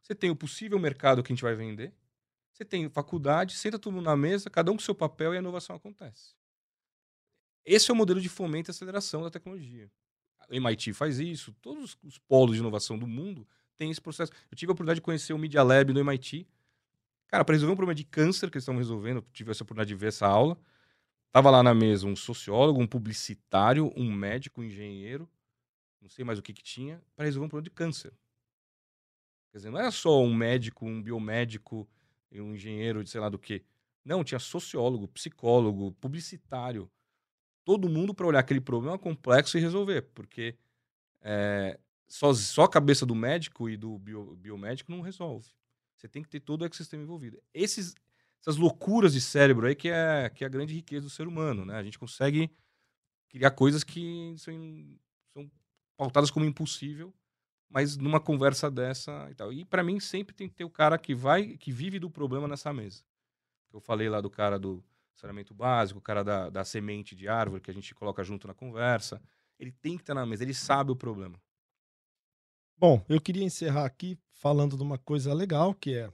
você 0.00 0.14
tem 0.14 0.30
o 0.30 0.36
possível 0.36 0.78
mercado 0.78 1.22
que 1.22 1.30
a 1.30 1.34
gente 1.34 1.42
vai 1.42 1.54
vender, 1.54 1.92
você 2.54 2.64
tem 2.64 2.88
faculdade, 2.88 3.54
senta 3.54 3.78
todo 3.78 3.92
mundo 3.92 4.06
na 4.06 4.16
mesa, 4.16 4.48
cada 4.48 4.72
um 4.72 4.76
com 4.76 4.82
seu 4.82 4.94
papel 4.94 5.34
e 5.34 5.36
a 5.36 5.40
inovação 5.40 5.76
acontece. 5.76 6.34
Esse 7.66 7.90
é 7.90 7.94
o 7.94 7.96
modelo 7.96 8.18
de 8.18 8.30
fomento 8.30 8.70
e 8.70 8.72
aceleração 8.72 9.22
da 9.22 9.30
tecnologia. 9.30 9.90
O 10.50 10.54
MIT 10.54 10.92
faz 10.92 11.18
isso, 11.18 11.52
todos 11.60 11.96
os 12.02 12.18
polos 12.18 12.54
de 12.54 12.60
inovação 12.60 12.98
do 12.98 13.06
mundo 13.06 13.46
têm 13.76 13.90
esse 13.90 14.00
processo. 14.00 14.32
Eu 14.50 14.56
tive 14.56 14.70
a 14.70 14.72
oportunidade 14.72 14.98
de 14.98 15.02
conhecer 15.02 15.32
o 15.32 15.38
Media 15.38 15.62
Lab 15.62 15.92
no 15.92 16.00
MIT. 16.00 16.46
Cara, 17.28 17.44
para 17.44 17.54
resolver 17.54 17.72
um 17.72 17.76
problema 17.76 17.94
de 17.94 18.04
câncer 18.04 18.50
que 18.50 18.56
eles 18.56 18.64
estão 18.64 18.76
resolvendo, 18.76 19.16
eu 19.18 19.26
tive 19.32 19.50
essa 19.50 19.62
oportunidade 19.62 19.88
de 19.88 19.94
ver 19.94 20.08
essa 20.08 20.26
aula. 20.26 20.58
Tava 21.30 21.50
lá 21.50 21.62
na 21.62 21.74
mesa 21.74 22.06
um 22.06 22.14
sociólogo, 22.14 22.80
um 22.80 22.86
publicitário, 22.86 23.90
um 23.96 24.12
médico, 24.12 24.60
um 24.60 24.64
engenheiro, 24.64 25.28
não 26.00 26.08
sei 26.08 26.24
mais 26.24 26.38
o 26.38 26.42
que 26.42 26.52
que 26.52 26.62
tinha, 26.62 27.02
para 27.16 27.24
resolver 27.24 27.46
um 27.46 27.48
problema 27.48 27.64
de 27.64 27.70
câncer. 27.70 28.12
Quer 29.50 29.58
dizer, 29.58 29.70
não 29.70 29.78
era 29.78 29.90
só 29.90 30.22
um 30.22 30.34
médico, 30.34 30.86
um 30.86 31.02
biomédico 31.02 31.88
um 32.40 32.54
engenheiro 32.54 33.02
de 33.02 33.10
sei 33.10 33.20
lá 33.20 33.28
do 33.28 33.38
que. 33.38 33.64
Não, 34.04 34.24
tinha 34.24 34.38
sociólogo, 34.38 35.08
psicólogo, 35.08 35.92
publicitário, 35.92 36.90
todo 37.64 37.88
mundo 37.88 38.14
para 38.14 38.26
olhar 38.26 38.40
aquele 38.40 38.60
problema 38.60 38.98
complexo 38.98 39.56
e 39.56 39.60
resolver, 39.60 40.02
porque 40.14 40.56
é, 41.20 41.78
só, 42.08 42.32
só 42.34 42.64
a 42.64 42.68
cabeça 42.68 43.06
do 43.06 43.14
médico 43.14 43.68
e 43.68 43.76
do 43.76 43.98
bio, 43.98 44.36
biomédico 44.36 44.90
não 44.90 45.00
resolve. 45.00 45.48
Você 45.96 46.08
tem 46.08 46.22
que 46.22 46.28
ter 46.28 46.40
todo 46.40 46.62
o 46.62 46.64
ecossistema 46.64 47.02
envolvido. 47.02 47.40
Esses, 47.54 47.94
essas 48.40 48.56
loucuras 48.56 49.12
de 49.12 49.20
cérebro 49.20 49.66
aí 49.66 49.74
que 49.74 49.88
é, 49.88 50.28
que 50.28 50.44
é 50.44 50.46
a 50.46 50.50
grande 50.50 50.74
riqueza 50.74 51.06
do 51.06 51.10
ser 51.10 51.28
humano, 51.28 51.64
né? 51.64 51.76
A 51.76 51.82
gente 51.82 51.98
consegue 51.98 52.50
criar 53.28 53.52
coisas 53.52 53.84
que 53.84 54.34
são, 54.36 54.98
são 55.32 55.50
pautadas 55.96 56.30
como 56.30 56.44
impossível, 56.44 57.14
mas 57.70 57.96
numa 57.96 58.20
conversa 58.20 58.70
dessa 58.70 59.28
e 59.30 59.34
tal. 59.34 59.52
E 59.52 59.64
para 59.64 59.82
mim 59.82 60.00
sempre 60.00 60.34
tem 60.34 60.48
que 60.48 60.54
ter 60.54 60.64
o 60.64 60.70
cara 60.70 60.98
que 60.98 61.14
vai, 61.14 61.56
que 61.56 61.72
vive 61.72 61.98
do 61.98 62.10
problema 62.10 62.46
nessa 62.46 62.72
mesa. 62.72 63.02
Eu 63.72 63.80
falei 63.80 64.08
lá 64.08 64.20
do 64.20 64.28
cara 64.28 64.58
do 64.58 64.84
saneamento 65.14 65.54
básico, 65.54 65.98
o 65.98 66.02
cara 66.02 66.22
da, 66.22 66.50
da 66.50 66.64
semente 66.64 67.14
de 67.14 67.28
árvore 67.28 67.60
que 67.60 67.70
a 67.70 67.74
gente 67.74 67.94
coloca 67.94 68.22
junto 68.24 68.46
na 68.46 68.54
conversa. 68.54 69.20
Ele 69.58 69.72
tem 69.72 69.96
que 69.96 70.02
estar 70.02 70.14
na 70.14 70.26
mesa, 70.26 70.42
ele 70.42 70.54
sabe 70.54 70.90
o 70.90 70.96
problema. 70.96 71.40
Bom, 72.76 73.04
eu 73.08 73.20
queria 73.20 73.44
encerrar 73.44 73.84
aqui 73.84 74.18
falando 74.30 74.76
de 74.76 74.82
uma 74.82 74.98
coisa 74.98 75.32
legal, 75.32 75.72
que 75.72 75.94
é 75.94 76.12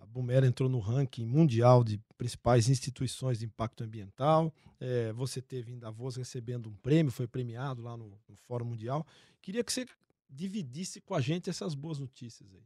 a 0.00 0.06
Bumera 0.06 0.46
entrou 0.46 0.68
no 0.68 0.78
ranking 0.78 1.26
mundial 1.26 1.82
de 1.82 2.00
principais 2.16 2.68
instituições 2.68 3.40
de 3.40 3.46
impacto 3.46 3.82
ambiental. 3.82 4.54
É, 4.78 5.12
você 5.12 5.42
teve 5.42 5.72
em 5.72 5.78
Davos 5.78 6.14
recebendo 6.14 6.68
um 6.68 6.76
prêmio, 6.76 7.10
foi 7.10 7.26
premiado 7.26 7.82
lá 7.82 7.96
no, 7.96 8.16
no 8.28 8.36
Fórum 8.36 8.66
Mundial. 8.66 9.04
Queria 9.42 9.64
que 9.64 9.72
você 9.72 9.86
dividisse 10.30 11.00
com 11.00 11.14
a 11.14 11.20
gente 11.20 11.50
essas 11.50 11.74
boas 11.74 11.98
notícias 11.98 12.48
aí. 12.54 12.62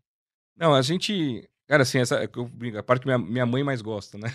Não, 0.55 0.74
a 0.74 0.83
gente 0.83 1.49
Cara, 1.68 1.82
assim, 1.82 1.98
essa, 1.98 2.26
brinco, 2.50 2.78
a 2.78 2.82
parte 2.82 3.02
que 3.02 3.06
minha, 3.06 3.18
minha 3.18 3.44
mãe 3.44 3.62
mais 3.62 3.82
gosta, 3.82 4.16
né? 4.16 4.28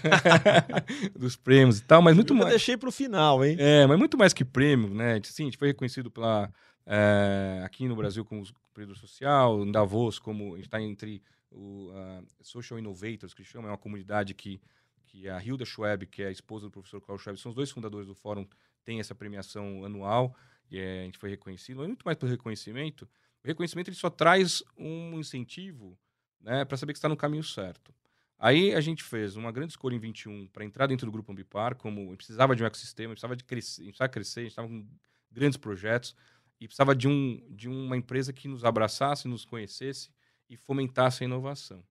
Dos 1.18 1.36
prêmios 1.36 1.80
e 1.80 1.84
tal, 1.84 2.00
mas 2.00 2.16
muito 2.16 2.32
eu 2.32 2.38
mais. 2.38 2.46
Eu 2.46 2.52
deixei 2.52 2.78
pro 2.78 2.92
final, 2.92 3.44
hein? 3.44 3.58
É, 3.60 3.88
mas 3.88 3.98
muito 3.98 4.16
mais 4.16 4.34
que 4.34 4.46
prêmio, 4.46 4.94
né? 4.94 5.20
Sim, 5.24 5.44
a 5.44 5.46
gente 5.48 5.58
foi 5.58 5.70
reconhecido 5.70 6.12
pela, 6.12 6.54
é, 6.86 7.64
aqui 7.66 7.88
no 7.88 7.96
Brasil 7.96 8.24
como 8.24 8.44
empreendedor 8.70 8.98
social, 8.98 9.66
em 9.66 9.72
Davos, 9.72 10.20
como 10.20 10.54
a 10.54 10.58
gente 10.58 10.68
está 10.68 10.80
entre 10.80 11.24
o 11.50 11.90
uh, 11.90 12.26
Social 12.40 12.78
Innovators, 12.78 13.34
que 13.34 13.44
chama, 13.44 13.68
é 13.68 13.72
uma 13.72 13.78
comunidade 13.80 14.36
que, 14.36 14.62
que 15.08 15.28
a 15.28 15.44
Hilda 15.44 15.66
Schweb, 15.66 16.06
que 16.06 16.22
é 16.22 16.28
a 16.28 16.32
esposa 16.32 16.68
do 16.68 16.72
professor 16.72 17.02
Klaus 17.02 17.22
Schweb, 17.22 17.40
são 17.40 17.50
os 17.50 17.56
dois 17.56 17.72
fundadores 17.72 18.08
do 18.08 18.14
fórum, 18.14 18.48
tem 18.86 19.00
essa 19.00 19.16
premiação 19.16 19.84
anual, 19.84 20.36
e 20.70 20.78
é, 20.78 21.02
a 21.02 21.06
gente 21.06 21.18
foi 21.18 21.32
reconhecido, 21.32 21.78
mas 21.78 21.88
muito 21.88 22.04
mais 22.04 22.18
pelo 22.18 22.32
reconhecimento. 22.32 23.10
O 23.44 23.48
reconhecimento 23.48 23.90
ele 23.90 23.98
só 23.98 24.10
traz 24.10 24.64
um 24.78 25.20
incentivo 25.20 25.98
né, 26.44 26.66
para 26.66 26.78
saber 26.78 26.94
que 26.94 26.98
está 26.98 27.10
no 27.10 27.18
caminho 27.18 27.44
certo. 27.44 27.94
Aí 28.38 28.74
a 28.76 28.82
gente 28.82 29.04
fez 29.04 29.38
uma 29.38 29.52
grande 29.52 29.72
escolha 29.72 29.96
em 29.96 30.00
21 30.00 30.48
para 30.48 30.66
entrar 30.66 30.86
dentro 30.86 31.06
do 31.06 31.12
grupo 31.12 31.32
Ambipar, 31.32 31.76
como 31.76 32.16
precisava 32.18 32.56
de 32.56 32.62
um 32.62 32.66
ecossistema, 32.66 33.14
precisava 33.14 33.36
de 33.36 33.44
crescer, 33.44 33.84
precisava 33.84 34.10
crescer, 34.10 34.40
a 34.42 34.44
gente 34.44 34.52
estava 34.52 34.68
com 34.68 34.86
grandes 35.32 35.58
projetos 35.58 36.16
e 36.60 36.68
precisava 36.68 36.94
de, 36.94 37.08
um, 37.08 37.42
de 37.50 37.70
uma 37.70 37.96
empresa 37.96 38.34
que 38.34 38.48
nos 38.48 38.66
abraçasse, 38.66 39.28
nos 39.28 39.46
conhecesse 39.46 40.10
e 40.50 40.58
fomentasse 40.58 41.24
a 41.24 41.26
inovação. 41.26 41.84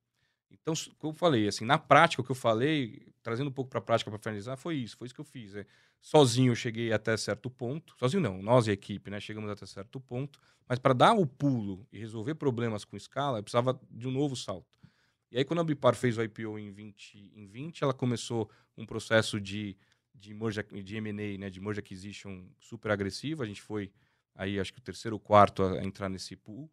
Então, 0.61 0.75
como 0.99 1.13
eu 1.13 1.17
falei, 1.17 1.49
assim, 1.49 1.65
na 1.65 1.79
prática, 1.79 2.23
o 2.23 2.25
que 2.25 2.31
eu 2.31 2.37
falei, 2.37 3.07
trazendo 3.23 3.49
um 3.49 3.53
pouco 3.53 3.71
para 3.71 3.79
a 3.79 3.83
prática 3.83 4.11
para 4.11 4.19
finalizar, 4.19 4.57
foi 4.57 4.77
isso, 4.77 4.97
foi 4.97 5.07
isso 5.07 5.15
que 5.15 5.21
eu 5.21 5.25
fiz. 5.25 5.55
É, 5.55 5.67
sozinho 6.01 6.53
eu 6.53 6.57
cheguei 6.57 6.93
até 6.93 7.17
certo 7.17 7.51
ponto, 7.51 7.95
sozinho 7.99 8.23
não, 8.23 8.43
nós 8.43 8.67
e 8.67 8.71
a 8.71 8.73
equipe, 8.73 9.11
né, 9.11 9.21
chegamos 9.21 9.51
até 9.51 9.65
certo 9.67 10.01
ponto, 10.01 10.39
mas 10.69 10.79
para 10.79 10.93
dar 10.93 11.13
o 11.13 11.27
pulo 11.27 11.87
e 11.93 11.99
resolver 11.99 12.35
problemas 12.35 12.85
com 12.85 12.97
escala, 12.97 13.39
eu 13.39 13.43
precisava 13.43 13.81
de 13.91 14.07
um 14.07 14.11
novo 14.11 14.37
salto. 14.37 14.83
E 15.33 15.39
aí, 15.39 15.45
quando 15.47 15.61
a 15.61 15.63
Ambipar 15.63 15.95
fez 15.95 16.19
o 16.19 16.23
IPO 16.23 16.59
em 16.59 16.71
20, 16.71 17.33
em 17.35 17.47
20 17.47 17.83
ela 17.83 17.95
começou 17.95 18.51
um 18.77 18.85
processo 18.85 19.41
de, 19.41 19.75
de, 20.15 20.35
merge, 20.35 20.63
de 20.63 20.97
M&A, 20.97 21.39
né, 21.39 21.49
de 21.49 21.59
merge 21.59 21.81
acquisition 21.81 22.45
super 22.61 22.91
agressivo. 22.91 23.43
A 23.43 23.47
gente 23.47 23.63
foi 23.63 23.91
aí, 24.35 24.61
acho 24.61 24.75
que 24.75 24.79
o 24.79 24.83
terceiro 24.83 25.17
ou 25.17 25.21
quarto 25.21 25.63
a 25.63 25.83
entrar 25.83 26.11
nesse 26.11 26.37
pool. 26.37 26.71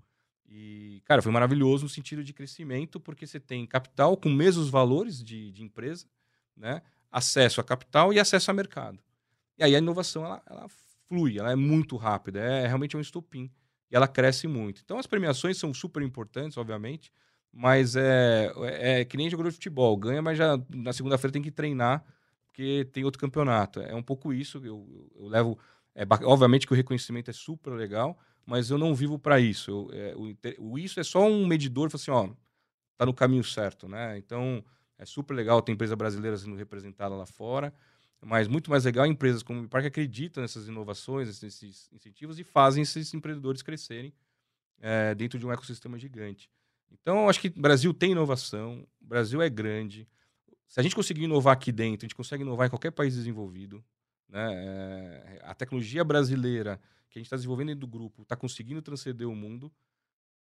E, 0.52 1.02
cara, 1.06 1.22
foi 1.22 1.32
maravilhoso 1.32 1.84
no 1.84 1.89
sentido 1.89 2.24
de 2.24 2.34
crescimento, 2.34 3.00
porque 3.00 3.28
você 3.28 3.39
tem 3.39 3.66
capital 3.68 4.18
com 4.18 4.30
mesmos 4.30 4.70
valores 4.70 5.24
de, 5.24 5.52
de 5.52 5.64
empresa, 5.64 6.08
né? 6.58 6.82
acesso 7.12 7.62
a 7.62 7.64
capital 7.64 8.12
e 8.12 8.20
acesso 8.20 8.50
a 8.50 8.54
mercado. 8.54 9.00
E 9.58 9.64
aí 9.64 9.76
a 9.76 9.80
inovação, 9.80 10.26
ela, 10.26 10.41
ela 10.50 10.68
flui, 11.08 11.38
ela 11.38 11.52
é 11.52 11.56
muito 11.56 11.95
rápida, 11.97 12.39
é 12.39 12.66
realmente 12.66 12.97
um 12.97 13.00
estopim. 13.00 13.52
E 13.91 13.95
ela 13.95 14.08
cresce 14.08 14.47
muito. 14.47 14.82
Então, 14.84 15.00
as 15.00 15.08
premiações 15.08 15.58
são 15.58 15.74
super 15.74 16.02
importantes, 16.04 16.58
obviamente, 16.58 17.12
mas 17.52 17.95
é, 17.95 18.52
é, 18.58 19.02
é 19.02 19.06
que 19.06 19.18
nem 19.18 19.30
jogador 19.30 19.50
de 19.50 19.56
futebol. 19.56 19.97
Ganha, 19.97 20.22
mas 20.22 20.38
já 20.38 20.60
na 20.70 20.93
segunda-feira 20.93 21.34
tem 21.34 21.41
que 21.41 21.52
treinar, 21.52 22.04
porque 22.45 22.88
tem 22.91 23.04
outro 23.04 23.20
campeonato. 23.20 23.80
É 23.80 23.95
um 23.95 24.04
pouco 24.04 24.32
isso. 24.32 24.60
Eu, 24.64 25.12
eu 25.16 25.28
levo. 25.28 25.58
É, 25.95 26.04
obviamente 26.24 26.68
que 26.68 26.74
o 26.74 26.76
reconhecimento 26.76 27.32
é 27.32 27.34
super 27.34 27.72
legal, 27.72 28.18
mas 28.50 28.72
eu 28.72 28.80
não 28.80 28.95
vivo 28.95 29.20
para 29.20 29.39
isso. 29.39 29.70
Eu, 29.70 29.89
é, 29.93 30.16
o, 30.16 30.72
o, 30.72 30.80
isso 30.80 31.00
é 31.00 31.04
só 31.04 31.24
um 31.24 31.45
medidor, 31.45 31.88
assim, 31.93 32.10
ó, 32.10 32.28
tá 32.97 33.06
no 33.06 33.14
caminho 33.14 33.43
certo, 33.43 33.88
né? 33.88 34.18
Então 34.18 34.66
é 34.97 35.06
super 35.06 35.36
legal 35.36 35.62
ter 35.62 35.72
empresa 35.72 35.95
brasileira 35.95 36.36
sendo 36.36 36.56
representada 36.56 37.14
lá 37.14 37.28
fora, 37.28 37.72
mas 38.20 38.47
muito 38.47 38.72
mais 38.72 38.86
legal 38.86 39.06
empresas 39.06 39.43
como 39.43 39.62
o 39.62 39.70
Parque 39.70 39.88
acreditam 39.88 40.41
nessas 40.41 40.68
inovações, 40.68 41.28
nesses 41.43 41.89
incentivos 41.93 42.39
e 42.39 42.43
fazem 42.43 42.82
esses 42.82 43.14
empreendedores 43.14 43.62
crescerem 43.62 44.12
é, 44.80 45.14
dentro 45.14 45.38
de 45.38 45.45
um 45.45 45.52
ecossistema 45.52 46.00
gigante. 46.00 46.50
Então, 46.91 47.30
acho 47.30 47.39
que 47.39 47.50
o 47.50 47.62
Brasil 47.62 47.93
tem 47.93 48.14
inovação, 48.14 48.84
o 49.00 49.06
Brasil 49.06 49.43
é 49.43 49.47
grande. 49.50 50.08
Se 50.68 50.80
a 50.80 50.84
gente 50.84 50.95
conseguir 50.95 51.24
inovar 51.24 51.54
aqui 51.54 51.72
dentro, 51.72 52.04
a 52.04 52.08
gente 52.08 52.16
consegue 52.16 52.41
inovar 52.41 52.66
em 52.66 52.70
qualquer 52.72 52.91
país 52.91 53.14
desenvolvido. 53.14 53.84
Né? 54.28 54.47
É, 54.52 55.41
a 55.43 55.54
tecnologia 55.54 56.04
brasileira 56.04 56.82
que 57.10 57.18
a 57.18 57.20
gente 57.20 57.28
está 57.28 57.36
desenvolvendo 57.36 57.70
dentro 57.70 57.82
do 57.82 57.88
grupo 57.88 58.22
está 58.22 58.36
conseguindo 58.36 58.82
transcender 58.82 59.28
o 59.28 59.36
mundo. 59.36 59.72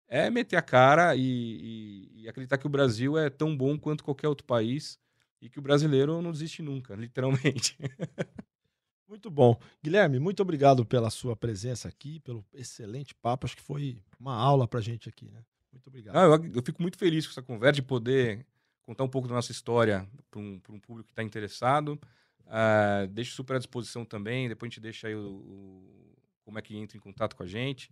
É 0.06 0.28
meter 0.28 0.56
a 0.56 0.62
cara 0.62 1.14
e, 1.14 1.20
e, 1.22 2.22
e, 2.22 2.28
acreditar 2.28 2.58
que 2.58 2.66
o 2.66 2.70
Brasil 2.70 3.16
é 3.16 3.30
tão 3.30 3.56
bom 3.56 3.78
quanto 3.78 4.02
qualquer 4.02 4.28
outro 4.28 4.44
país 4.44 4.98
e 5.40 5.48
que 5.48 5.58
o 5.58 5.62
brasileiro 5.62 6.20
não 6.20 6.32
desiste 6.32 6.62
nunca, 6.62 6.94
literalmente. 6.96 7.78
Muito 9.08 9.30
bom. 9.30 9.58
Guilherme, 9.82 10.18
muito 10.18 10.40
obrigado 10.40 10.84
pela 10.84 11.10
sua 11.10 11.34
presença 11.34 11.88
aqui, 11.88 12.20
pelo 12.20 12.44
excelente 12.52 13.14
papo. 13.14 13.46
Acho 13.46 13.56
que 13.56 13.62
foi 13.62 14.02
uma 14.18 14.34
aula 14.34 14.68
para 14.68 14.80
gente 14.80 15.08
aqui, 15.08 15.28
né? 15.30 15.44
Muito 15.72 15.86
obrigado. 15.88 16.16
Eu, 16.16 16.52
eu, 16.54 16.62
fico 16.62 16.82
muito 16.82 16.98
feliz 16.98 17.26
com 17.26 17.32
essa 17.32 17.42
conversa, 17.42 17.74
de 17.74 17.82
poder 17.82 18.46
contar 18.82 19.04
um 19.04 19.08
pouco 19.08 19.28
da 19.28 19.34
nossa 19.34 19.52
história 19.52 20.08
para 20.30 20.40
um, 20.40 20.60
um, 20.68 20.80
público 20.80 21.08
que 21.08 21.12
está 21.12 21.22
interessado. 21.22 21.98
Uh, 22.46 23.06
deixo 23.08 23.34
super 23.34 23.56
à 23.56 23.58
disposição 23.58 24.04
também. 24.04 24.48
Depois 24.48 24.68
a 24.68 24.70
gente 24.70 24.80
deixa 24.80 25.08
aí 25.08 25.14
o, 25.14 25.28
o, 25.28 26.09
como 26.50 26.58
é 26.58 26.62
que 26.62 26.76
entra 26.76 26.96
em 26.96 27.00
contato 27.00 27.36
com 27.36 27.44
a 27.44 27.46
gente. 27.46 27.90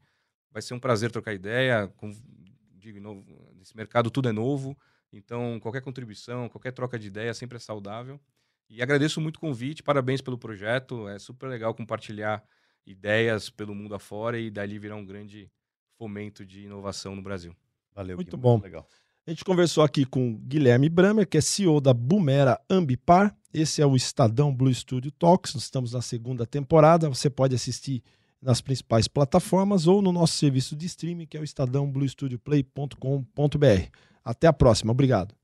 Vai 0.50 0.60
ser 0.60 0.74
um 0.74 0.80
prazer 0.80 1.12
trocar 1.12 1.32
ideia. 1.32 1.86
Com, 1.96 2.12
digo, 2.74 3.00
novo, 3.00 3.24
nesse 3.54 3.76
mercado 3.76 4.10
tudo 4.10 4.28
é 4.28 4.32
novo. 4.32 4.76
Então, 5.12 5.58
qualquer 5.60 5.80
contribuição, 5.80 6.48
qualquer 6.48 6.72
troca 6.72 6.98
de 6.98 7.06
ideia 7.06 7.32
sempre 7.32 7.56
é 7.56 7.60
saudável. 7.60 8.20
E 8.68 8.82
agradeço 8.82 9.20
muito 9.20 9.36
o 9.36 9.40
convite, 9.40 9.82
parabéns 9.82 10.20
pelo 10.20 10.36
projeto. 10.36 11.08
É 11.08 11.18
super 11.18 11.48
legal 11.48 11.72
compartilhar 11.72 12.44
ideias 12.84 13.48
pelo 13.48 13.74
mundo 13.74 13.94
afora 13.94 14.38
e 14.38 14.50
dali 14.50 14.78
virar 14.78 14.96
um 14.96 15.06
grande 15.06 15.50
fomento 15.96 16.44
de 16.44 16.64
inovação 16.64 17.14
no 17.14 17.22
Brasil. 17.22 17.56
Valeu. 17.94 18.16
Muito 18.16 18.36
bom. 18.36 18.52
Muito 18.52 18.64
legal. 18.64 18.88
A 19.26 19.30
gente 19.30 19.44
conversou 19.44 19.84
aqui 19.84 20.04
com 20.04 20.36
Guilherme 20.38 20.88
Bramer, 20.88 21.28
que 21.28 21.38
é 21.38 21.40
CEO 21.40 21.80
da 21.80 21.94
Bumera 21.94 22.60
Ambipar. 22.68 23.36
Esse 23.52 23.80
é 23.80 23.86
o 23.86 23.94
Estadão 23.94 24.54
Blue 24.54 24.72
Studio 24.72 25.10
Talks. 25.12 25.54
Nós 25.54 25.64
estamos 25.64 25.92
na 25.92 26.02
segunda 26.02 26.46
temporada. 26.46 27.08
Você 27.08 27.28
pode 27.30 27.54
assistir 27.54 28.02
nas 28.40 28.60
principais 28.60 29.08
plataformas 29.08 29.86
ou 29.86 30.00
no 30.00 30.12
nosso 30.12 30.34
serviço 30.34 30.76
de 30.76 30.86
streaming, 30.86 31.26
que 31.26 31.36
é 31.36 31.40
o 31.40 31.44
estadãobluestudioplay.com.br. 31.44 33.90
Até 34.24 34.46
a 34.46 34.52
próxima. 34.52 34.92
Obrigado. 34.92 35.34